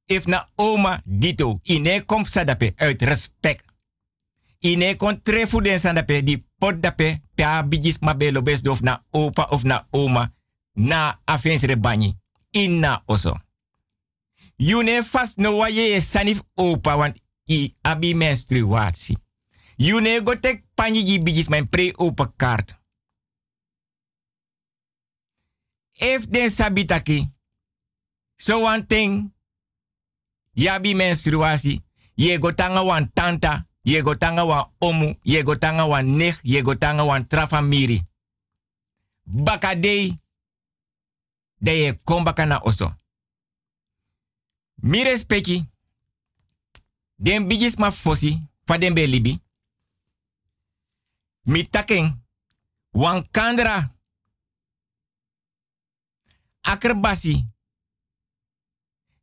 If 0.06 0.26
na 0.26 0.50
oma 0.56 1.02
dito. 1.06 1.60
Ine 1.64 2.06
kom 2.06 2.26
sa 2.26 2.44
dape 2.44 2.74
uit 2.78 3.02
respect. 3.02 3.71
Ine 4.62 4.96
kon 4.96 5.22
trefu 5.22 5.62
den 5.62 5.80
sa 5.80 5.94
dape 5.94 6.22
di 6.24 6.38
pot 6.60 6.78
dape 6.80 7.22
pe 7.36 7.46
bigis 7.68 8.00
mabelo 8.00 8.42
bes 8.42 8.62
of 8.68 8.82
na 8.82 9.02
opa 9.12 9.48
of 9.50 9.64
na 9.64 9.86
oma 9.92 10.32
na 10.76 11.20
afens 11.26 11.64
rebani. 11.64 12.18
Inna 12.52 13.04
oso. 13.08 13.38
Yune 14.58 15.04
fast 15.04 15.38
no 15.38 15.58
wa 15.58 15.68
ye 15.68 16.02
sanif 16.02 16.42
opa 16.56 16.98
want 16.98 17.18
i 17.48 17.76
abi 17.84 18.14
menstruatie. 18.14 19.18
Yune 19.78 20.24
go 20.24 20.36
tek 20.36 20.64
panji 20.76 21.04
gi 21.04 21.46
mijn 21.50 21.70
pre 21.70 21.94
open 21.96 22.34
kaart. 22.38 22.80
If 26.00 26.30
den 26.30 26.50
sabitaki, 26.50 27.30
so 28.38 28.60
one 28.60 28.86
thing, 28.86 29.34
yabi 30.54 30.96
menstruatie, 30.96 31.82
ye 32.16 32.38
go 32.38 32.52
tanga 32.52 32.84
wan 32.84 33.10
tanta, 33.14 33.66
ye 33.84 34.02
go 34.02 34.16
tanga 34.16 34.46
wan 34.46 34.66
omu, 34.80 35.16
ye 35.24 35.44
go 35.44 35.56
tanga 35.56 35.86
wan 35.86 36.06
nech, 36.18 36.40
ye 36.44 36.62
go 36.62 36.76
tanga 36.76 37.04
wan 37.04 37.28
trafamiri. 37.28 38.02
Bakadei, 39.26 40.20
de 41.58 41.72
ye 41.72 41.94
kom 42.04 42.24
baka 42.24 42.46
na 42.46 42.60
oso. 42.64 42.94
Mi 44.76 45.04
respecti, 45.04 45.66
den 47.16 47.48
bigis 47.48 47.78
ma 47.78 47.92
fosi, 47.92 48.42
fa 48.66 48.78
libi. 48.78 49.42
Mi 51.44 51.70
taken, 51.70 52.24
wan 52.92 53.24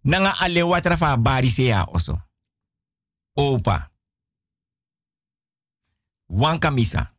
nanga 0.03 0.33
ale 0.41 0.63
watra 0.63 0.97
fa 0.97 1.17
bari 1.17 1.51
se 1.51 1.65
ya 1.65 1.85
oso. 1.85 2.19
Opa. 3.35 3.91
Wan 6.29 6.59
kamisa. 6.59 7.17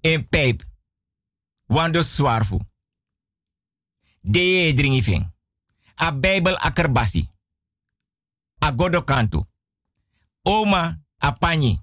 En 0.00 0.28
pijp. 0.28 0.62
Wan 1.66 1.92
do 1.92 2.02
swarfu. 2.02 2.58
De 4.20 4.38
ye 4.38 4.74
dringi 4.74 5.02
fing. 5.02 5.34
A 5.94 6.12
bijbel 6.12 6.56
akerbasi. 6.56 7.28
A 8.58 8.72
godo 8.72 9.04
kanto. 9.04 9.46
Oma 10.42 11.04
a 11.16 11.32
panyi. 11.32 11.80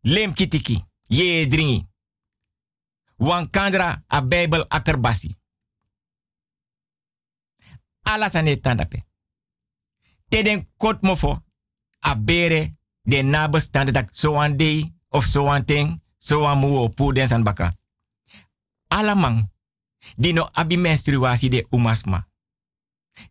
Lem 0.00 0.34
kitiki. 0.34 0.84
Ye 1.06 1.48
dringi. 1.48 1.88
Wan 3.16 3.50
kandra 3.50 4.04
a 4.06 4.20
bijbel 4.22 4.64
akerbasi. 4.68 5.36
Ala 8.02 8.28
sane 8.28 8.60
tandape. 8.60 9.04
Teden 10.28 10.68
kot 10.76 11.02
mofo. 11.02 11.42
A 12.06 12.16
bere 12.16 12.76
de 13.02 13.22
nabestaande 13.22 13.92
dat 13.92 14.16
zo 14.16 14.36
aan 14.36 14.56
day 14.56 14.94
of 15.08 15.24
zo 15.24 15.46
aan 15.48 15.64
ting. 15.64 16.02
Zo 16.16 16.44
aan 16.44 16.58
muo 16.58 16.88
pu 16.88 17.12
den 17.12 17.28
san 17.28 17.42
baka. 17.42 17.76
Alamang. 18.88 19.52
Dino 20.16 20.48
abi 20.52 20.76
menstruatie 20.76 21.50
de 21.50 21.66
umasma. 21.70 22.28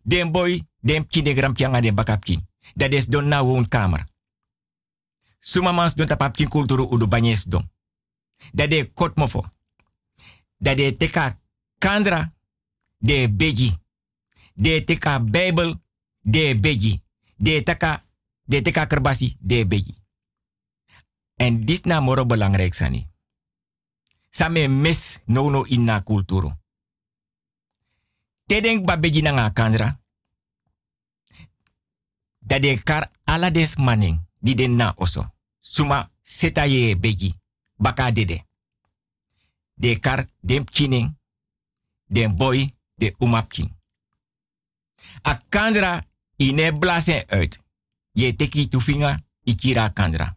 Den 0.02 0.30
boy, 0.30 0.62
den 0.80 1.06
kindegram 1.06 1.54
kianga 1.54 1.80
den 1.80 1.94
bakapkin. 1.94 2.48
Dat 2.74 2.92
is 2.92 3.06
don 3.06 3.28
na 3.28 3.44
woonkamer. 3.44 4.06
Sumamans 5.38 5.94
don 5.94 6.06
tapapkin 6.06 6.48
kulturu 6.48 6.88
udu 6.92 7.06
banyes 7.06 7.44
don. 7.44 7.70
Dat 8.52 8.70
de 8.70 8.90
kot 8.94 9.16
mofo. 9.16 9.44
Dat 10.58 10.76
de 10.76 10.96
teka 10.96 11.36
kandra 11.78 12.32
de 12.98 13.28
beji. 13.32 13.76
De 14.54 14.84
teka 14.84 15.20
bijbel 15.20 15.82
de 16.24 16.58
beji. 16.60 17.02
De 17.36 17.62
teka, 17.62 18.02
de 18.42 18.62
teka 18.62 18.86
kerbasi 18.86 19.36
de 19.40 19.66
beji. 19.66 20.02
En 21.36 21.64
dis 21.64 21.80
na 21.82 22.00
moro 22.00 22.26
belangrijk 22.26 22.74
sani. 22.74 23.06
Same 24.30 24.68
mes 24.68 25.20
no 25.24 25.64
inna 25.64 26.02
kulturu. 26.02 26.52
Tedeng 28.46 28.84
ba 28.84 28.96
beji 28.96 29.22
na 29.22 29.30
nga 29.30 29.50
kandra. 29.50 30.00
Dat 32.38 32.62
de 32.62 32.82
kar 32.82 33.10
ala 33.24 33.50
des 33.50 33.76
maning 33.76 34.20
di 34.40 34.54
den 34.54 34.76
na 34.76 34.92
oso. 34.96 35.34
Suma 35.60 36.10
seta 36.20 36.66
ye 36.66 36.96
beji. 36.96 37.34
Baka 37.76 38.12
dede. 38.12 38.44
De 39.74 39.98
kar 39.98 40.28
dem 40.40 40.64
kining. 40.64 41.18
Den 42.06 42.36
boy 42.36 42.74
de 42.94 43.14
umapking. 43.18 43.76
A 45.22 45.40
kandra 45.48 46.04
ine 46.36 46.78
blazen 46.78 47.24
uit. 47.26 47.62
Je 48.12 48.36
teki 48.36 48.68
tu 48.68 48.80
finga 48.80 49.22
ikira 49.42 49.88
kandra. 49.88 50.36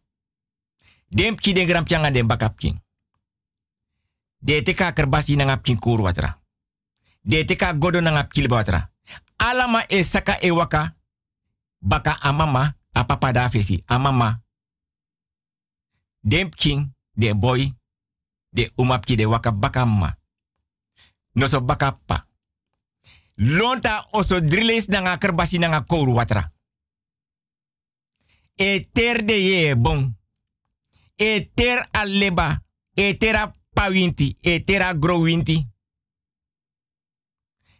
Dem 1.07 1.35
ki 1.35 1.53
den 1.53 1.67
gram. 1.67 1.85
De 4.39 4.61
teka 4.63 4.91
kerbasi 4.91 5.35
na 5.35 5.43
ngapking 5.43 5.79
kur 5.79 6.01
watra. 6.01 6.41
De 7.21 7.45
teka 7.45 7.73
godo 7.73 8.01
na 8.01 8.11
ngapkil 8.11 8.47
watra. 8.47 8.91
Alama 9.35 9.83
e 9.87 10.03
saka 10.03 10.39
e 10.39 10.51
waka. 10.51 10.95
Baka 11.79 12.19
amama 12.19 12.75
a 12.91 13.03
papa 13.03 13.31
da 13.31 13.49
fesi. 13.49 13.83
Amama. 13.85 14.41
Dem 16.19 16.49
king 16.49 16.93
de 17.13 17.35
boy 17.35 17.73
de 18.49 18.71
umapki 18.75 19.15
de 19.15 19.25
waka 19.25 19.51
baka 19.51 19.85
ma. 19.85 20.17
No 21.33 21.47
so 21.47 21.61
baka 21.61 21.91
pa. 21.91 22.26
Lonta 23.37 24.07
oso 24.17 24.41
driles 24.41 24.89
na 24.89 25.05
nga 25.05 25.17
kerbasi 25.21 25.61
na 25.61 25.69
nga 25.69 25.85
kouru 25.85 26.17
watra. 26.17 26.53
E 28.57 28.89
ter 28.93 29.21
de 29.21 29.37
ye 29.37 29.75
bon. 29.75 30.17
E 31.17 31.45
ter 31.53 31.85
aleba. 31.93 32.65
E 32.95 33.13
tera 33.13 33.53
pawinti. 33.73 34.37
E 34.41 34.65
growinti. 34.97 35.67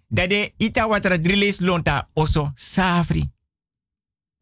Dade 0.09 0.53
ita 0.57 0.85
watra 0.85 1.17
lonta 1.59 2.09
oso 2.13 2.51
safri. 2.55 3.27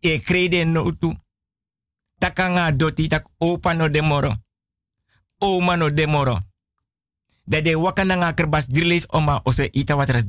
E 0.01 0.19
krede 0.19 0.65
no 0.65 0.91
tu. 0.91 1.15
Takanga 2.19 2.71
doti 2.71 3.07
tak 3.07 3.25
opa 3.39 3.73
no 3.73 3.87
demoro. 3.87 4.35
Oma 5.39 5.77
no 5.77 5.89
demoro. 5.89 6.39
Dade 7.47 7.75
wakana 7.75 8.15
nga 8.15 8.33
kerbas 8.33 8.67
driles 8.67 9.07
oma 9.09 9.41
oso 9.45 9.63
ita 9.71 9.95
watra. 9.95 10.21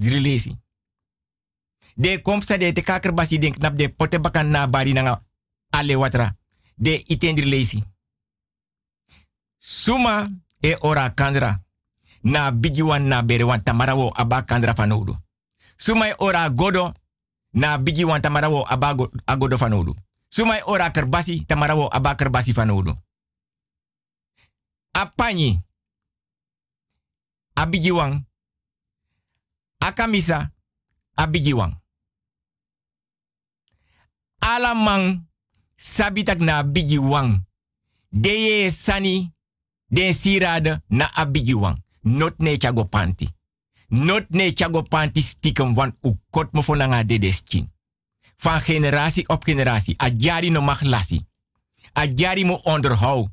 De 1.96 2.20
komsa 2.22 2.58
de 2.58 2.72
te 2.72 2.82
kakerbasi 2.82 3.38
den 3.38 3.52
knap 3.56 3.76
de 3.76 3.88
pote 3.88 4.18
bakan 4.20 4.50
na 4.50 4.66
bari 4.66 4.92
ale 5.70 5.96
watra. 5.96 6.36
De 6.74 7.02
itendri 7.08 7.46
lesi. 7.48 7.82
Suma 9.58 10.28
e 10.60 10.76
ora 10.80 11.10
kandra. 11.14 11.64
Na 12.22 12.50
bigiwan 12.50 13.06
na 13.08 13.22
berewan 13.22 13.62
tamarawo 13.62 14.12
aba 14.14 14.42
kandra 14.42 14.74
fanodu. 14.74 15.16
Suma 15.76 16.08
e 16.08 16.14
ora 16.18 16.48
godo. 16.50 16.92
Na 17.52 17.78
bigiwan 17.78 18.20
tamarawo 18.20 18.64
aba 18.68 18.94
go- 18.94 19.10
agodo 19.26 19.56
fanodu. 19.58 19.96
Suma 20.28 20.56
e 20.58 20.62
ora 20.66 20.90
kerbasi 20.90 21.44
tamarawo 21.46 21.88
aba 21.94 22.14
kerbasi 22.14 22.52
fanodu. 22.52 22.92
Apanyi. 24.92 25.60
Abigiwan. 27.54 28.24
Akamisa. 29.80 30.50
Abigiwan. 31.16 31.76
Alamang 34.46 35.26
sabitak 35.76 36.38
na 36.38 36.58
abigiwan. 36.58 37.44
Deye 38.12 38.70
sani 38.70 39.32
den 39.90 40.14
sirade 40.14 40.80
na 40.88 41.10
abigiwan. 41.14 41.82
Not 42.02 42.38
ne 42.38 42.56
chago 42.56 42.84
panti. 42.84 43.28
Not 43.88 44.30
ne 44.30 44.52
chago 44.52 44.82
panti 44.82 45.22
stiekem 45.22 45.74
wan 45.74 45.96
u 46.02 46.14
kot 46.30 46.52
me 46.52 46.62
voor 46.62 46.76
nga 46.76 47.02
de 47.04 47.18
deskin. 47.18 47.72
Van 48.36 48.60
generatie 48.60 49.28
op 49.28 49.42
generatie. 49.44 49.94
A 49.96 50.08
jari 50.18 50.50
no 50.50 50.60
mag 50.60 50.82
lasi. 50.82 51.26
A 51.92 52.06
jari 52.14 52.44
mo 52.44 52.60
onderhou. 52.62 53.28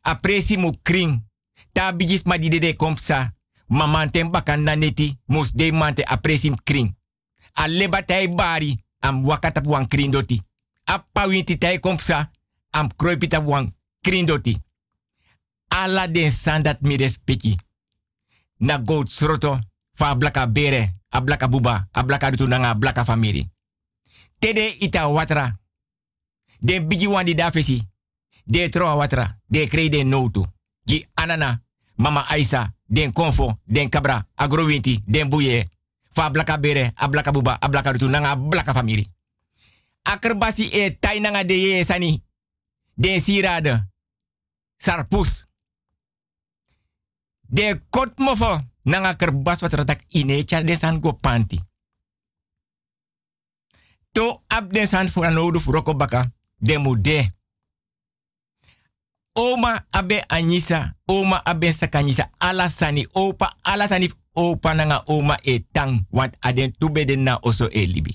A 0.00 0.14
presi 0.14 0.56
mo 0.56 0.72
kring. 0.82 1.24
Ta 1.72 1.92
bigis 1.92 2.22
ma 2.22 2.38
di 2.38 2.48
de 2.48 2.76
kompsa. 2.76 3.34
Mamanten 3.66 4.30
bakan 4.30 4.62
na 4.62 4.74
neti. 4.74 5.18
Mus 5.26 5.52
de 5.52 5.72
mante 5.72 6.04
a 6.04 6.16
presi 6.16 6.52
kring. 6.64 6.96
A 7.52 7.68
leba 7.68 8.02
tai 8.02 8.28
bari 8.28 8.86
am 8.98 9.24
wakata 9.24 9.60
wang 9.64 9.86
krindoti. 9.86 10.42
Appa 10.84 11.26
winti 11.26 11.58
tai 11.58 11.78
kompsa, 11.78 12.30
am 12.70 12.88
kroepita 12.96 13.40
wang 13.40 13.74
krindoti. 14.00 14.56
Ala 15.68 16.06
den 16.08 16.30
sandat 16.30 16.80
mi 16.80 16.96
respecti. 16.96 17.56
Na 18.56 18.78
god 18.78 19.08
sroto, 19.08 19.58
fa 19.92 20.14
blaka 20.14 20.46
bere, 20.46 20.94
a 21.08 21.20
blaka 21.20 21.48
buba, 21.48 21.88
a 21.92 22.02
blaka 22.02 22.30
rutunanga, 22.30 22.70
a 22.70 22.74
blaka 22.74 23.04
famiri. 23.04 23.50
Tede 24.38 24.76
ita 24.78 25.08
watra. 25.08 25.60
Den 26.60 26.88
bigi 26.88 27.06
wan 27.06 27.24
di 27.24 27.34
dafesi. 27.34 27.88
De 28.44 28.68
troa 28.68 28.94
watra, 28.94 29.40
de 29.46 29.66
krei 29.66 29.88
den 29.88 30.08
notu. 30.08 30.46
Gi 30.84 31.06
anana, 31.14 31.62
mama 31.94 32.24
Aisa, 32.28 32.74
den 32.86 33.12
konfo, 33.12 33.58
den 33.64 33.88
kabra, 33.88 34.28
agrowinti, 34.34 35.02
den 35.06 35.28
bouye. 35.28 35.66
fa 36.18 36.30
blaka 36.30 36.58
bere, 36.58 36.92
a 36.94 37.08
blaka 37.08 37.30
buba, 37.30 37.58
a 37.60 37.68
blaka 37.68 37.92
rutu, 37.92 38.08
nanga 38.08 38.34
blaka 38.36 38.74
famiri. 38.74 39.06
Akerbasi 40.02 40.66
e 40.72 40.98
tai 40.98 41.20
nanga 41.20 41.44
de 41.44 41.54
ye 41.54 41.84
sani. 41.84 42.22
De 42.94 43.20
sirade. 43.20 43.86
Sarpus. 44.76 45.46
De 47.42 47.80
kot 47.90 48.18
mofo 48.18 48.58
nanga 48.82 49.14
kerbas 49.14 49.60
wat 49.60 49.72
retak 49.72 50.02
ine 50.08 50.44
cha 50.44 50.62
de 50.62 50.74
san 50.74 51.00
go 51.00 51.12
panti. 51.12 51.60
To 54.12 54.42
ab 54.46 54.72
de 54.72 54.86
san 54.86 55.08
fu 55.08 55.22
anodu 55.22 55.60
furoko 55.60 55.94
baka 55.94 56.30
de 56.56 56.78
mude. 56.78 57.30
Oma 59.32 59.86
abe 59.90 60.24
anisa, 60.26 60.96
oma 61.06 61.40
abe 61.44 61.72
sakanyisa, 61.72 62.30
alasani, 62.38 63.06
opa 63.12 63.56
alasani, 63.62 64.10
opa 64.38 64.74
nanga 64.74 65.02
oma 65.06 65.36
e 65.42 65.58
tang. 65.74 66.06
wat 66.10 66.36
aden 66.40 66.70
tubeden 66.78 67.22
na 67.26 67.38
oso 67.42 67.66
e 67.72 67.82
libi. 67.86 68.14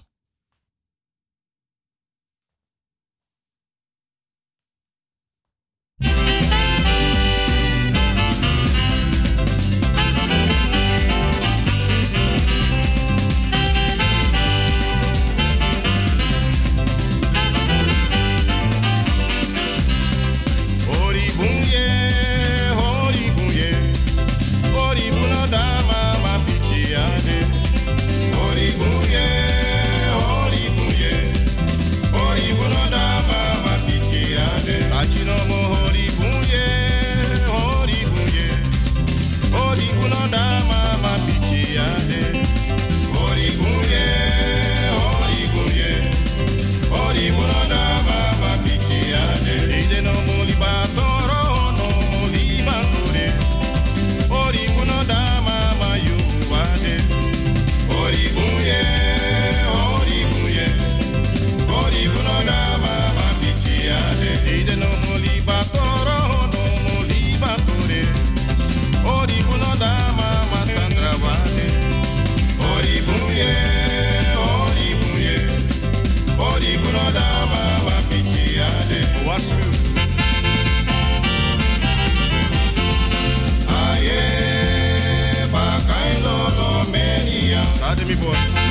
Ademi 87.93 88.15
boy. 88.15 88.62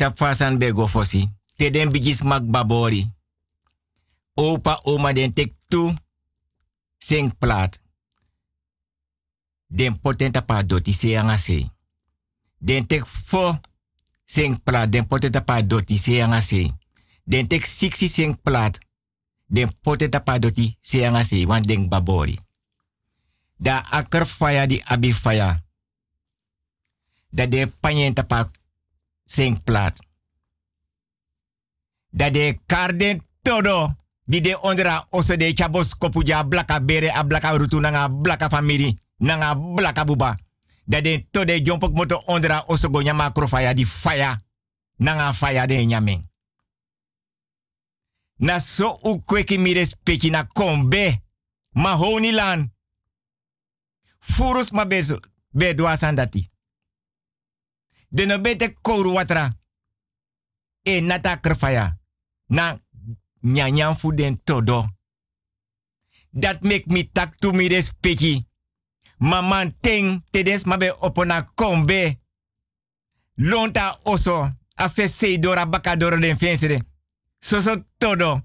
Respecti 0.00 0.04
sa 0.04 0.10
fasan 0.10 0.58
bego 0.58 0.86
fosi. 0.86 1.28
Te 1.56 1.70
den 1.70 1.92
bigis 1.92 2.22
mak 2.22 2.42
babori. 2.42 3.06
Opa 4.34 4.80
oma 4.84 5.12
den 5.12 5.32
tek 5.32 5.52
tu. 5.68 5.94
Sing 6.98 7.32
plat. 7.38 7.80
Den 9.68 9.98
potenta 10.00 10.40
pa 10.42 10.62
doti 10.62 10.92
se 10.92 11.16
anga 11.16 11.36
se. 11.36 11.70
Den 12.58 12.86
tek 12.86 13.06
fo. 13.06 13.60
Sing 14.24 14.62
plat. 14.62 14.90
Den 14.90 15.06
potenta 15.06 15.40
pa 15.40 15.62
doti 15.62 15.98
se 15.98 16.22
anga 16.22 16.40
se. 16.40 16.70
Den 17.24 17.48
tek 17.48 17.66
siksi 17.66 18.08
sing 18.08 18.36
plat. 18.42 18.78
Den 19.46 19.68
potenta 19.82 20.20
pa 20.20 20.38
doti 20.38 20.76
se 20.80 21.06
anga. 21.06 21.22
Want 21.46 21.66
den 21.66 21.88
babori. 21.88 22.38
Da 23.56 23.84
akker 23.90 24.26
faya 24.26 24.66
di 24.66 24.80
abi 24.84 25.12
faya. 25.12 25.62
Da 27.32 27.46
de 27.46 27.66
panyenta 27.66 28.22
pa 28.22 28.50
sing 29.30 29.62
plat. 29.62 29.94
Da 32.10 32.30
de 32.30 32.58
karden 32.66 33.22
todo 33.42 33.96
di 34.24 34.40
de 34.40 34.58
ondra 34.62 35.06
oso 35.10 35.36
de 35.36 35.54
chabos 35.54 35.94
kopuja 35.94 36.44
blaka 36.44 36.80
bere 36.80 37.10
a 37.10 37.24
blaka 37.24 37.56
rutu 37.56 37.80
nanga 37.80 38.08
blaka 38.08 38.48
family 38.48 38.98
nanga 39.16 39.54
blaka 39.54 40.04
buba. 40.04 40.36
Da 40.84 41.00
de 41.00 41.26
to 41.30 41.44
de 41.44 41.62
jompok 41.62 41.94
moto 41.94 42.22
ondra 42.26 42.64
oso 42.66 42.90
go 42.90 43.00
nyama 43.00 43.30
krofaya 43.30 43.74
di 43.74 43.84
faya 43.84 44.40
nanga 44.96 45.32
faya 45.32 45.66
de 45.66 45.86
nyame. 45.86 46.24
Na 48.38 48.60
so 48.60 48.98
u 49.02 49.22
kweki 49.22 49.58
mi 49.58 49.74
respecti 49.74 50.30
na 50.30 50.44
kombe 50.44 51.22
ma 51.74 51.94
honi 51.94 52.32
lan. 52.32 52.72
Furus 54.18 54.70
ma 54.70 54.84
beso 54.84 55.20
be 55.52 55.74
doa 55.74 55.96
sandati. 55.96 56.50
De 58.12 58.26
no 58.26 58.40
bete 58.40 58.76
kouru 58.82 59.12
watra. 59.12 59.58
E 60.82 61.00
nata 61.00 61.40
krfaya. 61.40 61.98
Na 62.46 62.80
nyanyan 63.40 63.96
fu 63.96 64.14
den 64.14 64.42
todo. 64.44 64.88
Dat 66.30 66.62
make 66.62 66.84
me 66.86 67.10
tak 67.12 67.38
to 67.38 67.52
mi 67.52 67.68
respecti. 67.68 68.46
Maman 69.16 69.76
ting 69.80 70.24
te 70.30 70.42
des 70.42 70.64
mabe 70.64 70.96
opona 71.00 71.42
kombe. 71.54 72.20
Lonta 73.34 74.00
oso. 74.02 74.58
Afe 74.74 75.08
sei 75.08 75.38
dora 75.38 75.66
baka 75.66 75.96
doro 75.96 76.18
den 76.18 76.38
fensere. 76.38 76.82
Soso 77.38 77.86
todo. 77.98 78.42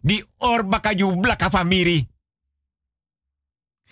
Di 0.00 0.24
or 0.36 0.64
baka 0.64 0.94
ju 0.94 1.20
blaka 1.20 1.50
famiri. 1.50 2.08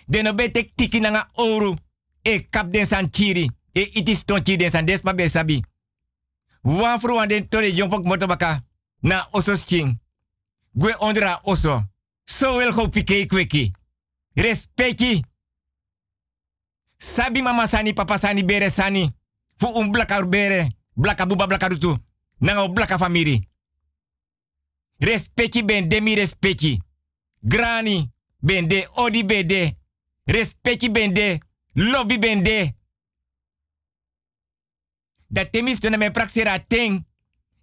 De 0.06 0.22
no 0.22 0.34
bete 0.34 0.72
tiki 0.74 1.00
nanga 1.00 1.30
oru. 1.32 1.76
E 2.22 2.48
kap 2.48 2.72
den 2.72 2.86
san 2.86 3.10
chiri. 3.10 3.50
E 3.74 3.80
iti 3.80 4.14
stonchi 4.14 4.56
den 4.56 4.70
san 4.70 4.84
des 4.84 5.02
mabe 5.02 5.28
sabi. 5.28 5.64
Wan 6.62 7.00
fru 7.00 7.14
wan 7.14 7.28
den 7.28 7.48
tore 7.48 7.74
jompok 7.74 8.04
moto 8.04 8.26
baka. 8.26 8.62
Na 9.00 9.28
oso. 9.32 9.52
Gwe 10.72 10.94
ondra 10.98 11.40
oso. 11.42 11.82
So 12.24 12.56
wel 12.56 12.72
go 12.72 12.88
pike 12.88 13.26
kweki. 13.26 13.72
Respecti. 14.34 15.24
Sabi 16.96 17.42
mama 17.42 17.66
sani 17.66 17.92
papa 17.92 18.18
sani 18.18 18.44
bere 18.44 18.70
sani. 18.70 19.12
Fu 19.56 19.66
un 19.66 19.90
blaka 19.90 20.22
bere. 20.26 20.68
Blaka 20.94 21.26
buba 21.26 21.46
blaka 21.46 21.68
rutu. 21.68 21.96
Nanga 22.38 22.68
blaka 22.68 22.98
famiri. 22.98 23.48
Respecti 24.98 25.64
ben 25.64 25.88
demi 25.88 26.14
respecti. 26.14 26.80
Grani 27.40 28.10
ben 28.38 28.68
de 28.68 28.88
odi 28.94 29.24
ben 29.24 29.46
de. 29.46 31.38
Lobby 31.72 32.18
ben 32.18 32.42
de. 32.42 32.72
Dat 35.34 35.52
temis 35.52 35.80
na 35.80 35.96
me 35.96 36.10
praksera 36.10 36.58
ting. 36.58 37.06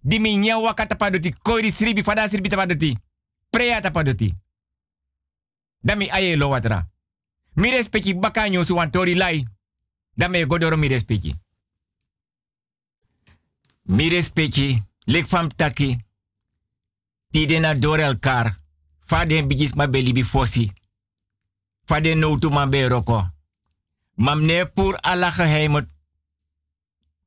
Di 0.00 0.18
mi 0.18 0.36
nya 0.36 0.58
waka 0.58 0.86
tapadoti. 0.86 1.32
Koiri 1.42 1.70
sribi 1.70 2.02
fada 2.02 2.28
sribi 2.28 2.48
tapadoti. 2.48 2.98
Preya 3.50 3.80
tapadoti. 3.80 4.34
Da 5.80 5.94
mi 5.94 6.10
aye 6.10 6.36
lo 6.36 6.48
watra. 6.48 6.90
Mi 7.54 7.70
respecti 7.70 8.14
bakanyo 8.14 8.64
su 8.64 8.74
lai. 9.14 9.46
Da 10.14 10.28
me 10.28 10.46
godoro 10.46 10.76
mi 10.76 10.88
respecti. 10.88 11.34
Mi 13.82 14.08
respecti. 14.08 14.82
Lek 15.04 15.26
fam 15.26 15.48
taki. 15.48 15.96
Tide 17.30 17.58
na 17.58 17.74
door 17.74 17.98
elkaar. 17.98 18.56
Fade 19.00 19.46
bigis 19.46 19.74
ma 19.74 19.86
belibi 19.88 20.24
fosi. 20.24 20.72
Fade 21.84 22.14
no 22.14 22.38
tu 22.38 22.50
be 22.68 22.88
roko. 22.88 23.30
Mam 24.14 24.44
ne 24.44 24.66
pour 24.66 24.98
alla 25.00 25.30
geheimen 25.30 25.91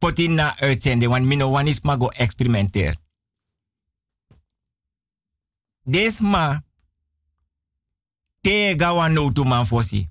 potin 0.06 0.38
na 0.38 0.53
uitzending, 0.62 1.10
want 1.10 1.26
mino 1.26 1.49
wan 1.49 1.68
is 1.68 1.82
ma 1.82 1.97
go 1.97 2.12
experimenteer. 2.14 2.93
Des 5.84 6.20
ma 6.22 6.62
te 8.41 8.76
gawa 8.78 9.10
no 9.10 9.32
tu 9.32 9.43
man 9.43 9.66
fosi. 9.66 10.10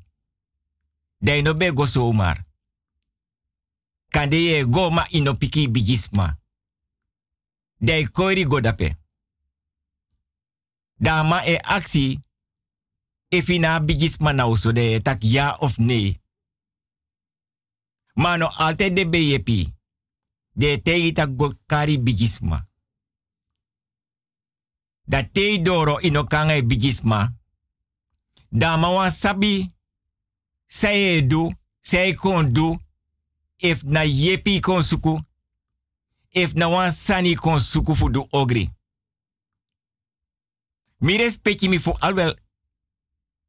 Dai 1.18 1.42
no 1.42 1.54
be 1.54 1.70
go 1.72 1.86
zomaar. 1.86 2.42
Kan 4.10 4.30
de 4.30 4.36
ye 4.36 4.64
go 4.66 4.90
ma 4.90 5.06
ino 5.10 5.34
piki 5.34 5.68
bigisma. 5.70 6.38
Dai 7.78 8.04
koiri 8.10 8.44
go 8.46 8.60
dape. 8.60 8.96
Dama 10.98 11.44
e 11.46 11.56
actie. 11.62 12.20
Efina 13.28 13.80
bigisma 13.80 14.32
na 14.32 14.46
uso 14.46 14.72
de 14.72 15.00
tak 15.02 15.22
ja 15.22 15.56
of 15.60 15.78
nee. 15.78 16.20
Mano 18.14 18.46
altijd 18.46 18.96
de 18.96 19.08
BJP. 19.08 19.73
De 20.54 20.82
te 20.82 21.12
tak 21.12 21.36
go 21.36 21.52
kari 21.66 21.98
bigisma. 21.98 22.66
Da 25.06 25.22
te 25.22 25.62
doro 25.62 25.98
ino 26.00 26.24
kanga 26.24 26.62
bigisma. 26.62 27.34
Wan 28.50 29.10
sabi. 29.10 29.70
Say 30.66 31.26
do, 31.26 31.50
say 31.80 32.14
kon 32.14 32.52
do. 32.52 32.76
If 33.58 33.82
na 33.82 34.02
yepi 34.02 34.60
kon 34.60 34.82
suku. 34.82 35.18
If 36.30 36.54
na 36.54 36.68
wan 36.68 36.92
sani 36.92 37.34
kon 37.34 37.60
suku 37.60 37.94
fu 37.94 38.10
du 38.10 38.26
ogri. 38.30 38.68
Mi 40.98 41.16
respecti 41.16 41.68
mi 41.68 41.78
fu 41.78 41.92
alwel. 42.00 42.38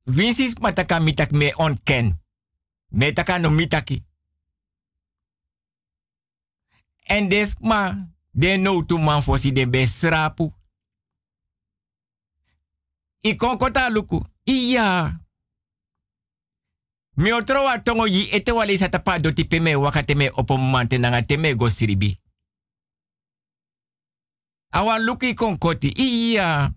Winsis 0.05 0.59
mataka 0.59 0.99
mitak 0.99 1.31
me 1.31 1.53
onken. 1.55 2.19
Me 2.89 3.13
taka 3.13 3.39
no 3.39 3.49
mitaki. 3.49 4.03
En 7.07 7.29
des 7.29 7.55
ma 7.61 7.95
de 8.33 8.57
no 8.57 8.83
tu 8.83 8.97
man 8.97 9.21
fosi 9.21 9.51
de 9.51 9.65
be 9.65 9.85
srapu. 9.85 10.51
I 13.23 13.37
luku. 13.91 14.25
Iya. 14.45 15.19
Mi 17.17 17.31
otro 17.31 17.63
tongo 17.83 18.07
yi 18.07 18.29
ete 18.31 18.51
wale 18.51 18.77
tapa 18.77 19.19
do 19.19 19.31
me 19.61 19.75
wakate 19.75 20.15
me 20.15 20.29
opo 20.29 20.57
mante 20.57 20.97
nanga 20.97 21.55
go 21.55 21.69
siribi. 21.69 22.17
Awa 24.71 24.99
luku 24.99 25.25
i 25.25 25.33
kon 25.33 25.57
koti. 25.57 25.93
Iya. 25.95 26.71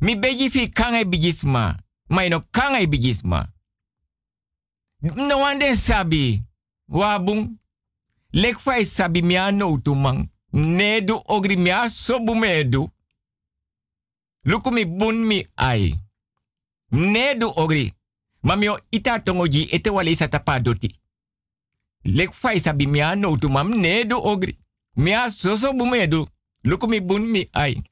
Mi 0.00 0.16
beji 0.16 0.50
fi 0.50 0.68
kanga 0.70 1.04
bigisma. 1.04 1.76
Ma 2.08 2.24
ino 2.24 2.40
kanga 2.50 2.86
bigisma. 2.86 3.46
No 5.00 5.38
wande 5.40 5.76
sabi. 5.76 6.47
Wabung. 6.88 7.58
Lek 8.32 8.58
fai 8.60 8.84
sabi 8.84 9.22
mi 9.22 9.36
ano 9.36 9.78
tumang. 9.78 10.28
Nedu 10.52 11.22
ogri 11.26 11.56
mi 11.56 11.70
sobu 11.88 12.34
medu. 12.34 12.90
Luku 14.44 14.70
mi 14.70 14.84
bun 14.84 15.26
mi 15.26 15.46
ai. 15.56 15.94
Nedu 16.90 17.52
ogri. 17.56 17.92
Mamio 18.42 18.80
ita 18.90 19.18
tongoji 19.18 19.68
ete 19.70 19.90
wale 19.90 20.10
isa 20.10 20.28
tapa 20.28 20.60
doti. 20.60 21.00
Lek 22.04 22.32
fai 22.32 22.60
sabi 22.60 22.86
mi 22.86 23.00
ano 23.00 23.36
tumam 23.36 23.68
nedu 23.68 24.16
ogri. 24.16 24.56
Mi 24.96 25.12
soso 25.30 25.72
bumedu. 25.72 26.26
Luku 26.64 26.86
mi 26.88 27.00
bun 27.00 27.22
mi 27.26 27.48
ai. 27.52 27.82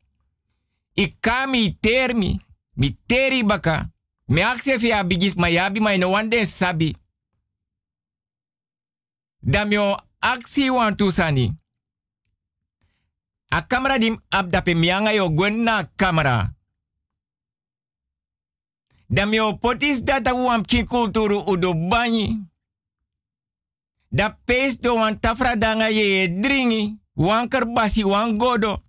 Ikami 0.95 1.71
termi. 1.81 2.41
Mi 2.77 2.91
teri 3.07 3.43
baka. 3.45 3.91
Mi 4.29 4.43
akse 4.43 4.79
fi 4.79 4.93
abigis 4.93 5.37
ma 5.37 5.49
yabi 5.49 5.81
ma 5.81 5.95
ino 5.95 6.11
wande 6.11 6.47
sabi. 6.47 6.97
Damio 9.47 9.97
aksi 10.21 10.71
wan 10.71 10.97
tusani. 10.97 11.53
A 13.51 13.63
kamera 13.63 13.99
dim 13.99 14.19
abdape 14.31 14.75
mianga 14.75 15.13
yo 15.13 15.29
gwen 15.31 15.63
na 15.63 15.85
kamera. 15.97 16.51
Damio 19.11 19.53
potis 19.59 20.05
data 20.05 20.35
wan 20.35 20.63
kin 20.63 20.87
kulturu 20.87 21.45
udo 21.47 21.75
banyi. 21.75 22.43
Da 24.11 24.31
pees 24.47 24.81
do 24.81 24.95
wan 24.95 25.21
tafra 25.21 25.57
danga 25.57 25.89
ye 25.91 26.29
dringi. 26.29 26.99
Wan 27.17 27.49
kerbasi 27.49 28.05
wan 28.05 28.37
godo. 28.39 28.83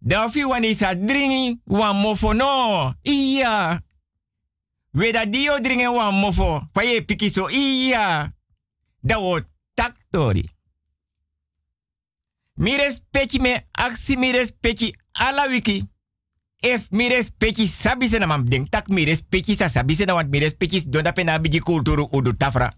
Da 0.00 0.28
fi 0.28 0.44
wan 0.44 0.64
isa 0.64 0.94
dringi 0.94 1.60
wan 1.66 1.96
mofo 1.96 2.34
no. 2.34 2.94
Iya. 3.04 3.80
Weda 4.94 5.26
dio 5.26 5.58
dringi 5.60 5.86
wan 5.86 6.14
mofo. 6.14 6.62
Faye 6.74 7.00
pikiso 7.00 7.50
iya. 7.50 8.33
Da 9.04 9.18
wo 9.20 9.40
taktori. 9.74 10.48
Mi 12.54 12.76
respecti 12.76 13.40
me 13.40 13.66
aksi 13.70 14.16
mi 14.16 14.32
respecti 14.32 14.94
ala 15.12 15.46
wiki. 15.48 15.88
If 16.60 16.88
mi 16.90 17.08
respecti 17.08 17.66
sabi 17.66 18.08
se 18.08 18.18
na 18.18 18.26
mam 18.26 18.48
tak 18.70 18.88
mi 18.88 19.04
respecti 19.04 19.54
sa 19.54 19.68
sabi 19.68 19.94
se 19.94 20.04
na 20.04 20.14
want 20.14 20.30
mi 20.30 20.38
respecti 20.38 20.88
do 20.88 21.02
da 21.02 21.12
pena 21.12 21.38
bigi 21.38 21.60
kulturu 21.60 22.08
udu 22.12 22.32
tafra. 22.36 22.72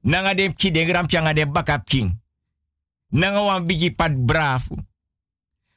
Nanga 0.00 0.34
dem 0.34 0.54
ki 0.54 0.70
den 0.70 0.86
gram 0.86 1.06
pianga 1.06 1.34
dem 1.34 1.52
bakap 1.52 1.84
king. 1.84 2.22
Nanga 3.10 3.42
wan 3.42 3.66
bigi 3.66 3.90
pat 3.90 4.16
brafu. 4.16 4.76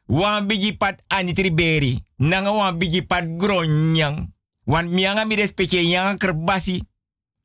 Wan 0.08 0.48
bigi 0.48 0.78
pat 0.78 1.04
anitriberi. 1.08 2.06
Nanga 2.16 2.52
wan 2.52 2.78
bigi 2.78 3.02
pat 3.02 3.26
gronyang. 3.38 4.32
Wan 4.64 4.90
mianga 4.90 5.26
mi 5.26 5.36
respecti 5.36 5.92
yanga 5.92 6.18
kerbasi. 6.18 6.82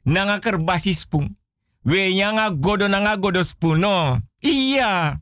Nanga 0.03 0.39
kerbasi 0.39 0.95
spoon. 0.95 1.41
We 1.85 2.14
yanga 2.16 2.51
godo 2.51 2.89
nanga 2.89 3.16
godo 3.16 3.43
spoon 3.45 3.80
no. 3.80 4.18
Iya. 4.41 5.18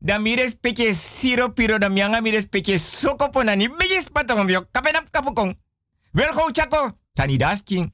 Da 0.00 0.18
mi 0.18 0.36
respecte 0.36 0.94
siro 0.94 1.48
piro 1.48 1.78
da 1.78 1.88
mianga 1.88 2.20
mi 2.20 2.30
respecte 2.30 2.78
soko 2.78 3.28
ponani 3.30 3.68
kapenap 4.72 5.10
kapukong. 5.10 5.54
Wel 6.14 6.32
go 6.34 6.50
chako 6.52 6.92
sani 7.16 7.36
dasking. 7.36 7.92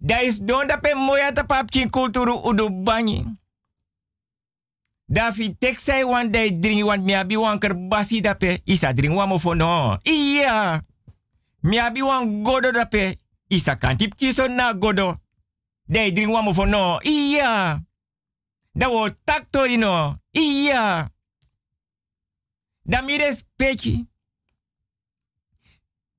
Da 0.00 0.20
is 0.22 0.40
don 0.40 0.66
da 0.66 0.76
pe 0.76 0.94
moya 0.94 1.32
ta 1.32 1.42
papkin 1.44 1.90
kulturu 1.90 2.34
udu 2.44 2.70
banyi. 2.70 3.24
Da 5.08 5.32
fi 5.32 5.56
wan 6.04 6.30
day 6.30 6.50
dringi 6.50 6.82
wan 6.84 7.02
mi 7.04 7.14
abi 7.14 7.36
wan 7.36 7.58
kerbasi 7.58 8.20
da 8.20 8.34
pe 8.34 8.60
isa 8.66 8.92
drink 8.92 9.14
wan 9.16 9.28
no. 9.56 9.98
Iya. 10.04 10.82
Mi 11.62 11.78
abi 11.78 12.02
wan 12.02 12.42
godo 12.42 12.70
da 12.72 12.84
pe 12.84 13.18
isa 13.48 13.76
kantip 13.76 14.14
kiso 14.16 14.48
na 14.48 14.72
godo. 14.74 15.16
Dai 15.88 16.12
drink 16.12 16.32
wan 16.32 16.44
mo 16.44 16.52
no. 16.66 17.00
Iya. 17.02 17.80
Da 18.72 18.88
wo 18.88 19.08
taktori 19.24 19.76
no. 19.76 20.16
Iya. 20.32 21.08
Da 22.82 23.02
mi 23.02 23.16
respecti. 23.16 24.06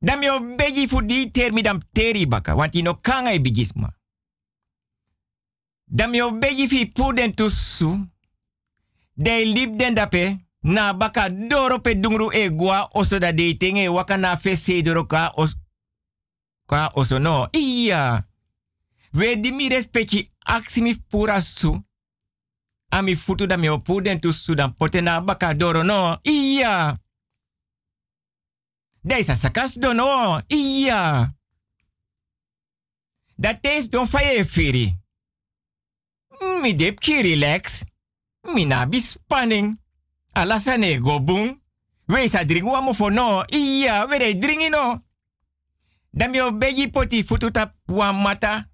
Da 0.01 0.15
mi 0.15 0.29
o 0.29 0.39
begi 0.39 0.87
fu 0.87 1.01
di 1.01 1.31
termi 1.31 1.61
dam 1.61 1.79
teri 1.91 2.25
baka. 2.25 2.55
Want 2.55 2.75
ino 2.75 2.99
kanga 2.99 3.31
e 3.31 3.39
bigisma. 3.39 3.93
Da 5.85 6.07
mi 6.07 6.21
o 6.21 6.31
begi 6.31 6.67
fi 6.67 6.85
puden 6.85 7.33
tusu. 7.33 8.09
Dai 9.13 9.45
lip 9.45 9.75
den 9.75 9.93
dape. 9.93 10.47
Na 10.61 10.93
baka 10.93 11.29
doro 11.29 11.79
pe 11.79 11.99
dungru 11.99 12.31
e 12.31 12.49
gua 12.49 12.89
oso 12.93 13.19
da 13.19 13.31
de 13.31 13.57
tenge 13.57 13.87
waka 13.87 14.17
na 14.17 14.35
doro 14.83 15.05
ka 15.05 15.31
os 15.35 15.55
ka 16.65 16.91
oso 16.95 17.19
no. 17.19 17.47
Iya. 17.51 18.28
We 19.13 19.35
di 19.35 19.51
mi 19.51 19.69
respecti 19.69 20.31
aksi 20.45 20.81
mi 20.81 20.95
pura 21.09 21.41
su. 21.41 21.83
Ami 22.91 23.15
futu 23.15 23.45
da 23.47 23.57
mi 23.57 23.69
opuden 23.69 24.19
tu 24.19 24.33
sudan 24.33 24.73
pote 24.73 25.01
na 25.01 25.21
baka 25.21 25.53
doro 25.53 25.83
no. 25.83 26.19
Iya. 26.23 26.97
Sa 29.23 29.35
sakas 29.35 29.79
do 29.79 29.93
no. 29.93 30.41
Iya. 30.47 31.33
Dat 33.37 33.65
is 33.65 33.89
don 33.89 34.07
faye 34.07 34.45
firi. 34.45 34.97
Mi 36.61 36.73
dep 36.73 36.99
ki 36.99 37.21
relax. 37.21 37.83
Mi 38.53 38.65
na 38.65 38.85
bi 38.85 38.99
spanning. 38.99 39.79
Alasane 40.33 40.99
go 40.99 41.19
boom. 41.19 41.61
We 42.07 42.27
sa 42.27 42.43
fo 42.93 43.09
no. 43.09 43.43
Iya, 43.49 44.05
we 44.09 44.19
dai 44.19 44.33
dringi 44.35 44.69
no. 44.69 45.03
Da 46.11 46.27
mi 46.27 46.41
o 46.41 46.51
poti 46.91 47.23
futu 47.23 47.51
tap 47.51 47.75
wa 47.87 48.11
mata. 48.11 48.68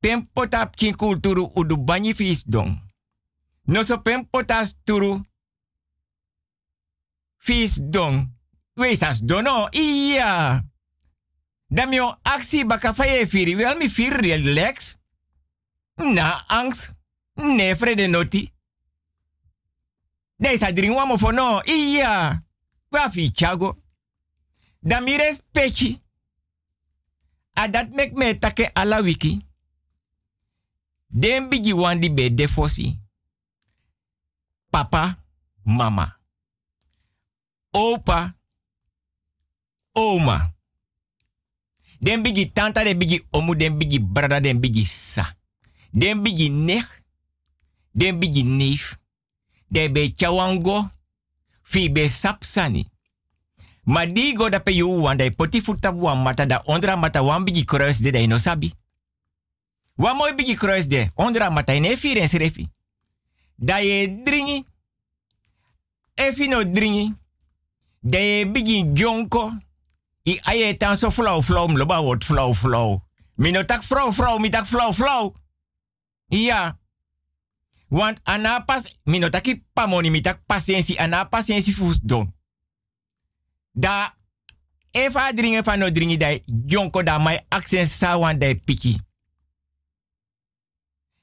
Pen 0.00 0.24
potap 0.32 0.76
kin 0.76 0.94
kulturu 0.96 1.50
udu 1.56 1.76
banyi 1.76 2.14
fis 2.14 2.44
don. 2.46 2.90
No 3.66 3.82
turu. 4.84 5.22
Fis 7.38 7.80
don. 7.90 8.32
Weesas 8.76 9.20
dono. 9.22 9.68
Iya. 9.72 10.64
Damio 11.68 12.16
aksi 12.22 12.64
baka 12.64 12.94
faye 12.94 13.26
firi. 13.26 13.56
Wel 13.56 13.76
mi 13.76 13.88
fir 13.88 14.12
relax. 14.12 14.98
Na 15.96 16.44
angst. 16.48 16.96
Ne 17.36 17.76
frede 17.76 18.06
noti. 18.08 18.52
Deze 20.36 20.72
dring 20.72 20.94
wamo 20.94 21.18
for. 21.18 21.34
Iya. 21.66 22.42
Wa 22.90 23.10
fi 23.10 23.30
chago. 23.32 23.76
Damires 24.80 25.42
pechi. 25.52 26.00
Adat 27.54 27.92
mek 27.94 28.12
me 28.12 28.38
take 28.38 28.70
ala 28.74 29.00
wiki. 29.02 29.49
Den 31.10 31.48
bigi 31.48 31.72
wandi 31.72 32.10
be 32.10 32.30
defosi. 32.30 32.98
Papa, 34.70 35.16
mama. 35.64 36.16
Opa, 37.72 38.34
oma. 39.94 40.54
Den 42.00 42.22
bigi 42.22 42.52
tanta, 42.52 42.84
den 42.84 42.98
bigi 42.98 43.22
omu, 43.32 43.54
den 43.54 43.78
bigi 43.78 43.98
brada, 43.98 44.40
den 44.40 44.62
sa. 44.84 45.36
Den 45.92 46.22
bigi 46.22 46.48
nech, 46.48 46.86
den 47.92 48.18
bigi 48.18 48.42
neef. 48.42 48.98
Den 49.68 49.92
be 49.92 50.14
chawango, 50.16 50.90
fi 51.62 51.88
be 51.90 52.08
sapsani. 52.08 52.86
Ma 53.84 54.06
di 54.06 54.32
go 54.34 54.48
da 54.48 54.60
pe 54.60 54.72
yu 54.72 55.02
wanda 55.02 55.24
e 55.24 55.30
poti 55.30 55.60
futa 55.60 55.90
wan 55.90 56.22
mata 56.22 56.46
da 56.46 56.62
ondra 56.66 56.96
mata 56.96 57.22
wan 57.22 57.44
bigi 57.44 57.64
de 58.02 58.10
da 58.10 58.18
ino 58.18 58.38
sabi. 58.38 58.72
Wan 60.00 60.16
mooi 60.16 60.34
bigi 60.34 60.54
kruis 60.56 60.86
de 60.88 61.10
ondra 61.14 61.50
mata 61.50 61.72
ine 61.76 61.96
firen 61.96 62.28
serefi. 62.28 62.68
Da 63.54 63.76
dringi. 64.24 64.64
Efi 66.14 66.48
no 66.48 66.62
dringi. 66.64 67.14
Da 68.00 68.18
bigi 68.52 68.84
jonko. 68.92 69.52
I 70.22 70.38
aye 70.42 70.76
tan 70.76 70.96
so 70.96 71.10
flow 71.10 71.42
flow 71.42 71.68
mloba 71.68 72.00
wot 72.02 72.24
flow 72.24 72.54
flow. 72.54 73.02
Mi 73.36 73.50
no 73.50 73.64
tak 73.64 73.82
flow 73.82 74.12
flow, 74.12 74.38
mi 74.38 74.48
tak 74.48 74.66
flow 74.66 74.92
flow. 74.92 75.34
Ja. 76.28 76.78
Want 77.88 78.20
anapas, 78.22 78.96
mi 79.04 79.18
no 79.18 79.28
taki 79.28 79.64
pamoni, 79.72 80.10
mi 80.10 80.20
tak 80.20 80.40
patiëntie, 80.46 80.98
ana 80.98 81.24
patiëntie 81.28 81.74
fus 81.74 81.98
don. 82.02 82.34
Da, 83.72 84.14
efa 84.90 85.32
dringi 85.32 85.62
fa 85.62 85.76
no 85.76 85.90
dringi 85.90 86.16
dai, 86.16 86.42
jonko 86.46 87.02
da 87.02 87.18
mai 87.18 87.40
accent 87.48 87.88
sa 87.88 88.16
wan 88.18 88.38
dai 88.38 88.54
piki. 88.54 88.96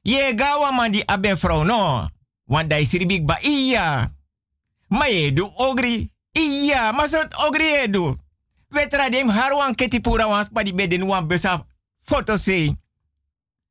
Ye 0.07 0.33
gawa 0.33 0.71
man 0.71 0.91
di 0.91 1.03
aben 1.05 1.35
vrouw 1.35 1.63
no. 1.63 2.07
Want 2.47 2.69
dai 2.69 2.87
ba 3.25 3.37
iya. 3.43 4.15
Ma 4.87 5.05
ye 5.07 5.33
ogri. 5.57 6.09
Iya, 6.33 6.91
ma 6.93 7.07
sot 7.07 7.33
ogri 7.45 7.65
ye 7.65 7.87
du. 7.87 8.15
Wetra 8.71 9.09
dem 9.09 9.29
harwan 9.29 9.75
keti 9.75 9.99
pura 9.99 10.27
wans 10.27 10.49
pa 10.49 10.63
di 10.63 10.71
beden 10.73 11.03
wan 11.03 11.27
besa 11.27 11.65
foto 11.99 12.37
sei. 12.37 12.73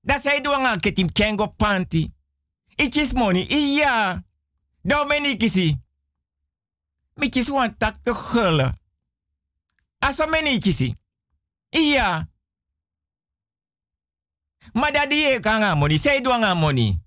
Da 0.02 0.20
sai 0.20 0.40
du 0.40 0.50
ketim 0.80 1.10
kengo 1.12 1.54
panti. 1.56 2.12
Ichis 2.76 3.14
money, 3.14 3.46
iya. 3.48 4.22
Dau 4.84 5.06
meni 5.06 5.36
kisi. 5.36 5.76
Mi 7.16 7.28
kisi 7.30 7.50
wan 7.50 7.76
tak 7.78 8.02
te 8.02 8.12
gullen. 8.12 8.72
Aso 10.00 10.26
meni 10.26 10.58
kisi. 10.58 10.94
Iya. 11.70 12.28
Maar 14.76 14.92
dat 14.92 15.10
die 15.10 15.24
ik 15.24 15.46
aan 15.46 15.78
money, 15.78 15.98
zij 15.98 16.20
doen 16.20 16.56
money. 16.56 17.00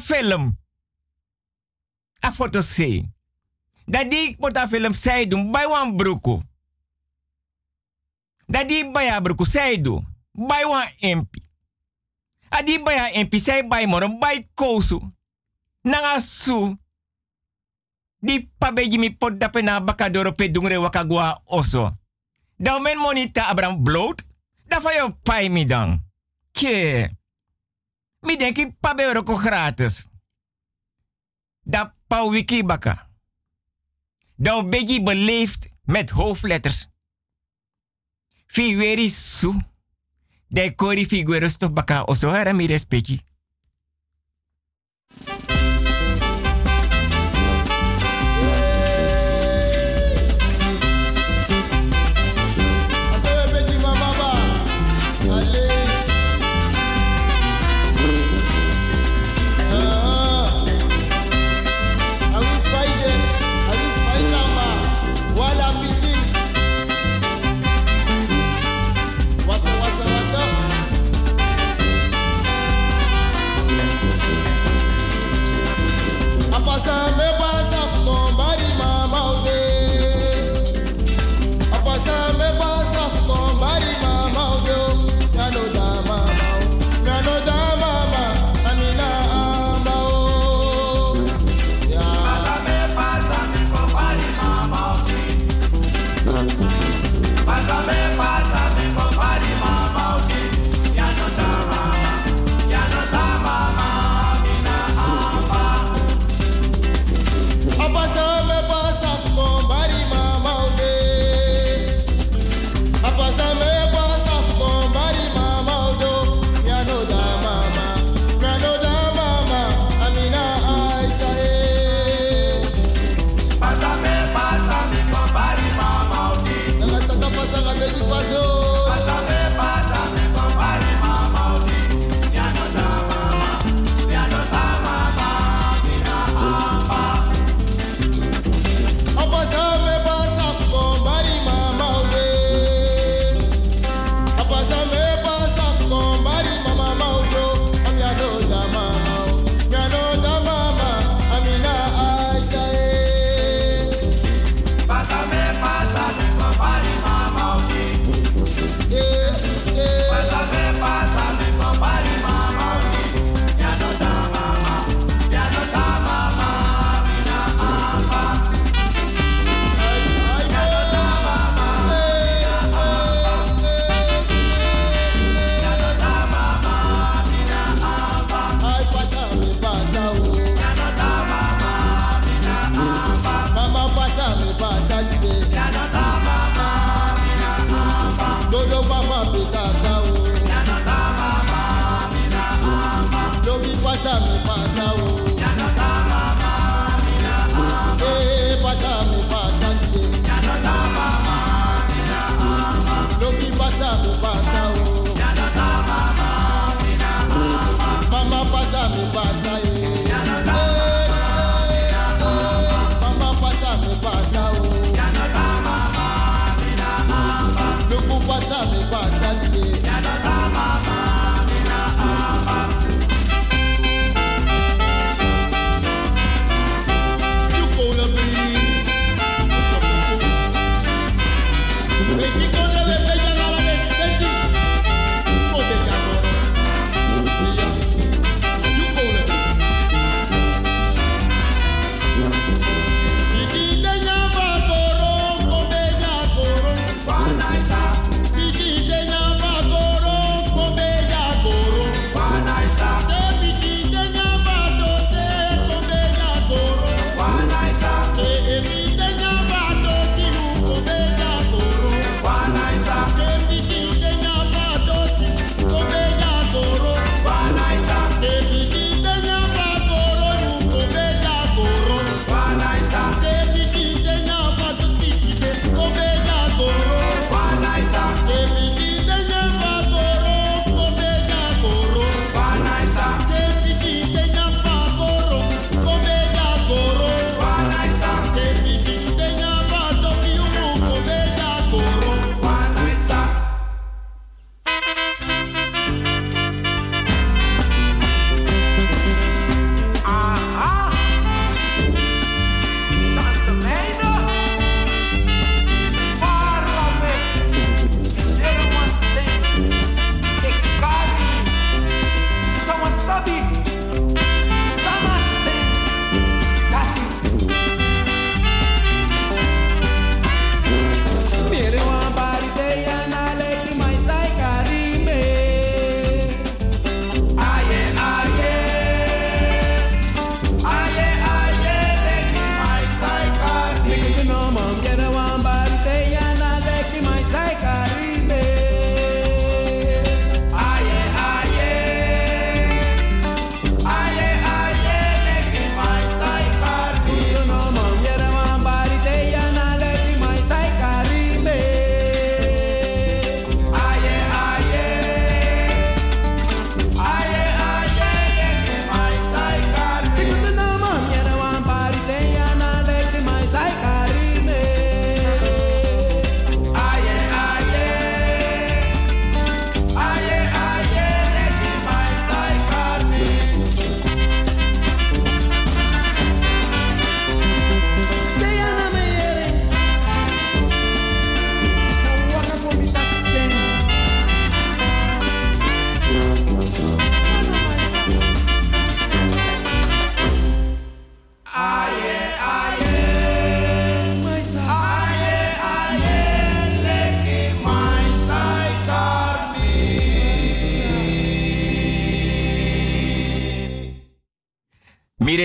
Film. 0.00 0.58
A 2.26 2.32
foto 2.32 2.60
se. 2.60 3.08
Dat 3.84 4.10
die 4.10 4.28
ik 4.28 4.38
moet 4.38 4.58
film 4.68 4.94
zij 4.94 5.26
doen, 5.26 5.50
bij 5.50 5.68
wan 5.68 5.96
broeko. 5.96 6.42
Dat 8.46 8.68
die 8.68 8.90
bij 8.90 9.10
a 9.10 9.20
broeko 9.20 9.44
zij 9.44 9.80
doen, 9.80 10.06
wan. 10.32 11.28
A 12.54 12.62
die 12.62 12.82
bij 12.82 12.98
a 12.98 13.08
bij 14.18 14.48
kosu. 14.54 15.00
Nanga 15.82 16.20
su. 16.20 16.76
Di 18.18 18.50
pabeji 18.58 18.98
mi 18.98 19.16
pot 19.16 19.40
dape 19.40 19.62
na 19.62 19.80
bakadoro 19.80 20.32
pe 20.32 20.50
dungre 20.50 20.78
wakagwa 20.78 21.40
oso. 21.44 21.96
Da 22.56 22.78
men 22.78 22.98
monita 22.98 23.46
abram 23.46 23.82
bloot. 23.82 24.26
Da 24.66 24.80
yo 24.94 25.18
pai 25.22 25.48
mi. 25.48 26.06
Ke. 26.58 27.08
Mi 28.26 28.36
denki 28.36 28.66
pabe 28.80 29.02
euro 29.02 29.22
gratis. 29.22 30.08
Da 31.62 31.94
pau 32.06 32.30
wiki 32.30 32.64
baka. 32.64 33.10
Da 34.34 34.64
beji 34.64 35.02
beleefd 35.02 35.68
met 35.84 36.10
hoofdletters. 36.10 36.88
Fi 38.46 38.76
weri 38.76 39.10
su. 39.10 39.54
De 40.48 40.74
kori 40.74 41.06
figueros 41.06 41.56
toch 41.56 41.72
baka 41.72 42.02
oso 42.04 42.28
hara 42.28 42.52
mi 42.52 42.66
respecti. 42.66 43.22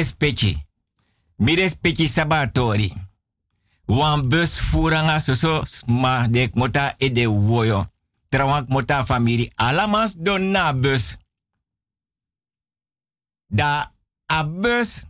Respecti. 0.03 0.51
Mi 1.35 1.55
respecti 1.55 2.07
sabatori. 2.07 2.91
Wan 3.87 4.27
bus 4.27 4.59
furanga 4.59 5.19
soso 5.19 5.63
ma 5.87 6.27
de 6.27 6.49
mota 6.55 6.95
e 6.97 7.09
de 7.09 7.25
woyo. 7.27 7.87
Trawang 8.29 8.67
mota 8.69 9.05
famiri. 9.05 9.51
Alamas 9.55 10.15
don 10.15 10.51
na 10.51 10.73
bus. 10.73 11.17
Da 13.47 13.91
a 14.27 14.43
bus. 14.43 15.05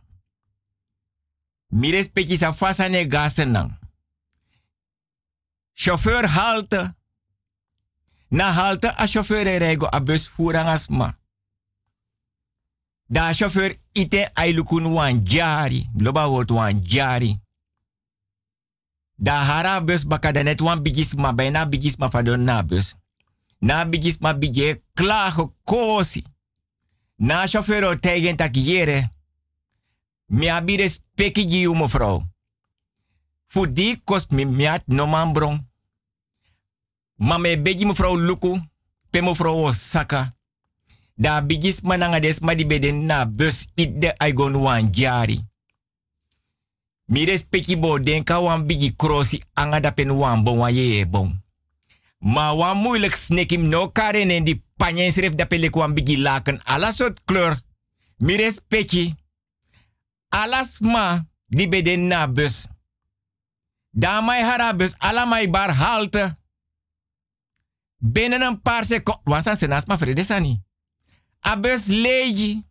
Mi 1.70 1.92
respecti 1.92 2.38
sa 2.38 2.54
fasa 2.54 2.88
ne 2.90 3.08
gasen. 3.08 3.78
Chauffeur 5.74 6.26
halte. 6.26 6.94
Na 8.30 8.52
halte 8.54 8.94
a 8.98 9.08
chauffeur 9.08 9.48
e 9.48 9.60
rego 9.60 9.88
a 9.92 10.00
bus 10.00 10.30
furangas 10.30 10.90
ma. 10.90 11.23
Da 13.06 13.34
chauffeur 13.34 13.78
ite 13.92 14.30
ailukun 14.34 14.86
wan 14.86 15.26
jari. 15.26 15.90
Loba 15.98 16.28
wordt 16.30 16.50
wan 16.50 16.82
jari. 16.84 17.40
Da 19.16 19.34
hara 19.34 19.82
bus 19.82 20.06
baka 20.08 20.32
net 20.32 20.62
wan 20.62 20.82
bigis 20.82 21.14
ma 21.14 21.34
bijna 21.34 21.66
bigis 21.66 21.98
ma 21.98 22.10
fadon 22.10 22.44
na 22.44 22.64
bus. 22.64 22.96
Na 23.60 23.86
bigis 23.86 24.18
ma 24.20 24.34
bigje 24.34 24.82
klagen 24.94 25.54
kosi. 25.64 26.24
Na 27.16 27.48
chauffeur 27.48 27.84
o 27.84 28.00
tegen 28.00 28.36
tak 28.36 28.56
yere. 28.56 29.10
Mi 30.26 30.50
abire 30.50 30.90
speki 30.90 31.48
gi 31.50 31.66
u 31.66 31.76
mevrouw. 31.76 32.24
Die 33.74 34.02
kost 34.04 34.32
mi 34.32 34.46
miat 34.46 34.82
no 34.88 35.06
man 35.06 35.34
bron. 35.34 35.72
Maar 37.16 37.40
me 37.40 37.62
begi 37.62 37.86
Luku, 38.18 38.60
pe 39.10 39.22
mevrouw 39.22 39.68
Osaka. 39.68 40.36
Da 41.16 41.42
bigis 41.42 41.82
mananga 41.82 42.20
des 42.20 42.40
ma 42.40 42.56
di 42.56 42.66
beden 42.66 43.06
na 43.06 43.26
bus 43.26 43.68
it 43.76 44.02
de 44.02 44.14
wan 44.54 44.90
jari. 44.92 45.40
Mi 47.06 47.26
bo 47.80 48.00
denka 48.00 48.42
wan 48.42 48.66
bigi 48.66 48.96
krosi 48.96 49.44
anga 49.54 49.80
da 49.80 49.92
pen 49.92 50.12
wan 50.12 50.44
bon 50.44 50.58
wan 50.58 50.74
ye 50.74 51.06
bon. 51.06 51.44
Ma 52.20 52.54
wan 52.54 52.78
moeilijk 52.78 53.16
snekim 53.16 53.68
no 53.68 53.92
karen 53.92 54.30
en 54.30 54.44
di 54.44 54.62
panyen 54.78 55.12
sref 55.12 55.36
da 55.36 55.46
pelek 55.46 55.76
wan 55.76 55.94
bigi 55.94 56.18
laken 56.18 56.62
ala 56.64 56.92
soort 56.92 57.22
kleur. 57.26 57.60
Mi 58.18 58.36
respecti. 58.36 59.16
Alas 60.30 60.80
ma 60.80 61.26
di 61.48 61.98
na 61.98 62.28
bus. 62.28 62.68
Da 63.92 64.22
mai 64.22 64.42
hara 64.42 64.74
bus 64.74 64.96
ala 64.98 65.26
mai 65.26 65.50
bar 65.50 65.70
halte. 65.70 66.38
Binnen 67.98 68.42
een 68.42 68.62
paar 68.62 68.86
seconden. 68.86 69.24
Wansan 69.24 69.58
senas 69.58 69.86
ma 69.86 69.98
vrede 69.98 70.24
sani. 70.24 70.63
A 71.44 71.56
bus 71.60 71.88
leegi. 71.88 72.64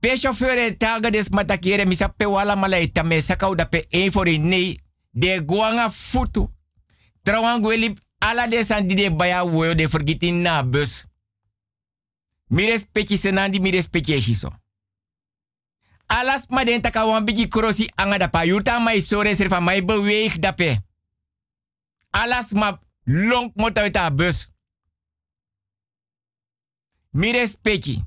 Pe 0.00 0.16
chauffeur 0.16 0.58
e 0.58 0.76
taga 0.76 1.10
des 1.10 1.28
matakere 1.30 1.84
misa 1.84 2.08
pe 2.08 2.24
wala 2.24 2.54
mala 2.56 2.78
ita 2.78 3.02
me 3.02 3.20
sakau 3.20 3.54
pe 3.70 3.86
nee. 4.38 4.78
De 5.10 5.40
guanga 5.44 5.90
futu. 5.90 6.48
Trawan 7.22 7.60
gweli 7.60 7.94
ala 8.18 8.46
de 8.46 8.64
san 8.64 8.86
de 8.86 9.10
baya 9.10 9.44
woyo 9.44 9.74
de 9.74 9.88
forgitin 9.88 10.42
na 10.42 10.62
bus. 10.62 11.06
Mi 12.48 12.66
respecti 12.66 13.16
senandi 13.18 13.60
mi 13.60 13.70
respecti 13.70 14.20
shiso. 14.20 14.52
Alas 16.06 16.46
ma 16.48 16.64
den 16.64 16.80
taka 16.80 17.06
wan 17.06 17.24
bigi 17.24 17.48
krosi 17.48 17.90
anga 17.96 18.18
da 18.18 18.28
pa 18.28 18.44
yuta 18.44 18.78
mai 18.78 19.00
sore 19.02 19.34
serfa 19.36 19.60
mai 19.60 19.82
beweeg 19.82 20.38
da 20.38 20.52
pe. 20.52 20.78
Alas 22.10 22.52
ma 22.52 22.78
long 23.04 23.52
mota 23.56 24.10
bus. 24.10 24.52
Mi 27.16 27.32
respecti. 27.32 28.04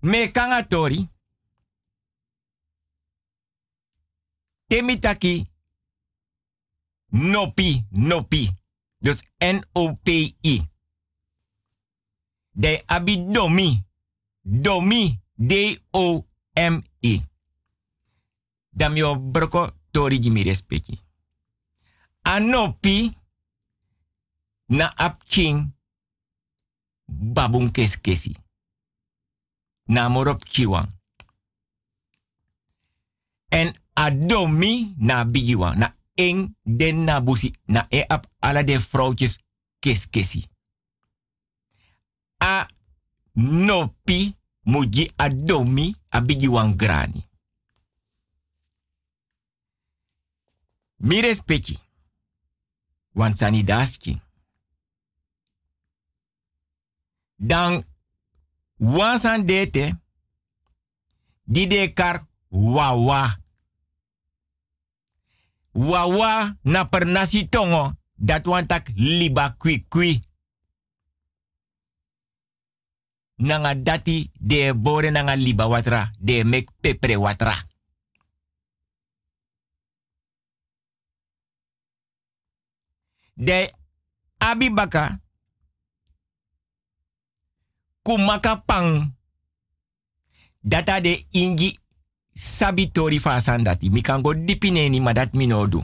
Me 0.00 0.30
kanga 0.30 0.66
tori. 0.66 1.08
Temitaki. 4.66 5.50
Nopi, 7.08 7.86
nopi. 7.90 8.50
Dus 8.98 9.22
N-O-P-I. 9.38 10.70
De 12.50 12.82
abi 12.86 13.24
domi. 13.26 13.84
Domi. 14.40 15.20
D-O-M-I. 15.34 17.22
Dam 18.70 18.96
yo 18.96 19.20
broko 19.20 19.70
tori 19.90 20.18
gi 20.20 20.30
mi 20.30 20.42
respecti. 20.42 20.98
Anopi 22.22 23.12
na 24.66 24.92
apking 24.96 25.77
babun 27.08 27.70
keskesi. 27.70 28.36
Na 29.84 30.08
morop 30.08 30.44
chiwang. 30.44 30.88
En 33.48 33.74
adomi 33.92 34.94
na 34.96 35.24
bigiwang. 35.24 35.78
Na 35.78 35.94
eng 36.14 36.56
den 36.62 37.04
na 37.04 37.20
busi. 37.20 37.52
Na 37.66 37.86
e 37.88 38.04
ap 38.08 38.26
ala 38.38 38.62
de 38.62 38.78
vrouwtjes 38.78 39.38
keskesi. 39.78 40.48
A 42.38 42.66
nopi 43.32 44.36
muji 44.62 45.12
adomi 45.16 45.96
a 46.08 46.20
grani. 46.76 47.26
Mi 50.96 51.20
respecti. 51.20 51.78
Want 53.12 53.36
sani 53.36 53.64
daski. 53.64 54.20
Dan 57.38 57.86
wansan 58.76 59.46
dete 59.46 59.94
di 61.46 61.66
de 61.66 61.92
kar 61.92 62.26
wawa. 62.50 63.38
Wawa 65.72 66.58
na 66.62 66.84
per 66.84 67.06
nasi 67.06 67.48
tongo 67.48 67.94
dat 68.14 68.46
wantak 68.46 68.90
liba 68.94 69.54
kwi 69.58 69.86
kwi. 69.88 70.18
Nanga 73.36 73.74
dati 73.74 74.30
de 74.34 74.74
bore 74.74 75.10
nanga 75.10 75.36
liba 75.36 75.68
watra 75.68 76.10
de 76.18 76.44
mek 76.44 76.70
pepre 76.80 77.16
watra. 77.16 77.54
De 83.34 83.70
abibaka 84.38 85.20
kumaka 88.08 88.56
pang 88.64 89.12
data 90.64 91.00
de 91.00 91.26
ingi 91.32 91.76
sabitori 92.32 93.20
fasan 93.20 93.64
dati 93.68 93.90
mi 93.90 94.00
kan 94.00 94.22
go 94.24 94.32
dipineni 94.34 95.00
ma 95.00 95.12
dat 95.12 95.34
minodu 95.36 95.82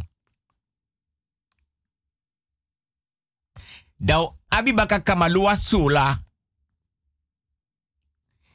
dau 4.01 4.39
abibaka 4.49 5.01
kamalua 5.01 5.57
sula. 5.57 6.19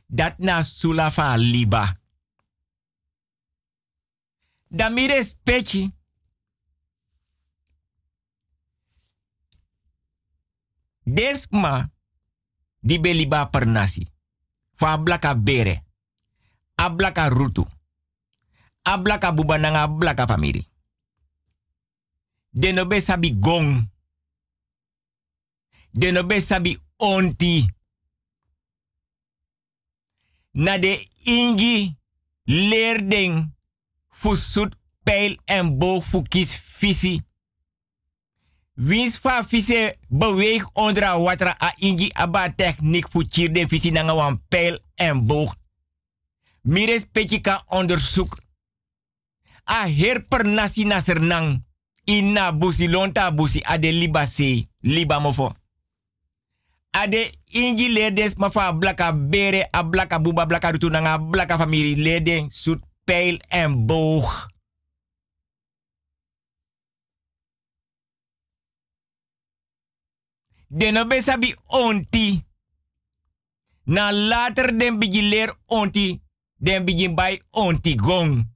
Dat 0.10 0.40
na 0.40 0.64
sula 0.64 1.12
fa 1.12 1.38
liba. 1.38 1.98
Da 4.68 4.90
mi 4.90 5.08
respecti 5.08 5.94
Desma 11.04 11.90
di 12.80 13.00
beliba 13.00 13.50
per 13.50 13.66
nasi. 13.66 14.08
Fa 14.76 14.98
blaka 14.98 15.36
bere. 15.36 15.86
A 16.76 16.90
blaka 16.90 17.28
rutu. 17.30 17.68
A 18.82 18.98
blaka 18.98 19.32
buba 19.32 19.58
nanga 19.58 19.88
blaka 19.88 20.28
famiri. 20.28 20.68
De 22.50 22.72
no 22.72 22.86
be 22.86 23.02
sabi 23.02 23.40
gong. 23.40 23.92
De 25.92 26.12
no 26.12 26.24
be 26.24 26.42
sabi 26.42 26.80
onti. 26.96 27.66
Na 30.52 30.78
de 30.78 31.08
ingi 31.24 31.98
leerding 32.44 33.56
fusut 34.10 34.76
peil 35.04 35.38
en 35.46 35.78
boog. 35.78 36.06
Wins 38.80 39.18
fa 39.20 39.44
fise 39.44 39.96
beweeg 40.08 40.70
onder 40.74 41.04
a 41.04 41.18
watra 41.20 41.56
a 41.60 41.74
ingi 41.78 42.12
aba 42.16 42.50
techniek 42.56 43.08
fu 43.12 43.26
chirden 43.30 43.68
visi 43.68 43.92
nanga 43.92 44.14
wan 44.16 44.40
pijl 44.48 44.80
en 44.96 45.26
boog. 45.26 45.56
Mires 46.62 47.04
petje 47.12 47.42
ka 47.42 47.64
onderzoek. 47.68 48.38
A 49.64 49.88
her 49.88 50.24
per 50.28 50.46
nasi 50.46 50.86
nasernang. 50.86 51.64
Ina 52.04 52.54
busi 52.54 52.88
lonta 52.90 53.32
busi 53.32 53.62
ade 53.64 53.92
liba 53.92 54.26
se 54.26 54.68
liba 54.80 55.20
mofo. 55.20 55.52
Ade 56.92 57.32
ingi 57.46 57.92
ledes 57.92 58.36
ma 58.36 58.50
fa 58.50 58.74
blaka 58.74 59.12
bere 59.14 59.68
a 59.72 59.84
blaka 59.84 60.20
buba 60.20 60.46
blaka 60.46 60.72
rutu 60.72 60.90
nanga 60.90 61.18
blaka 61.20 61.58
famiri 61.58 61.96
leden 61.96 62.48
sut 62.52 62.80
pijl 63.04 63.40
en 63.48 63.86
boog. 63.86 64.49
De 70.72 70.92
no 70.92 71.06
onti. 71.68 72.44
Na 73.86 74.12
later 74.12 74.78
den 74.78 75.00
begin 75.00 75.30
leer 75.30 75.56
onti, 75.66 76.22
den 76.56 76.86
begin 76.86 77.16
bij 77.16 77.42
onti 77.52 77.98
gong. 77.98 78.48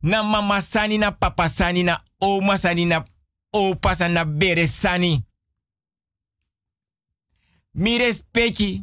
Na 0.00 0.22
mama 0.22 0.60
sani 0.60 0.98
na 0.98 1.10
papa 1.10 1.48
sani 1.48 1.82
na 1.82 2.02
oma 2.18 2.56
sani 2.56 2.84
na 2.84 3.04
opa 3.50 3.94
sani 3.94 4.14
na 4.14 4.24
bere 4.24 4.66
sani. 4.66 5.24
Mi 7.70 7.98
respecti. 7.98 8.82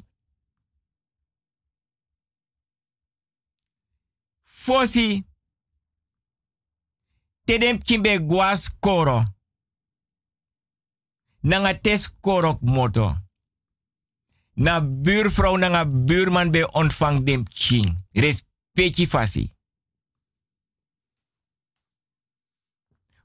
Fosi. 4.44 5.24
Tedem 7.46 7.78
kimbe 7.84 8.18
guas 8.20 8.70
koro. 8.80 9.33
Nanga 11.44 11.80
tes 11.80 12.08
korok 12.20 12.62
moto. 12.62 13.16
Na 14.54 14.82
buurvrouw 14.82 15.56
nanga 15.58 15.88
buurman 15.88 16.52
be 16.52 16.72
ontvang 16.72 17.24
dem 17.24 17.44
king. 17.44 18.06
Respecti 18.12 19.08
fasi. 19.08 19.52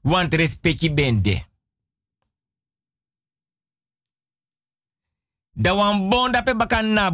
Want 0.01 0.33
respecti 0.33 0.93
bende. 0.93 1.47
Da 5.51 5.75
wan 5.75 6.09
bonda 6.09 6.43
pe 6.43 6.55
bakan 6.55 6.93
na. 6.93 7.11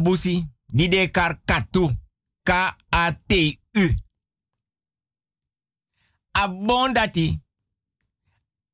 Di 0.66 0.88
de 0.88 1.10
kar 1.10 1.40
katu. 1.44 1.90
K-A-T-U. 2.42 3.94
A. 6.32 6.48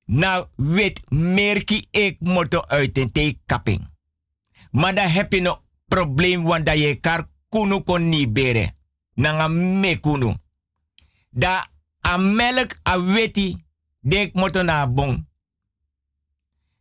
Na 0.04 0.48
wet 0.56 1.00
merki 1.10 1.86
ek 1.90 2.20
moto 2.20 2.60
uit 2.60 2.98
en 2.98 3.12
te 3.12 3.38
kapping. 3.46 3.90
Maar 4.70 4.94
dan 4.94 5.08
heb 5.08 5.32
je 5.32 5.40
no 5.40 5.62
probleem 5.88 6.42
want 6.42 6.66
dat 6.66 6.78
je 6.78 6.94
kar 6.94 7.28
kunu 7.48 7.80
kon 7.82 8.08
ni 8.08 8.28
bere. 8.28 8.74
Nanga 9.14 9.48
me 9.48 10.00
kunu. 10.00 10.34
Da 11.30 11.70
a 12.00 12.16
melk 12.16 12.80
a 12.82 13.00
weti 13.00 13.64
dek 14.00 14.34
moto 14.34 14.62
na 14.62 14.86
bon. 14.86 15.28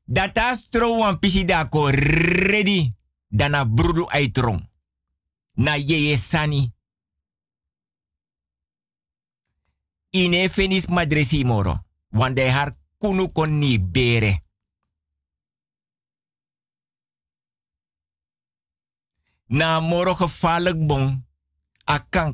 Data 0.03 0.55
stro 0.55 0.97
wan 0.97 1.19
pisi 1.19 1.45
da 1.45 1.67
ko 1.67 1.89
ready. 1.89 2.93
Dana 3.27 3.65
brudu 3.65 4.07
aitrong. 4.09 4.69
Na 5.53 5.75
yeye 5.75 6.17
sani. 6.17 6.73
Ine 10.09 10.49
fenis 10.49 10.87
madresi 10.87 11.45
moro. 11.45 11.75
Want 12.09 12.35
de 12.35 12.49
har 12.51 12.73
kunu 13.01 13.31
kon 13.31 13.57
ni 13.57 13.79
bere. 13.79 14.43
Na 19.45 19.79
moro 19.79 20.13
gevaarlijk 20.15 20.87
bon. 20.87 21.25
A 21.89 21.99
kan. 22.09 22.33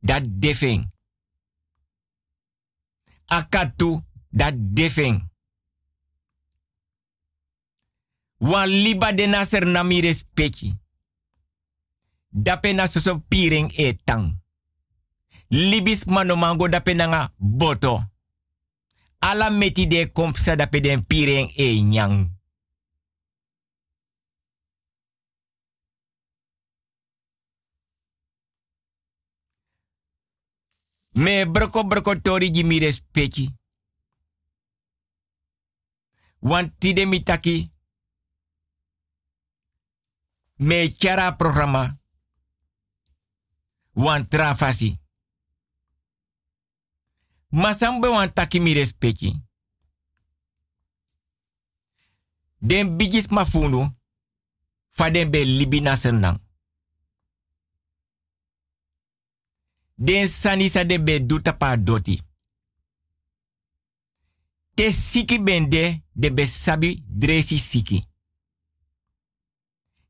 Dat 0.00 0.22
defing. 0.26 0.92
A 3.32 3.42
katu. 3.42 4.00
Dat 4.28 4.54
defing. 4.56 5.32
Wan 8.36 8.68
liba 8.68 9.12
de 9.12 9.26
naser 9.26 9.66
na 9.66 9.82
mi 9.82 10.00
respecti. 10.00 10.78
Dape 12.28 12.72
na 12.72 12.86
piring 13.28 13.72
e 13.76 13.96
tang. 14.04 14.42
Libis 15.48 16.04
manomango 16.04 16.68
dape 16.68 16.94
nga 16.94 17.32
boto. 17.36 18.13
Ala 19.24 19.50
meti 19.50 19.86
de 19.86 20.12
kompsa 20.12 20.56
dape 20.56 20.80
den 20.80 21.06
piring 21.06 21.50
e 21.56 21.80
nyang. 21.82 22.16
Me 31.14 31.46
broko 31.46 31.84
broko 31.86 32.20
tori 32.20 32.50
gi 32.50 32.64
mi 32.64 32.78
respecti. 32.78 33.48
Want 36.38 36.74
tide 36.78 37.06
mi 37.06 37.22
taki. 37.22 37.72
Me 40.56 40.96
chara 40.98 41.36
programma. 41.36 41.98
Want 43.92 44.28
trafasi. 44.30 45.03
Masambe 47.54 48.08
want 48.08 48.34
taki 48.34 48.60
mi 48.60 48.72
respecti. 48.74 49.42
Den 52.58 52.96
bigis 52.96 53.26
mafunu. 53.30 53.90
Fa 54.90 55.10
den 55.10 55.30
be 55.30 55.44
libina 55.44 55.96
senang. 55.96 56.38
Den 59.94 60.28
sanisa 60.28 60.84
de 60.84 60.98
be 60.98 61.26
pa 61.58 61.76
doti. 61.76 62.20
Te 64.74 64.92
siki 64.92 65.38
bende 65.38 66.02
de 66.12 66.32
be 66.32 66.46
sabi 66.46 67.04
dresi 67.06 67.58
siki. 67.58 68.04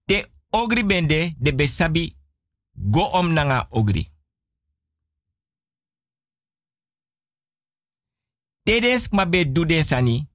Te 0.04 0.26
ogri 0.50 0.84
bende 0.84 1.34
de 1.38 1.54
be 1.54 1.66
sabi 1.66 2.16
go 2.72 3.02
om 3.02 3.32
nanga 3.32 3.66
ogri. 3.70 4.13
Tedes 8.64 9.08
ma 9.12 9.26
be 9.26 9.52
den. 9.52 10.28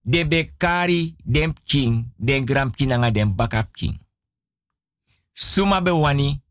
De 0.00 0.24
be 0.28 0.52
kari 0.56 1.16
king, 1.64 2.12
den 2.16 2.44
gram 2.44 2.70
kinanga 2.70 3.10
den 3.10 3.34
king. 3.72 4.00
Suma 5.32 5.82
be 5.82 5.90
wani. 5.90 6.42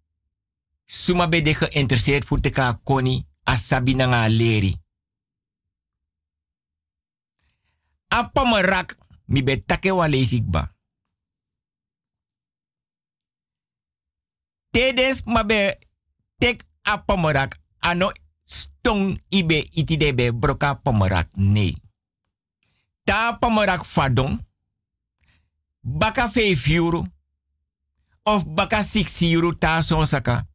Suma 0.86 1.28
be 1.28 1.42
de 1.42 1.54
geïnteresseerd 1.54 2.26
voor 2.26 2.40
te 2.40 2.50
ka 2.50 2.80
koni 2.84 3.26
asabi 3.44 3.96
nanga 3.96 4.28
leri. 4.30 4.76
Apa 8.08 8.44
merak 8.50 8.98
mi 9.26 9.44
be 9.44 9.66
take 9.66 9.92
wa 9.92 10.08
lezik 10.08 10.46
ba. 10.46 10.76
Tedes 14.70 15.24
ma 15.26 15.44
be 15.44 15.80
tek 16.38 16.64
apa 16.82 17.16
ano 17.80 18.12
stong 18.48 19.20
ibe 19.30 19.68
iti 19.76 19.98
de 19.98 20.14
be 20.14 20.32
broka 20.34 20.74
pomerak 20.74 21.28
nee. 21.36 21.76
Ta 23.04 23.38
pomerak 23.40 23.86
fadon. 23.86 24.40
Baka 25.82 26.30
fe 26.30 26.56
euro. 26.68 27.04
Of 28.24 28.44
baka 28.46 28.84
6 28.84 29.22
euro 29.22 29.58
ta 29.58 29.82
son 29.82 30.08
saka. 30.08 30.48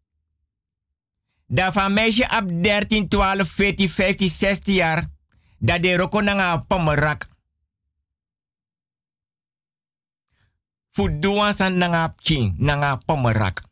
Da 1.46 1.72
van 1.72 1.92
meisje 1.92 2.28
ab 2.28 2.48
13, 2.48 3.08
12, 3.08 3.48
14, 3.48 3.88
15, 3.88 4.28
16 4.30 4.74
jaar. 4.74 5.10
Dat 5.58 5.82
de 5.82 5.96
roko 5.96 6.20
nanga 6.20 6.58
pomerak. 6.58 7.28
Fuduan 10.90 11.54
san 11.54 11.78
nanga 11.78 12.14
king, 12.16 12.54
nanga 12.58 12.96
pomerak. 12.96 13.71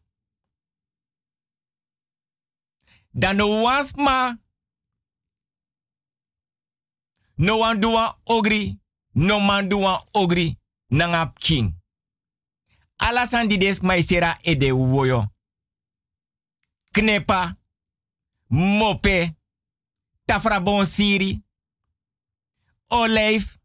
Dan 3.12 3.36
no 3.36 3.62
was 3.62 3.92
ma. 3.96 4.34
No 7.36 7.58
one 7.58 7.80
doa 7.80 8.18
ogri. 8.24 8.78
No 9.14 9.40
man 9.40 9.68
doa 9.68 10.04
ogri. 10.14 10.58
Nanga 10.90 11.32
king. 11.38 11.74
Alasan 12.98 13.48
di 13.48 13.58
des 13.58 13.80
maisera 13.80 14.38
e 14.42 14.54
de 14.54 14.72
woyo. 14.72 15.26
Knepa. 16.92 17.56
Mope. 18.48 19.36
Tafrabon 20.24 20.86
siri. 20.86 21.42
Olijf. 22.88 23.58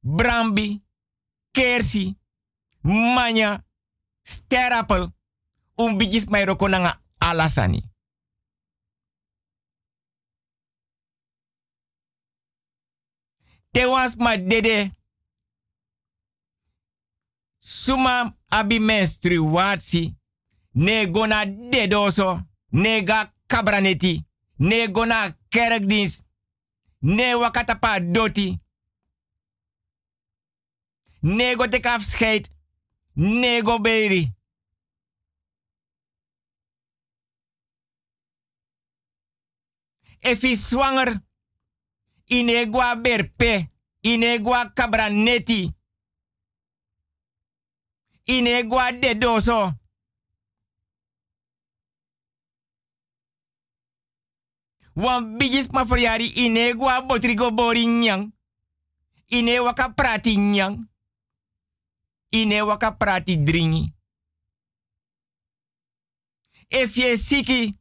Brambi. 0.00 0.82
Kersi. 1.52 2.16
Manya. 2.82 3.64
Sterapel. 4.22 5.12
Bijis 5.96 6.26
mai 6.26 6.44
roko 6.44 6.68
nanga 6.68 7.03
alasani. 7.30 7.82
Te 13.72 13.86
was 13.86 14.16
ma 14.16 14.36
dede. 14.36 14.90
Suma 17.58 18.36
abi 18.48 18.78
menstruatie. 18.78 20.14
Ne 20.72 21.06
gona 21.06 21.46
dedoso. 21.46 22.40
Ne 22.70 23.02
ga 23.02 23.32
kabraneti. 23.46 24.24
Ne 24.58 24.88
gona 24.88 25.36
kerkdienst. 25.48 26.24
Ne 27.00 27.34
wakatapa 27.34 28.00
doti. 28.00 28.58
Ne 31.20 31.54
go 31.56 31.66
tek 31.66 31.86
afscheid. 31.86 32.48
Ne 33.14 33.62
go 33.62 33.78
beri. 33.78 34.33
Efi 40.24 40.56
zwanger. 40.56 41.20
Inegwa 42.26 42.96
berpe. 42.96 43.70
Inegwa 44.02 44.70
kabraneti. 44.70 45.72
Ine 48.26 48.62
gwa 48.62 48.92
de 48.92 49.14
doso. 49.14 49.72
Wan 54.96 55.36
bigis 55.38 55.68
ma 55.72 55.84
foriari 55.84 56.26
ine 56.26 56.74
gwa 56.74 57.00
botrigo 57.02 57.50
bori 57.50 57.86
nyang. 57.86 58.32
Ine 59.28 59.58
waka 59.60 59.88
prati 59.88 60.36
nyang. 60.36 60.88
Ine 62.30 62.62
prati 62.92 63.36
siki, 67.18 67.74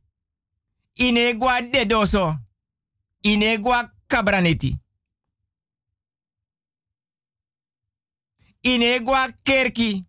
ine 0.93 1.33
gwa 1.37 1.61
de 1.61 1.85
doso. 1.85 2.37
Ine 3.21 3.57
gwa 3.59 3.93
kabraneti. 4.07 4.79
Ine 8.61 8.99
gwa 9.03 9.31
kerki. 9.43 10.05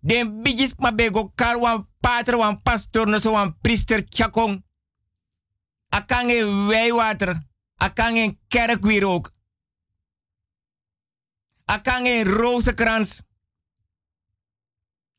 Den 0.00 0.42
bigis 0.42 0.74
ma 0.78 0.92
bego 0.92 1.32
kar 1.34 1.56
wan 1.58 1.88
pater 2.00 2.36
wan 2.36 2.62
pastor 2.62 3.06
no 3.08 3.18
so 3.18 3.32
wan 3.32 3.58
priester 3.60 4.08
chakong. 4.08 4.62
Akange 5.88 6.44
wijwater. 6.68 7.42
Akange 7.76 8.38
kerkwier 8.48 9.04
ook. 9.04 9.32
Akange 11.64 12.24
rozenkrans. 12.24 13.22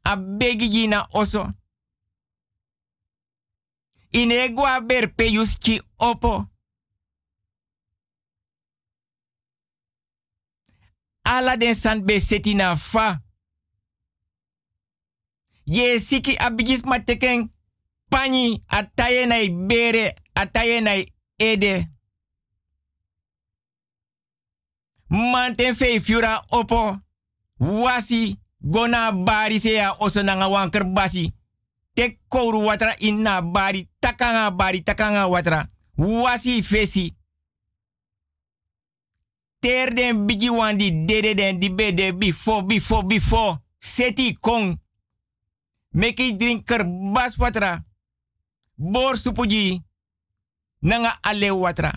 A 0.01 0.17
begi 0.17 0.69
gina 0.71 1.07
oso. 4.15 4.21
Ine 4.21 4.49
gwa 4.49 4.81
ber 4.81 5.07
peyuski 5.15 5.81
opo. 5.97 6.45
Ala 11.23 11.57
den 11.57 11.75
san 11.75 12.05
be 12.05 12.19
seti 12.19 12.53
na 12.53 12.75
fa. 12.75 13.21
Ye 15.65 15.99
siki 15.99 16.37
abigis 16.37 16.83
mateken 16.83 17.49
pani 18.09 18.63
ataye 18.67 19.25
na 19.25 19.35
bere 19.67 20.15
ataye 20.35 20.81
na 20.81 20.91
ede. 21.39 21.87
Manten 25.09 25.75
fe 25.75 25.99
fiura 25.99 26.45
opo. 26.51 26.99
Wasi 27.59 28.37
gona 28.61 29.11
bari 29.11 29.59
se 29.59 29.73
ya 29.73 29.93
oso 29.99 30.23
nanga 30.23 30.47
wanker 30.47 30.83
basi. 30.83 31.33
Tek 31.95 32.19
kouru 32.29 32.65
watra 32.65 32.95
inna 32.97 33.41
bari 33.41 33.89
takanga 34.05 34.51
bari 34.51 34.83
takanga 34.83 35.27
watra. 35.27 35.69
Wasi 35.97 36.63
fesi. 36.63 37.15
Ter 39.59 39.93
den 39.93 40.25
bigi 40.25 40.49
wan 40.49 40.77
di 40.77 41.05
dede 41.05 41.33
den 41.33 41.59
di 41.59 41.69
bede 41.69 42.13
before 42.13 42.65
before 42.65 43.05
before. 43.05 43.57
Seti 43.77 44.33
kong. 44.33 44.79
Meki 45.89 46.37
drinker 46.37 46.85
bas 47.13 47.37
watra. 47.37 47.83
Bor 48.75 49.17
supuji. 49.17 49.81
Nanga 50.79 51.17
ale 51.21 51.51
watra. 51.51 51.91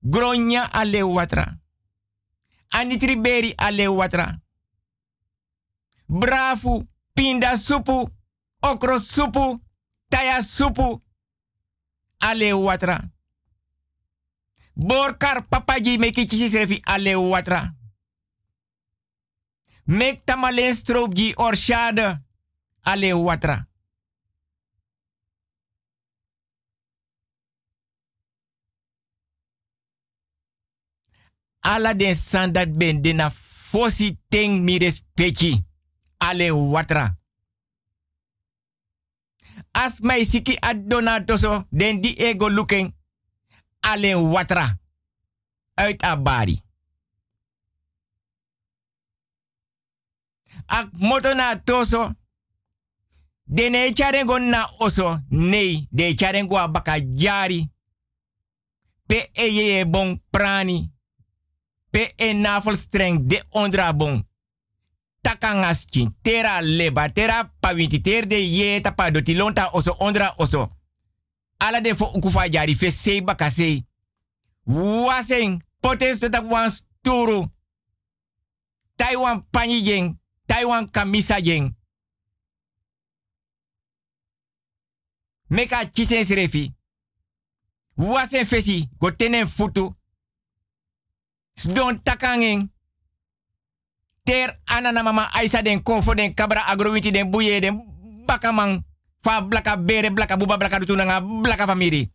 Gronya 0.00 0.72
ale 0.72 1.02
watra. 1.02 1.60
Anitri 2.68 3.16
beri 3.16 3.52
ale 3.56 3.88
watra. 3.88 4.40
Brafu, 6.08 6.86
pinda 7.14 7.56
supu, 7.56 8.08
okro 8.60 8.98
supu, 8.98 9.60
taya 10.08 10.42
supu. 10.42 11.05
Ale 12.18 12.52
watra. 12.52 13.10
Borkar 14.74 15.48
papaji 15.48 15.98
meki 15.98 16.26
kisi 16.26 16.50
serefi 16.50 16.82
ale 16.84 17.14
watra. 17.16 17.74
Mek 19.86 20.24
tamalen 20.24 20.74
stroopji 20.74 21.34
orshade 21.36 22.18
ale 22.82 23.12
watra. 23.12 23.66
Ala 31.60 31.94
den 31.94 32.16
sandat 32.16 32.68
ben 32.78 33.02
dena 33.02 33.30
fosi 33.70 34.18
teng 34.28 34.64
mi 34.64 34.78
respecti 34.78 35.64
ale 36.18 36.50
watra. 36.50 37.15
As 39.76 40.00
mai 40.00 40.24
siki 40.24 40.56
adona 40.62 41.20
toso 41.20 41.66
den 41.70 42.00
di 42.00 42.14
ego 42.16 42.48
looking 42.48 42.94
ale 43.80 44.14
watra. 44.14 44.78
Uit 45.80 46.02
abari. 46.02 46.62
Ak 50.66 50.88
moto 50.92 51.34
na 51.34 51.56
toso. 51.56 52.14
Dene 53.44 53.92
charengo 53.94 54.38
na 54.38 54.66
oso. 54.78 55.20
Nee, 55.28 55.86
de 55.90 56.14
charengo 56.14 56.56
abaka 56.58 56.98
jari. 57.14 57.70
Pe 59.06 59.30
eye 59.32 59.84
bon 59.86 60.22
prani. 60.30 60.92
Pe 61.90 62.12
e 62.16 62.32
navelstreng 62.32 63.26
de 63.26 63.44
ondra 63.50 63.92
bon. 63.92 64.24
Takangaschin, 65.26 66.14
tera 66.22 66.60
leba, 66.62 67.08
tera 67.08 67.50
pawinti, 67.60 68.00
ter 68.00 68.26
de 68.26 68.36
ye 68.36 68.80
tapa 68.80 69.10
doti 69.10 69.34
lonta 69.34 69.70
oso 69.72 69.96
ondra 69.98 70.34
oso. 70.38 70.70
Ala 71.58 71.80
de 71.80 71.94
fo 71.94 72.04
ukufa 72.14 72.48
jari 72.48 72.74
fe 72.74 72.90
sei 72.90 73.20
bakasei. 73.20 73.84
Waseng, 74.66 75.62
tak 75.80 76.44
wan 76.50 76.70
sturu. 76.70 77.48
Taiwan 78.96 79.42
panyi 79.50 79.82
jeng, 79.82 80.18
Taiwan 80.46 80.90
kamisa 80.90 81.40
jeng. 81.40 81.74
Meka 85.48 85.84
chisen 85.90 86.24
srefi. 86.24 86.72
Wasen 87.96 88.46
fesi, 88.46 88.88
go 88.98 89.10
tenen 89.10 89.48
futu. 89.48 89.94
Sdon 91.58 92.02
takangeng. 92.02 92.75
Ter 94.26 94.58
anana 94.66 95.02
mama 95.02 95.30
aisa 95.32 95.62
den 95.62 95.82
konfo 95.82 96.14
den 96.14 96.34
kabra 96.34 96.66
agrowiti 96.66 97.12
den 97.12 97.30
buye 97.30 97.60
den 97.60 97.80
bakamang. 98.26 98.82
Fa 99.22 99.40
blaka 99.40 99.76
bere 99.76 100.10
blaka 100.10 100.36
buba 100.36 100.58
blaka 100.58 100.78
dutunanga 100.78 101.20
blaka 101.20 101.66
famiri. 101.66 102.10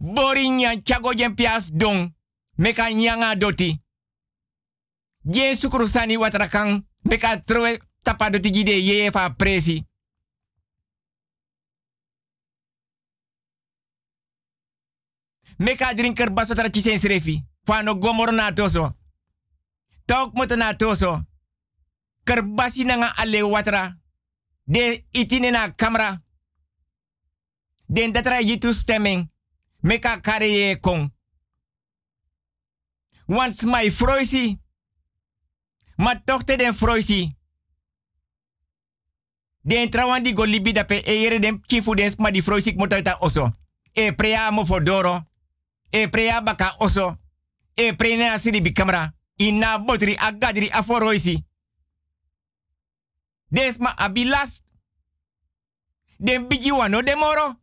Borinya 0.00 0.76
chago 0.84 1.14
jen 1.14 1.34
pias 1.34 1.70
don. 1.72 2.14
Meka 2.58 2.90
nyanga 2.92 3.34
doti. 3.36 3.80
Jen 5.24 5.56
sukuru 5.56 5.88
sani 5.88 6.16
watrakang. 6.16 6.84
Meka 7.04 7.36
trowe 7.36 7.78
tapa 8.02 8.30
doti 8.30 8.50
gide 8.50 8.72
ye 8.72 9.10
fa. 9.10 9.34
Meka 15.60 15.94
drinker 15.94 16.30
baso 16.32 16.54
tra 16.54 16.70
kisen 16.70 16.98
srefi. 16.98 17.44
Fano 17.64 17.94
gomor 17.94 18.32
na 18.32 18.52
toso. 18.52 18.96
Tok 20.06 20.34
moto 20.34 20.56
na 20.56 20.74
toso. 20.74 21.26
Kerbasi 22.24 22.84
nanga 22.84 23.16
ale 23.16 23.42
watra. 23.42 23.98
De 24.64 25.06
itine 25.12 25.50
na 25.50 25.68
kamera. 25.68 26.22
Den 27.88 28.12
datra 28.12 28.40
yitu 28.40 28.72
stemming. 28.72 29.30
Meka 29.82 30.20
kare 30.20 30.48
ye 30.48 30.80
kong. 30.80 31.12
Want 33.26 33.62
my 33.62 33.90
froisi. 33.90 34.58
Ma 35.96 36.14
tochte 36.24 36.56
den 36.56 36.74
froisi. 36.74 37.36
Den 39.62 39.90
trawan 39.90 40.22
di 40.22 40.32
go 40.32 40.44
libi 40.44 40.72
dape 40.72 41.02
e 41.04 41.38
den 41.38 41.60
kifu 41.60 41.94
den 41.94 42.10
sma 42.10 42.30
di 42.30 42.42
froisi 42.42 42.74
motoita 42.76 43.16
oso. 43.20 43.52
E 43.92 44.12
prea 44.12 44.50
mo 44.50 44.64
fodoro. 44.64 45.29
E 45.90 46.08
prea 46.08 46.40
baka 46.40 46.74
oso. 46.78 47.18
E 47.74 47.92
prene 47.92 48.30
asiri 48.30 48.60
bi 48.60 48.72
kamera. 48.72 49.12
Ina 49.36 49.78
botri 49.78 50.16
agadri 50.16 50.70
aforoisi. 50.70 51.44
Desma 53.48 53.94
abilas. 53.96 54.62
Den 56.16 56.48
bigi 56.48 56.70
wano 56.70 57.02
de 57.02 57.16
moro. 57.16 57.60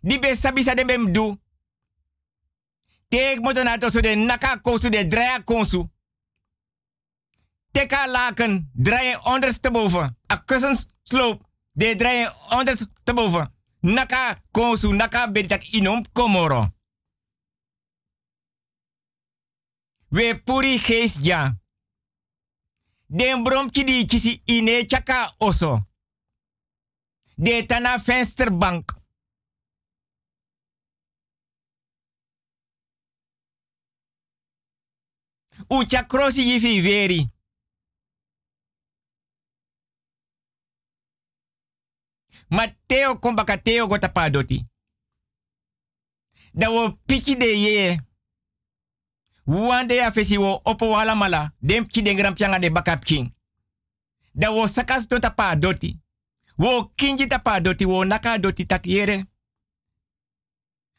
Di 0.00 0.18
be 0.18 0.36
sabisa 0.36 0.74
den 0.74 0.86
bem 0.86 1.12
du. 1.12 1.40
Teek 3.08 3.40
moto 3.40 3.62
na 3.62 3.76
de 3.76 4.14
naka 4.14 4.60
kosu 4.60 4.88
de 4.90 5.06
draya 5.08 5.42
konsu. 5.42 5.90
Teka 7.72 8.06
laken 8.06 8.70
draaien 8.72 9.24
ondersteboven. 9.24 10.16
A 10.26 10.36
kussensloop. 10.36 11.42
De 11.72 11.96
draaien 11.96 12.32
ondersteboven. 12.50 13.54
Naka 13.80 14.40
konsu 14.50 14.92
naka 14.92 15.30
beritak 15.32 15.64
inom 15.72 16.04
komoro. 16.12 16.78
We 20.10 20.34
puri 20.44 20.78
geest 20.78 21.24
ja. 21.24 21.58
Den 23.06 23.42
bromki 23.42 23.84
di 23.84 24.04
kisi 24.04 24.42
ine 24.44 24.86
chaka 24.86 25.34
oso. 25.38 25.88
De 27.36 27.66
tana 27.66 27.98
vensterbank. 27.98 28.98
Ucha 35.68 36.04
krosi 36.04 36.40
yifi 36.40 36.80
veri. 36.80 37.26
Mateo 42.48 43.18
kombaka 43.18 43.56
Teo 43.58 43.86
gota 43.86 44.08
padoti. 44.08 44.64
Da 46.52 46.70
wo 46.70 46.98
piki 47.06 47.36
de 47.36 47.46
ye. 47.46 48.09
Wande 49.50 49.96
ya 49.96 50.12
fesi 50.12 50.38
wo 50.38 50.60
opo 50.64 50.90
wala 50.90 51.14
mala. 51.16 51.50
Dem 51.62 51.84
ki 51.84 52.02
den 52.02 52.16
gram 52.16 52.34
pianga 52.34 52.58
de 52.58 52.70
king. 53.04 53.32
Da 54.34 54.50
wo 54.50 54.66
sakas 54.68 55.08
dota 55.08 55.30
padoti. 55.30 55.98
Wo 56.58 56.84
kinji 56.96 57.26
ta 57.26 57.38
padoti 57.38 57.84
wo 57.84 58.04
naka 58.04 58.38
doti 58.38 58.64
tak 58.66 58.86
yere. 58.86 59.24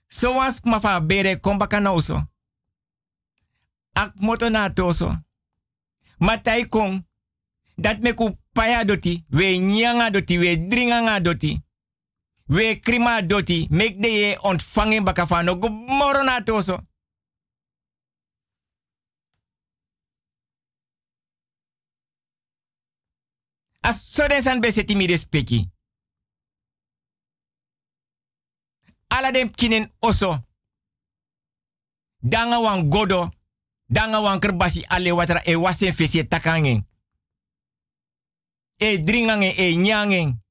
So 0.09 0.33
was 0.33 0.61
mafa 0.65 0.99
bere 0.99 1.35
kombaka 1.35 1.79
na 1.79 1.93
uso. 1.93 2.21
Ak 3.95 4.13
moto 4.19 4.49
na 4.49 4.69
toso. 4.69 5.15
Matai 6.19 6.65
kong. 6.65 7.05
Dat 7.77 8.01
me 8.01 8.13
ku 8.13 8.37
paya 8.53 8.83
doti. 8.83 9.25
We 9.31 9.59
nyanga 9.59 10.11
doti. 10.11 10.37
We 10.37 10.57
dringanga 10.57 11.23
doti. 11.23 11.61
We 12.49 12.75
krima 12.75 13.21
doti. 13.21 13.67
Mek 13.71 14.01
de 14.01 14.09
ye 14.09 14.37
ontvangen 14.43 15.05
bakafano. 15.05 15.55
Go 15.55 15.69
moro 15.69 16.23
na 16.23 16.41
toso. 16.41 16.79
As 23.81 24.13
so 24.13 24.27
den 24.27 24.41
san 24.41 24.59
beseti 24.59 24.95
mi 24.95 25.07
respecti. 25.07 25.69
Ala 29.07 29.31
dem 29.31 29.51
kinen 29.51 29.91
oso. 29.99 30.37
Danga 32.19 32.59
wan 32.59 32.89
godo. 32.89 33.29
Danga 33.89 34.21
wan 34.21 34.39
kerbasi 34.39 34.85
ale 34.87 35.11
watra 35.11 35.41
e 35.45 35.55
wasen 35.55 35.93
fesi 35.93 36.27
takangen. 36.27 36.85
E 38.77 38.97
dringangen 38.97 39.53
e 39.57 39.75
nyangen. 39.75 40.41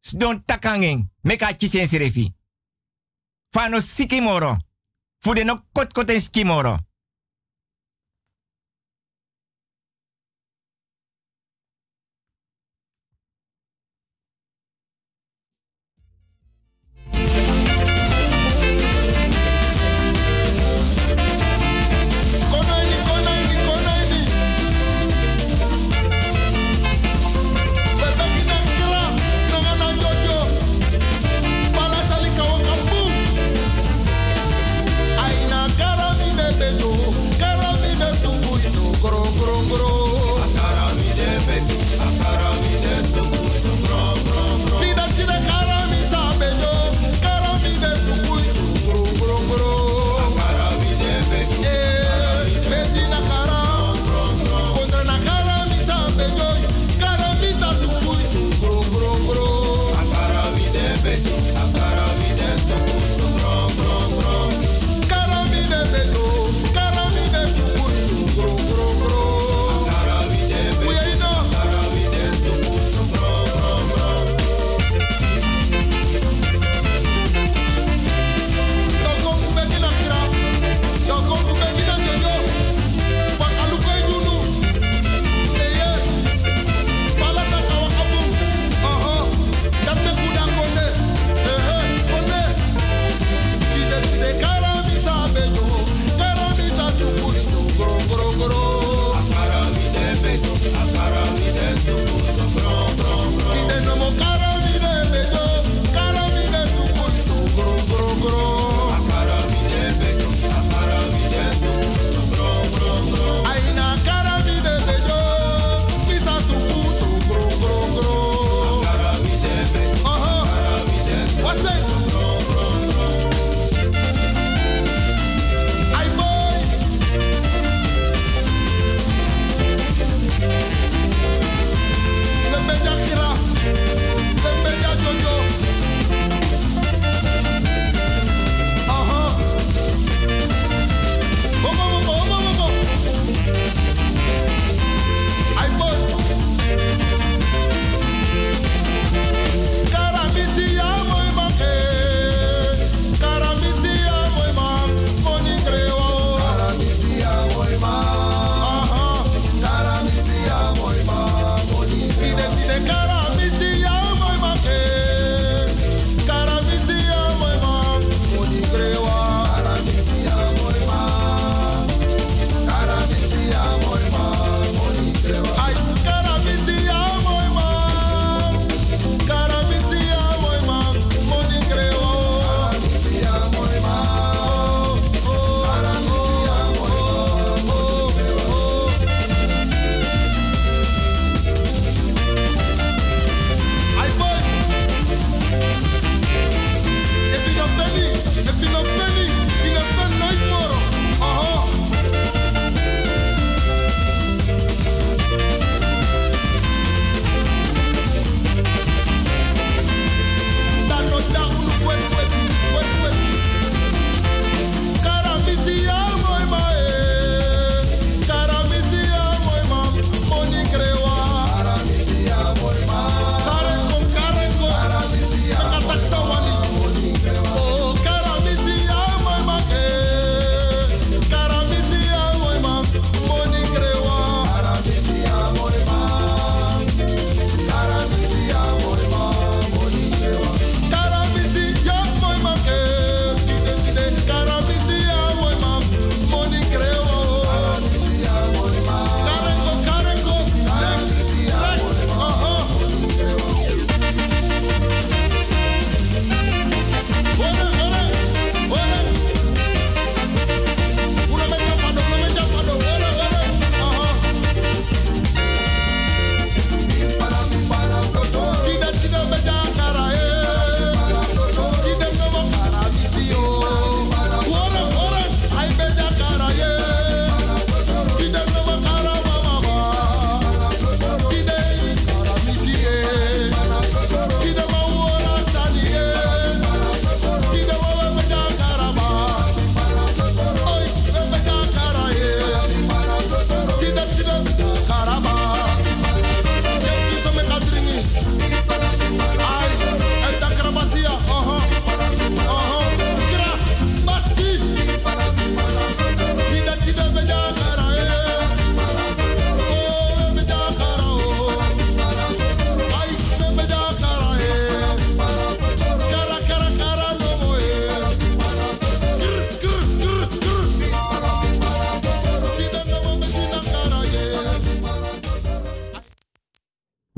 Sdon 0.00 0.44
takangen. 0.44 1.10
Meka 1.22 1.54
chisen 1.54 1.88
serefi. 1.88 2.32
Fano 3.52 3.80
sikimoro. 3.80 4.56
Fude 5.18 5.44
no 5.44 5.56
kot 5.72 5.92
koten 5.92 6.20
skimoro. 6.20 6.78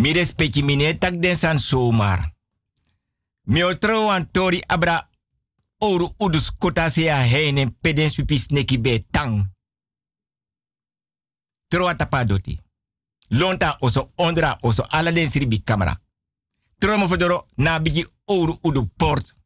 Mi 0.05 0.13
respecti 0.13 0.63
mine 0.63 0.99
tak 0.99 1.15
den 1.17 1.37
san 1.37 1.59
zomaar. 1.59 2.33
Mi 3.43 3.63
otro 3.63 4.25
tori 4.33 4.63
abra 4.67 5.11
oru 5.79 6.13
udus 6.19 6.51
kota 6.59 6.91
se 6.91 7.11
a 7.11 7.17
heinen 7.17 7.79
peden 7.81 8.11
supis 8.11 8.49
neki 8.51 8.79
be 8.79 9.05
tang. 9.11 9.49
Tro 11.69 11.89
atapadoti. 11.89 12.59
Lonta 13.29 13.77
oso 13.81 14.13
ondra 14.17 14.59
oso 14.61 14.87
ala 14.89 15.13
den 15.13 15.31
siribi 15.31 15.63
camera. 15.63 15.97
Tro 16.79 16.99
mo 16.99 17.09
fodoro 17.09 17.49
na 17.57 17.81
bigi 17.81 18.07
oru 18.25 18.59
udu 18.63 18.87
port. 18.97 19.44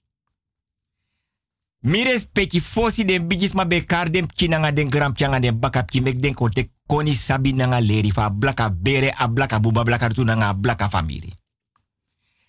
Mi 1.81 2.03
respecti 2.05 2.61
fosi 2.61 3.05
den 3.05 3.27
bigis 3.29 3.55
ma 3.55 3.65
be 3.65 3.85
kar 3.85 4.11
den 4.11 4.27
kinanga 4.27 4.73
den 4.73 4.89
gram 4.91 5.15
changa 5.15 5.41
den 5.41 5.59
bakap 5.61 5.91
ki 5.91 6.01
mek 6.01 6.19
den 6.21 6.35
kote 6.35 6.71
koni 6.87 7.15
sabi 7.15 7.53
nanga 7.53 7.81
leri 7.81 8.11
fa 8.13 8.31
blaka 8.31 8.71
bere 8.71 9.13
a 9.17 9.29
blaka 9.29 9.61
buba 9.61 9.85
blaka 9.85 10.09
tu 10.09 10.25
nanga 10.25 10.55
blaka 10.55 10.89
famiri. 10.89 11.33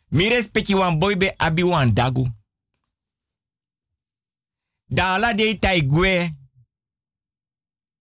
Mi 0.09 0.29
respecti 0.29 0.73
wan 0.73 0.97
boy 0.99 1.15
be 1.17 1.33
abi 1.37 1.63
wan 1.63 1.93
dagu. 1.93 2.27
Dala 4.87 5.33
de 5.33 5.59
tai 5.59 5.83
gwe. 5.85 6.31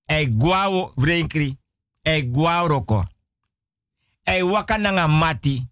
E 0.06 0.26
guao 0.26 0.92
vrenkri. 0.96 1.58
E 2.02 2.22
guao 2.22 2.68
roko. 2.68 3.04
E 4.24 4.42
waka 4.42 4.78
nanga 4.78 5.06
mati. 5.08 5.66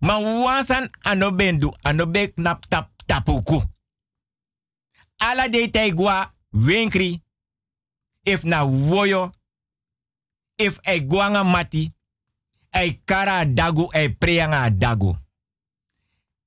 Ma 0.00 0.18
wansan 0.18 0.88
anobendu 1.02 1.74
anobe 1.82 2.32
knap 2.34 2.68
tap 2.68 2.90
tapuku. 3.08 3.62
Ala 5.16 5.48
de 5.48 5.70
tai 5.70 5.92
gwa 5.94 6.34
wenkri. 6.50 7.22
If 8.22 8.44
na 8.44 8.64
woyo. 8.64 9.32
If 10.56 10.78
e 10.82 11.00
guanga 11.00 11.44
mati. 11.44 11.92
E 12.70 13.00
kara 13.04 13.44
dagu 13.44 13.88
e 13.92 14.08
preanga 14.08 14.70
dagu. 14.70 15.16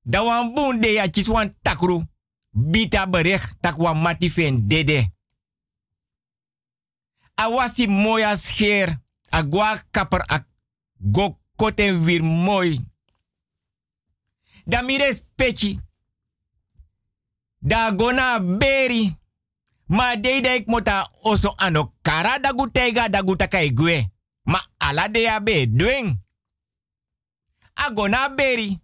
Da 0.03 0.23
wan 0.23 0.53
bunde 0.53 0.93
ya 0.93 1.09
chiswan 1.09 1.55
takru. 1.61 2.03
Bita 2.51 3.07
bericht 3.07 3.57
tak 3.61 3.77
wan 3.77 4.01
mati 4.01 4.29
fen 4.29 4.67
dede. 4.67 5.11
A 7.35 7.49
wasi 7.49 7.87
moya 7.87 8.35
scheer. 8.37 8.99
A 9.29 9.43
gwa 9.43 9.81
kapper 9.91 10.23
a 10.27 10.45
go 10.99 11.39
koten 11.55 12.03
weer 12.03 12.23
mooi. 12.23 12.79
Da 14.65 14.81
mires 14.81 15.23
pechi. 15.35 15.79
Da 17.61 17.91
gona 17.91 18.39
beri. 18.39 19.15
Ma 19.85 20.15
deide 20.15 20.55
ik 20.55 20.65
mota 20.67 21.11
oso 21.21 21.53
ano 21.57 21.93
kara 22.01 22.39
da 22.39 22.53
gutega 22.53 23.09
da 23.09 23.21
gutaka 23.21 23.61
igwe. 23.61 24.11
Ma 24.43 24.59
ala 24.77 25.07
de 25.07 25.21
ya 25.21 25.39
be 25.39 25.67
dwing. 25.67 26.17
A 27.73 27.91
gona 27.93 28.29
beri. 28.29 28.79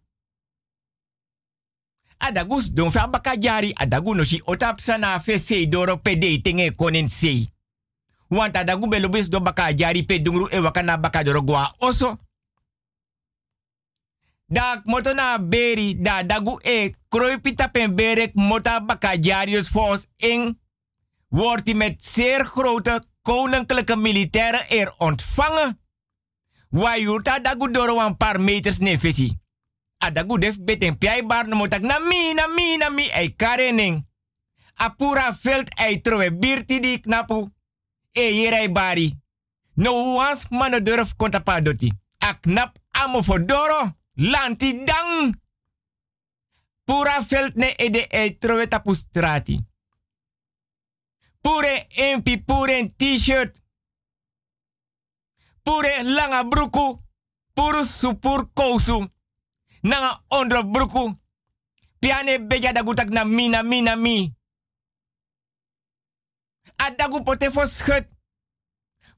Adagus 2.17 2.73
don 2.73 2.91
fa 2.91 3.07
baka 3.07 3.37
jari 3.37 3.73
adagu 3.75 4.15
otap 4.45 4.79
sana 4.79 5.19
fe 5.19 5.39
sei 5.39 5.67
doro 5.67 5.97
pe 5.97 6.15
de 6.15 6.41
tenge 6.41 6.71
konen. 6.75 7.07
Want 8.29 8.55
adagu 8.55 8.87
belobis 8.87 9.29
do 9.29 9.39
baka 9.39 9.73
jari 9.73 10.03
pe 10.03 10.19
dungru 10.19 10.47
e 10.51 10.59
wakana 10.59 10.97
baka 10.97 11.23
doro 11.23 11.41
oso. 11.79 12.17
Da 14.49 14.81
moto 14.85 15.13
na 15.13 15.37
beri 15.37 15.95
da 15.95 16.23
dagu 16.23 16.59
e 16.63 16.95
kroi 17.07 17.39
pita 17.39 17.67
pen 17.67 17.95
berek 17.95 18.33
mota 18.33 18.85
baka 18.85 19.15
jarius 19.15 19.69
volgens 19.69 20.07
in 20.17 20.59
wordt 21.27 21.67
hij 21.67 21.75
met 21.75 22.05
zeer 22.05 22.45
grote 22.45 23.03
koninklijke 23.21 23.95
militaire 23.95 24.65
eer 24.69 24.93
ontvangen. 24.97 25.79
Dagu 27.41 27.71
doro 27.71 28.05
een 28.05 28.17
paar 28.17 28.41
meters 28.41 28.77
nefesi. 28.77 29.39
Adagu 29.97 30.39
def 30.39 30.59
beten 30.59 30.97
piai 30.97 31.25
bar 31.25 31.47
no 31.47 31.55
motak 31.55 31.81
na 31.81 31.99
mi 31.99 32.33
na 32.33 32.47
mi 32.47 32.77
na 32.77 32.89
mi 32.89 33.09
ei 33.09 33.35
karening. 33.35 34.05
Apura 34.75 35.37
veld 35.41 35.69
ei 35.75 36.01
trowe 36.01 36.37
birti 36.37 36.79
di 36.79 36.99
knapu. 36.99 37.49
E 38.11 38.21
yerai 38.21 38.71
bari. 38.71 39.19
No 39.73 40.13
wans 40.13 40.45
mano 40.49 40.81
durf 40.81 41.15
konta 41.15 41.39
pa 41.39 41.61
doti. 41.61 41.91
A 42.17 42.33
knap 42.39 42.77
amo 42.91 43.23
fodoro. 43.23 43.95
Lanti 44.13 44.83
dang. 44.83 45.41
Pura 46.87 47.19
veld 47.29 47.55
ne 47.55 47.73
ede 47.77 48.05
ei 48.09 48.37
trowe 48.37 48.67
tapu 48.67 48.93
strati. 48.93 49.59
Pure 51.41 51.87
empi 51.89 52.43
pure 52.43 52.93
t-shirt. 52.97 53.61
Pure 55.63 56.03
langa 56.03 56.43
bruku. 56.43 57.03
Puru 57.53 57.83
supur 57.85 58.49
kousu. 58.53 59.07
Nanga 59.81 60.23
ondro 60.27 60.63
bruku. 60.63 61.15
Piane 61.99 62.39
beja 62.39 62.71
da 62.71 62.83
gutak 62.83 63.09
na 63.09 63.23
mi 63.23 63.49
na 63.49 63.63
mi 63.63 63.81
na 63.81 63.95
mi. 63.95 64.35
Adagu 66.77 67.23
pote 67.23 67.51
fo 67.51 67.65
schut. 67.67 68.07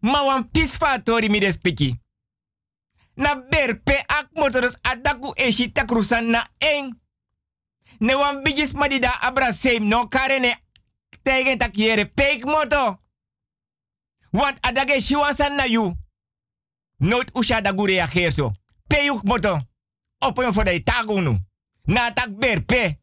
Ma 0.01 0.23
wan 0.23 0.49
pisfa 0.49 0.99
tori 1.03 1.29
mi 1.29 1.39
despiki. 1.39 1.99
Na 3.15 3.35
berpe 3.35 4.03
ak 4.07 4.29
motoros 4.33 4.77
adagu 4.81 5.33
eshi 5.35 5.71
takrusan 5.71 6.25
na 6.31 6.47
eng. 6.59 6.98
Ne 7.99 8.15
wan 8.15 8.43
bigis 8.43 8.73
madida 8.73 9.21
abra 9.21 9.53
seim 9.53 9.87
no 9.87 10.07
karene 10.07 10.55
tegen 11.23 11.57
tak 11.57 11.77
yere 11.77 12.05
peik 12.05 12.45
moto. 12.45 12.97
Want 14.31 14.57
adage 14.61 15.01
shiwansan 15.01 15.55
na 15.55 15.65
you. 15.65 15.95
Noot 16.99 17.31
usha 17.33 17.61
dagu 17.61 17.85
reageer 17.85 18.31
zo. 18.31 18.51
Peyuk 18.87 19.23
moto. 19.23 19.59
Yon 20.21 20.53
for 20.53 20.63
de 20.63 20.83
tagunu. 20.83 21.37
Na 21.85 22.11
tak 22.11 22.29
berpe. 22.39 22.99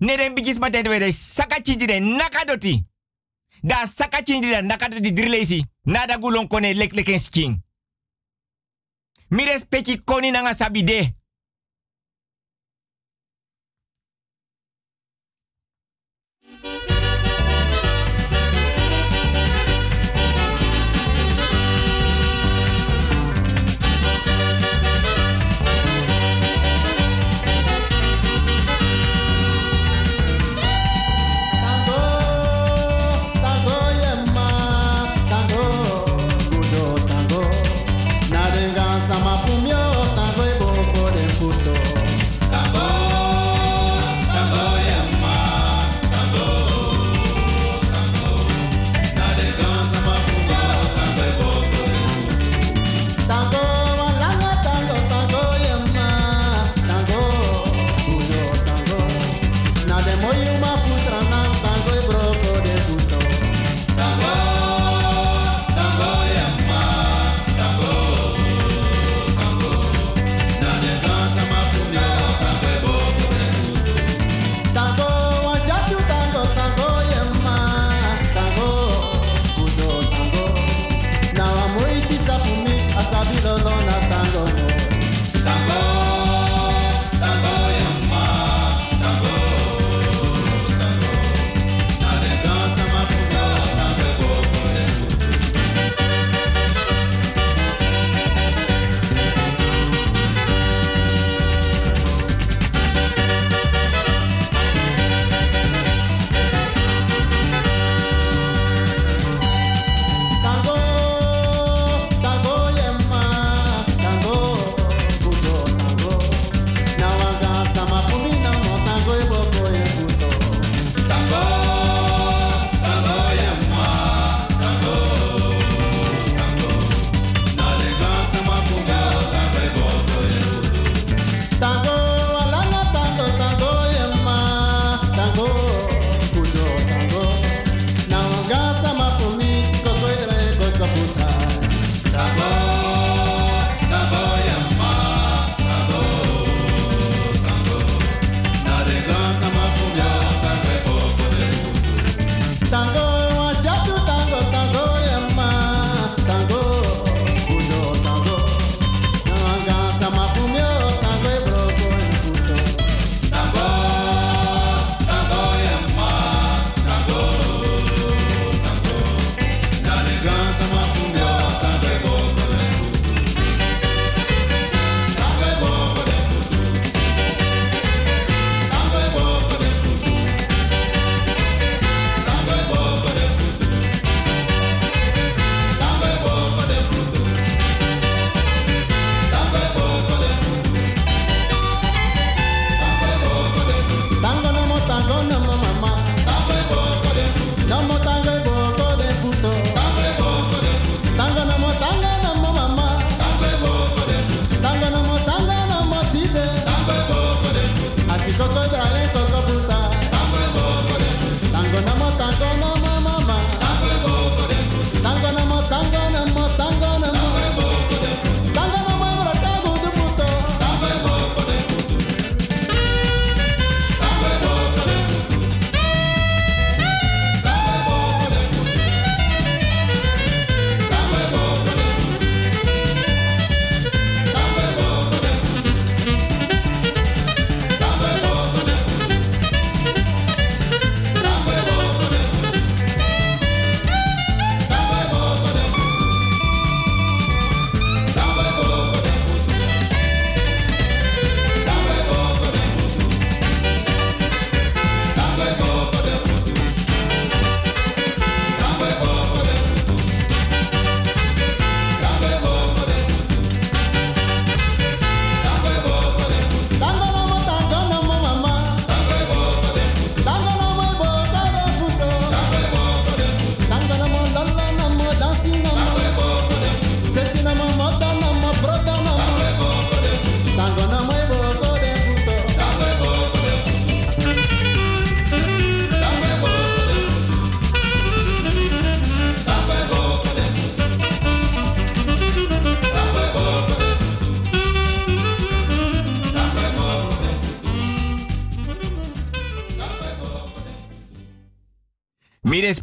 Neren 0.00 0.34
bigis 0.34 0.58
ma 0.58 0.70
tete 0.70 0.88
wede 0.88 1.12
saka 1.12 1.60
chindire 1.62 2.00
nakadoti. 2.00 2.84
Da 3.62 3.86
saka 3.86 4.22
chindire 4.22 4.62
nakadoti 4.62 5.12
drilesi. 5.12 5.64
Na 5.84 6.06
da 6.06 6.18
gulon 6.18 6.48
kone 6.48 6.74
lek 6.74 6.92
leken 6.92 7.20
sking. 7.20 7.62
Mires 9.30 9.64
peki 9.64 10.02
koni 10.04 10.30
nanga 10.30 10.54
sabide. 10.54 11.17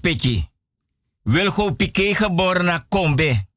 Respecti. 0.06 0.50
Wilgo 1.24 1.76
Piqué 1.76 2.14
geboren 2.14 2.66
na 2.66 2.86
Kombe. 2.90 3.48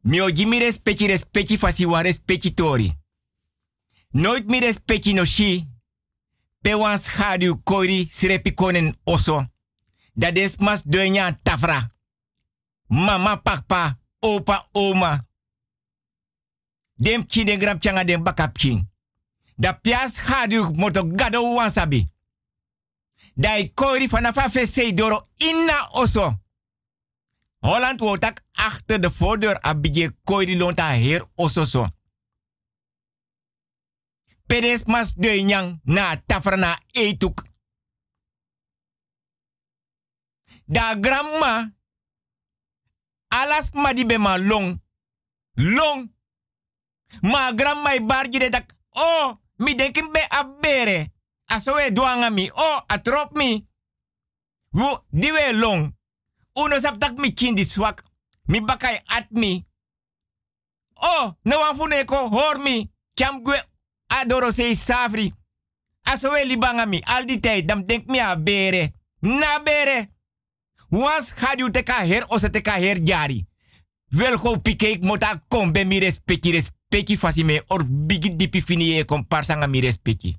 Mi 0.00 0.20
oji 0.20 0.46
mi 0.46 0.58
respecti 0.58 1.06
respecti 1.06 1.58
fasi 1.58 1.84
wan 1.84 2.02
respecti 2.02 2.54
tori. 2.54 2.92
Nooit 4.10 4.48
mi 4.48 4.60
respecti 4.60 5.12
no 5.12 5.24
shi. 5.24 5.68
Pe 6.60 6.74
wan 6.74 6.98
schaduw 6.98 7.62
kori 7.62 8.08
srepi 8.10 8.54
konen 8.54 8.94
oso. 9.04 9.46
Dat 10.12 10.36
is 10.36 10.56
mas 10.56 10.82
tafra. 11.42 11.90
Mama 12.86 13.36
pakpa, 13.36 13.98
opa 14.18 14.68
oma. 14.72 15.26
Dem 16.94 17.26
chi 17.26 17.44
den 17.44 17.58
gram 17.58 17.78
changa 17.78 18.04
den 18.04 18.22
bakap. 18.22 18.56
Da 19.56 19.72
pias 19.72 20.14
schaduw 20.14 20.72
moto 20.74 21.04
gado 21.04 21.54
wan 21.54 21.70
sabi. 21.70 22.09
Dai 23.40 23.72
kori 23.74 24.06
vanaf 24.08 24.36
afc 24.36 24.92
doro 24.94 25.28
inna 25.36 25.88
oso. 25.92 26.38
Holland 27.60 28.00
wotak 28.00 28.42
achter 28.52 29.00
de 29.00 29.08
voordeur 29.08 29.58
abije 29.60 30.10
kori 30.24 30.56
lonta 30.56 30.90
heer 30.92 31.24
oso 31.34 31.64
so. 31.64 31.86
Pedes 34.46 34.84
mas 34.84 35.14
de 35.14 35.42
nyang 35.42 35.80
na 35.84 36.16
tafrana 36.26 36.78
etuk. 36.92 37.44
Da 40.64 40.94
grandma 40.94 41.72
alas 43.28 43.70
ma 43.72 44.36
long. 44.36 44.80
Long. 45.54 46.12
Ma 47.22 47.52
grandma 47.52 47.94
i 47.94 48.00
barji 48.00 48.38
de 48.38 48.48
dak. 48.48 48.76
Oh, 48.90 49.40
mi 49.56 49.74
denkin 49.74 50.12
be 50.12 50.20
abere. 50.28 51.12
Aso 51.50 51.74
we 51.74 51.90
duanga 51.92 52.30
mi. 52.30 52.50
Oh, 52.54 52.80
atrop 52.86 53.36
mi. 53.36 53.66
Wo, 54.70 55.04
diwe 55.10 55.52
long. 55.52 55.96
Uno 56.54 56.78
sap 56.80 56.98
tak 56.98 57.18
mi 57.18 57.32
chindi 57.32 57.64
swak. 57.64 58.02
Mi 58.46 58.60
bakai 58.60 59.00
at 59.06 59.26
mi. 59.30 59.66
Oh, 60.94 61.34
no 61.42 61.58
wan 61.58 61.76
fune 61.76 62.04
ko 62.04 62.28
hor 62.28 62.58
mi. 62.58 62.90
Cham 63.14 63.42
gwe 63.42 63.62
adoro 64.06 64.52
sei 64.52 64.76
safri. 64.76 65.32
Aso 66.02 66.30
we 66.30 66.46
libanga. 66.46 66.86
Al 67.02 67.26
die 67.26 67.40
tijd, 67.40 67.68
dan 67.68 67.86
denk 67.86 68.06
mi 68.06 68.18
a 68.18 68.36
bere. 68.36 68.92
Na 69.20 69.60
bere. 69.62 70.10
Was 70.88 71.32
gaat 71.32 71.60
u 71.60 71.70
teka 71.70 72.06
her 72.06 72.24
ose 72.28 72.50
teka 72.50 72.72
her 72.72 72.98
jari. 73.02 73.46
Wel 74.08 74.36
go 74.38 74.58
pike 74.58 74.90
ik 74.90 75.02
mota 75.02 75.44
kom 75.48 75.72
be 75.72 75.84
mi 75.84 75.98
respecti 75.98 76.50
respecti 76.50 77.18
fasi 77.18 77.44
me 77.44 77.62
or 77.66 77.84
bigi 77.86 78.36
dipi 78.36 78.62
fini 78.62 78.98
e 78.98 79.04
kom 79.04 79.26
parsanga 79.26 79.66
mi 79.66 79.80
respecti. 79.80 80.36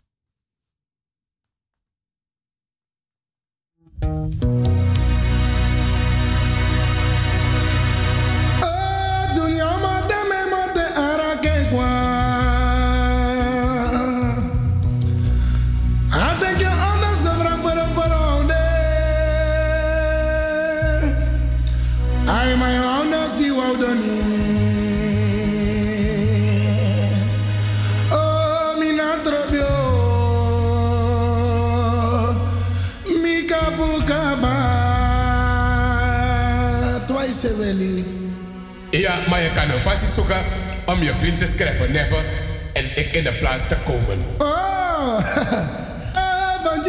Ja, 39.02 39.19
maar 39.30 39.41
je 39.41 39.52
kan 39.52 39.69
een 39.69 39.82
vast 39.82 40.14
zoeken 40.14 40.41
om 40.86 41.03
je 41.03 41.15
vriend 41.15 41.40
te 41.40 41.48
schrijven, 41.48 41.91
never. 41.91 42.26
En 42.73 42.98
ik 42.98 43.14
in 43.14 43.23
de 43.23 43.32
plaats 43.32 43.68
te 43.68 43.76
komen. 43.86 44.26
Oh, 44.38 45.19
van 46.64 46.84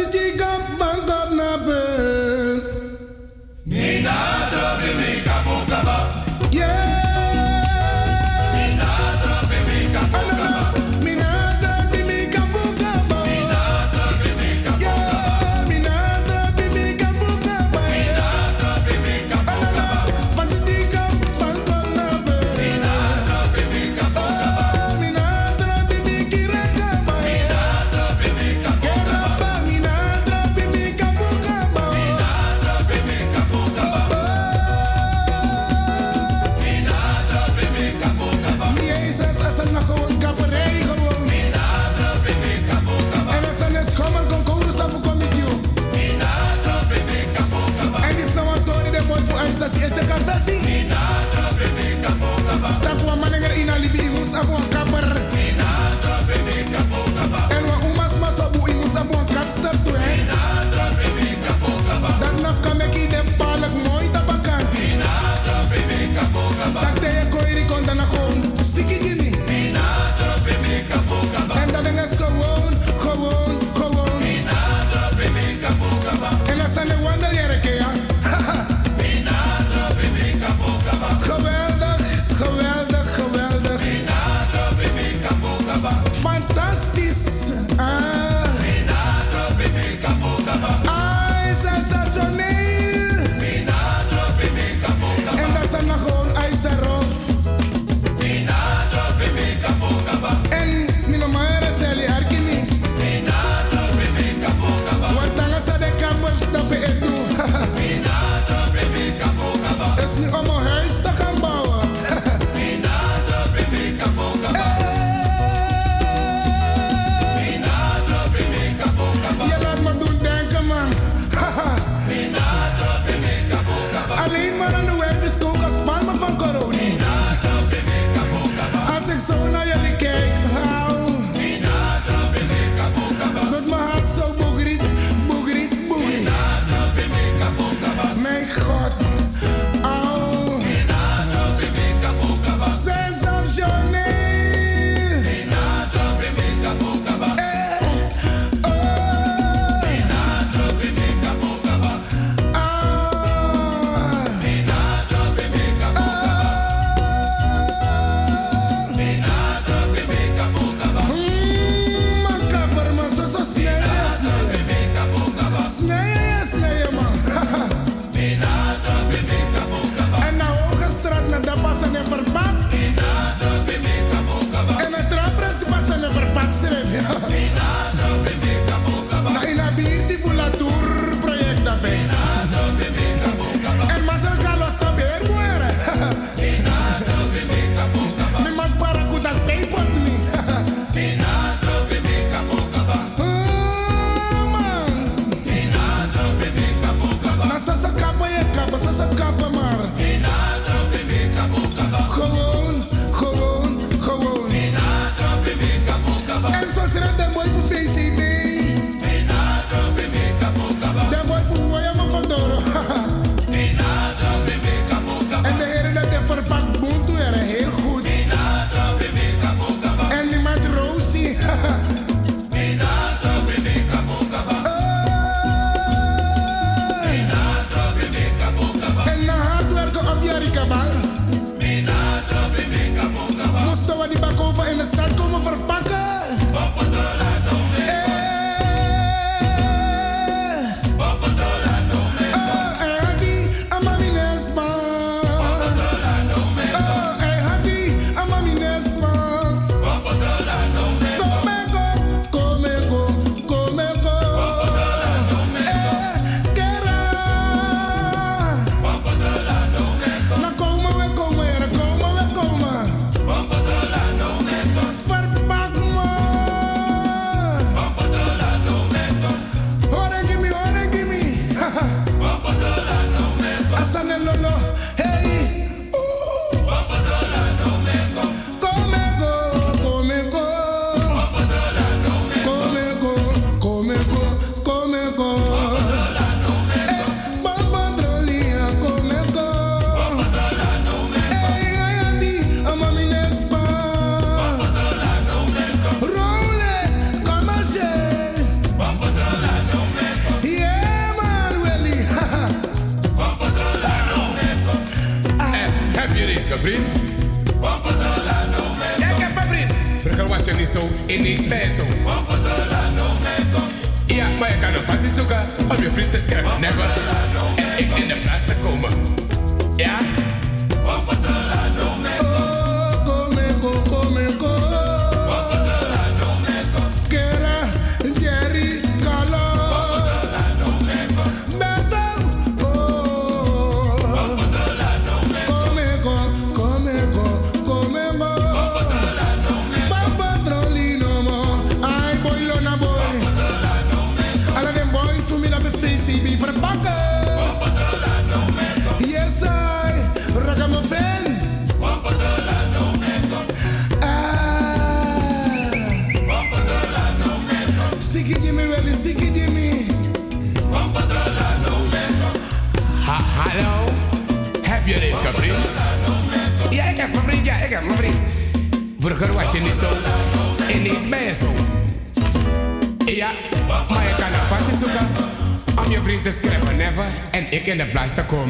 naar 5.83 6.22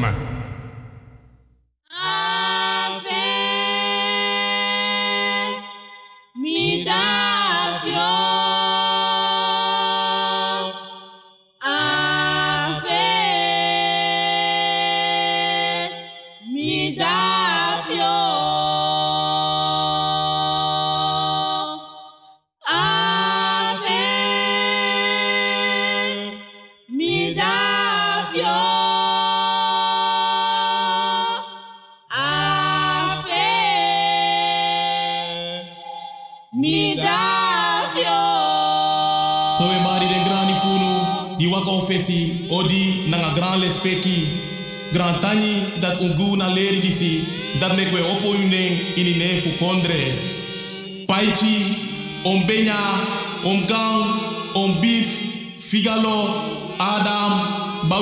plaats 0.03 0.32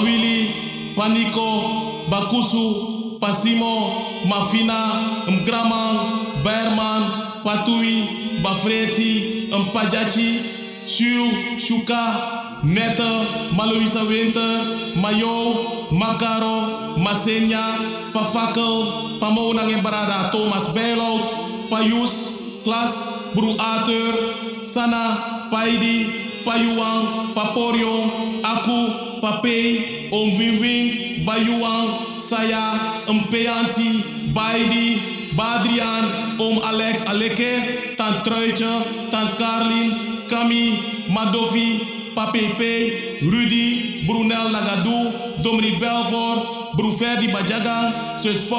bawili, 0.02 0.50
paniko, 0.96 1.62
bakusu, 2.10 3.18
pasimo, 3.20 4.02
mafina, 4.26 5.26
mgraman, 5.28 5.98
berman, 6.44 7.04
patui, 7.44 8.04
bafreti, 8.44 9.48
mpajachi, 9.60 10.40
Shu, 10.88 11.30
Shuka, 11.60 12.60
Netta, 12.64 13.26
Malouisa 13.56 14.04
Winter, 14.10 14.98
Mayo, 14.98 15.88
Makaro, 15.92 16.98
Masenya, 16.98 17.62
Pafakel, 18.12 19.20
Pamona 19.20 19.70
en 19.72 19.84
Barada, 19.84 20.32
Thomas 20.32 20.74
Bijlout, 20.74 21.70
Payus, 21.70 22.62
Klas, 22.64 23.32
Bru 23.36 23.56
Arthur, 23.60 24.64
Sana, 24.64 25.48
Paidi, 25.52 26.42
Payuang, 26.44 27.34
Paporio, 27.36 28.42
Aku, 28.44 29.11
Pape, 29.22 30.10
Om 30.12 30.38
Win 30.38 31.24
Bayuang, 31.26 32.18
Saya, 32.18 33.02
Mpeansi, 33.08 34.34
Baidi, 34.34 34.98
Badrian, 35.38 36.36
Om 36.42 36.60
Alex 36.66 37.06
Aleke, 37.06 37.96
Tant 37.96 38.26
Truitje, 38.26 38.74
Tant 39.12 39.38
Carlin, 39.38 40.26
Kami, 40.28 41.06
Madovi, 41.08 42.12
Papepe, 42.16 43.22
Rudy, 43.22 44.04
Brunel 44.08 44.50
Nagadu, 44.50 45.42
Dominic 45.44 45.80
Belfort, 45.80 46.74
Bruferdi 46.76 47.28
Bajagan, 47.32 48.18
Sus 48.20 48.50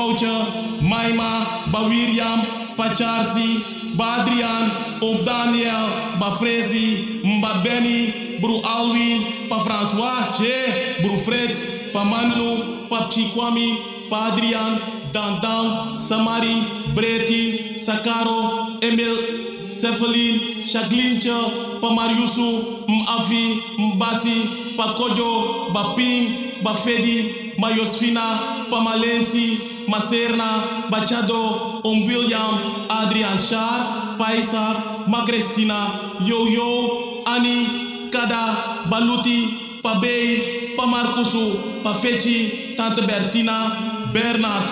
Maima, 0.80 1.66
Bawiriam, 1.72 2.76
Pacharsi, 2.76 3.96
Badrian, 3.96 5.00
Om 5.02 5.24
Daniel, 5.24 6.16
Bafrezi, 6.18 7.20
Mba 7.24 7.62
Benny, 7.62 8.31
Bru 8.42 8.60
Alwin, 8.64 9.46
Pa 9.48 9.60
François, 9.60 10.32
Che, 10.34 11.00
Bru 11.02 11.16
Fritz, 11.16 11.92
Pa 11.92 12.02
Manlu, 12.02 12.88
Pa 12.90 13.06
Chikwami, 13.08 13.78
Pa 14.10 14.32
Adrian, 14.32 14.80
Dandan, 15.12 15.94
Samari, 15.94 16.58
Breti, 16.92 17.78
Sakaro, 17.78 18.82
Emil, 18.82 19.70
Cephalin, 19.70 20.66
Shaglincha, 20.66 21.78
Pamariusu, 21.80 22.84
Mafi, 22.88 23.62
Mbasi, 23.78 24.74
Pakojo, 24.76 25.72
Baping, 25.72 26.62
Bafedi, 26.64 27.54
Mayosfina, 27.58 28.66
Pamalensi, 28.68 29.86
Maserna, 29.86 30.90
Bachado, 30.90 31.80
Om 31.84 32.06
William, 32.06 32.86
Adrian 32.90 33.38
Shah, 33.38 34.16
Paisa, 34.18 35.06
Magrestina, 35.06 36.18
Yo-Yo, 36.26 37.22
Ani, 37.24 37.91
Kada, 38.12 38.84
Baluti, 38.90 39.80
Pabei, 39.82 40.76
Pamarkusu, 40.76 41.82
Pafechi, 41.82 42.76
Tante 42.76 43.02
Bertina, 43.02 44.12
Bernard, 44.12 44.68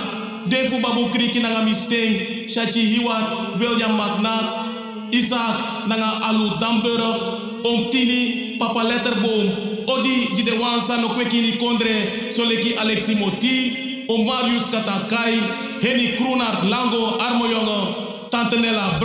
Defu 0.46 0.80
Babu 0.82 1.08
Kriki 1.08 1.40
Nanga 1.40 1.64
Misteng, 1.64 2.46
Shachi 2.46 2.84
Hiwat, 2.94 3.58
William 3.58 3.96
McNack, 3.96 5.12
Isaac 5.12 5.88
nanga 5.88 6.20
Alu 6.28 6.60
Damburg, 6.60 7.64
Omtini, 7.64 8.58
Papa 8.58 8.80
Letterboom, 8.84 9.88
Odi 9.88 10.28
Jidewansa 10.36 11.00
no 11.00 11.08
kwekini 11.08 11.52
kondre, 11.58 12.30
Soleki 12.32 12.74
Alexi 12.76 13.14
Moti, 13.18 14.06
Om 14.08 14.26
Marius 14.26 14.66
Katakai, 14.66 15.80
Henny 15.80 16.16
Kroenart 16.16 16.64
Lango 16.64 17.18
Armojonge, 17.18 18.28
Tante 18.30 18.60
Nella 18.60 18.98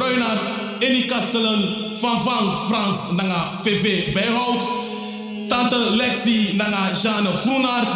Eni 0.81 1.05
Kastelen, 1.07 1.61
Van 2.01 2.19
Van 2.19 2.67
Frans 2.67 3.11
nanga 3.11 3.51
VV 3.63 4.13
Bijhout, 4.13 4.63
Tante 5.49 5.75
Lexi 5.95 6.53
nanga 6.57 6.91
Jeanne 6.93 7.29
Groenart, 7.43 7.91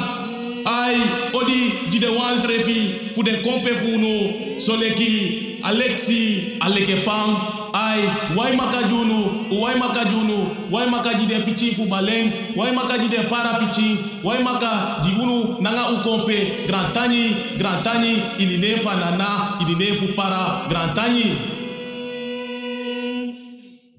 Ai, 0.65 0.95
Odi 1.33 1.71
Jidewans 1.91 2.45
Refi, 2.45 3.11
Fude 3.13 3.41
Kompe 3.41 3.75
Funo, 3.75 4.59
Soleki 4.59 5.59
Alexi 5.61 6.57
Alekepang, 6.59 7.59
ai 7.73 8.01
wai 8.35 8.55
makajunu 8.55 9.45
wai 9.61 9.75
makajunu 9.75 10.47
wai 10.71 10.89
makaji 10.89 11.25
de 11.27 11.39
pichi 11.39 11.75
fu 11.75 11.85
baleng 11.85 12.31
wai 12.55 12.71
makaji 12.71 13.07
de 13.09 13.23
para 13.29 13.59
pichi 13.59 13.97
wai 14.23 14.43
maka 14.43 15.01
jigunu 15.03 15.57
nanga 15.61 15.89
ukompe 15.91 16.65
grand 16.67 16.93
tani 16.93 17.35
grand 17.57 17.83
tani 17.83 18.21
ili 18.37 18.57
ne 18.57 18.77
fanana 18.79 19.57
ili 19.61 19.75
ne 19.75 19.95
fu 19.99 20.07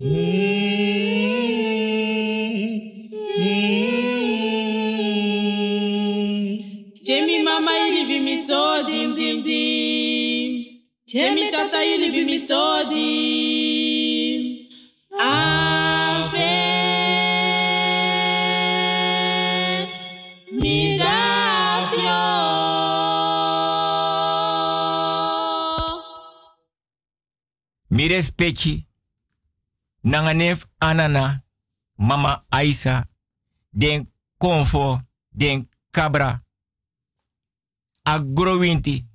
grand 0.01 0.51
mama 7.45 7.71
ili 7.89 8.07
bi 8.09 8.21
mi 8.21 8.37
so 8.37 8.83
dim 8.87 9.17
dim 9.17 9.43
dim. 9.43 10.65
Temi 11.13 11.51
tata 11.53 11.85
ili 11.85 12.11
bi 12.11 12.25
mi 12.25 12.39
so 12.39 12.85
dim. 12.91 14.67
Ave. 15.21 16.71
Mi 27.91 28.09
respecti. 28.09 28.90
Nanganef 30.03 30.67
Anana, 30.79 31.45
Mama 31.97 32.45
Aisa, 32.51 33.09
Den 33.71 34.13
Konfo, 34.39 35.01
Den 35.29 35.69
Cabra. 35.91 36.43
Agrowinti. 38.03 39.07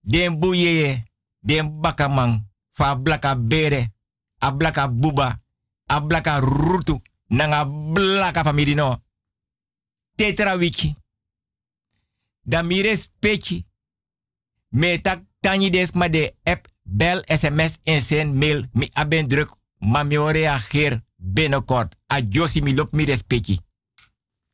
Den 0.00 0.38
Buyeye, 0.38 1.04
Den 1.40 1.80
Bakamang, 1.80 2.50
Fa 2.72 2.96
Blaka 2.96 3.36
Bere, 3.36 3.92
A 4.38 4.50
Blaka 4.50 4.88
Buba, 4.88 5.40
A 5.86 6.00
Blaka 6.00 6.40
Rutu, 6.40 7.00
Nanga 7.28 7.64
Blaka 7.64 8.42
family 8.44 8.74
no. 8.74 9.02
Tetra 10.16 10.56
wiki. 10.56 10.94
Da 12.42 12.62
mi 12.62 12.82
respecti. 12.82 13.66
Me 14.68 15.00
tak 15.00 15.24
tanyi 15.40 15.70
des 15.70 15.92
ma 15.92 16.08
de 16.08 16.34
app, 16.42 16.71
bel, 16.82 17.22
sms 17.26 17.78
en 17.84 18.02
sen 18.02 18.36
mail. 18.38 18.68
Mi 18.72 18.90
aben 18.92 19.28
ma 19.78 20.02
mi 20.02 20.16
o 20.16 20.30
reageer 20.30 21.02
binnenkort. 21.16 21.96
A 22.06 22.20
Josi 22.20 22.62
mi 22.62 22.74
lop 22.74 22.92
mi 22.92 23.04
respecti. 23.04 23.60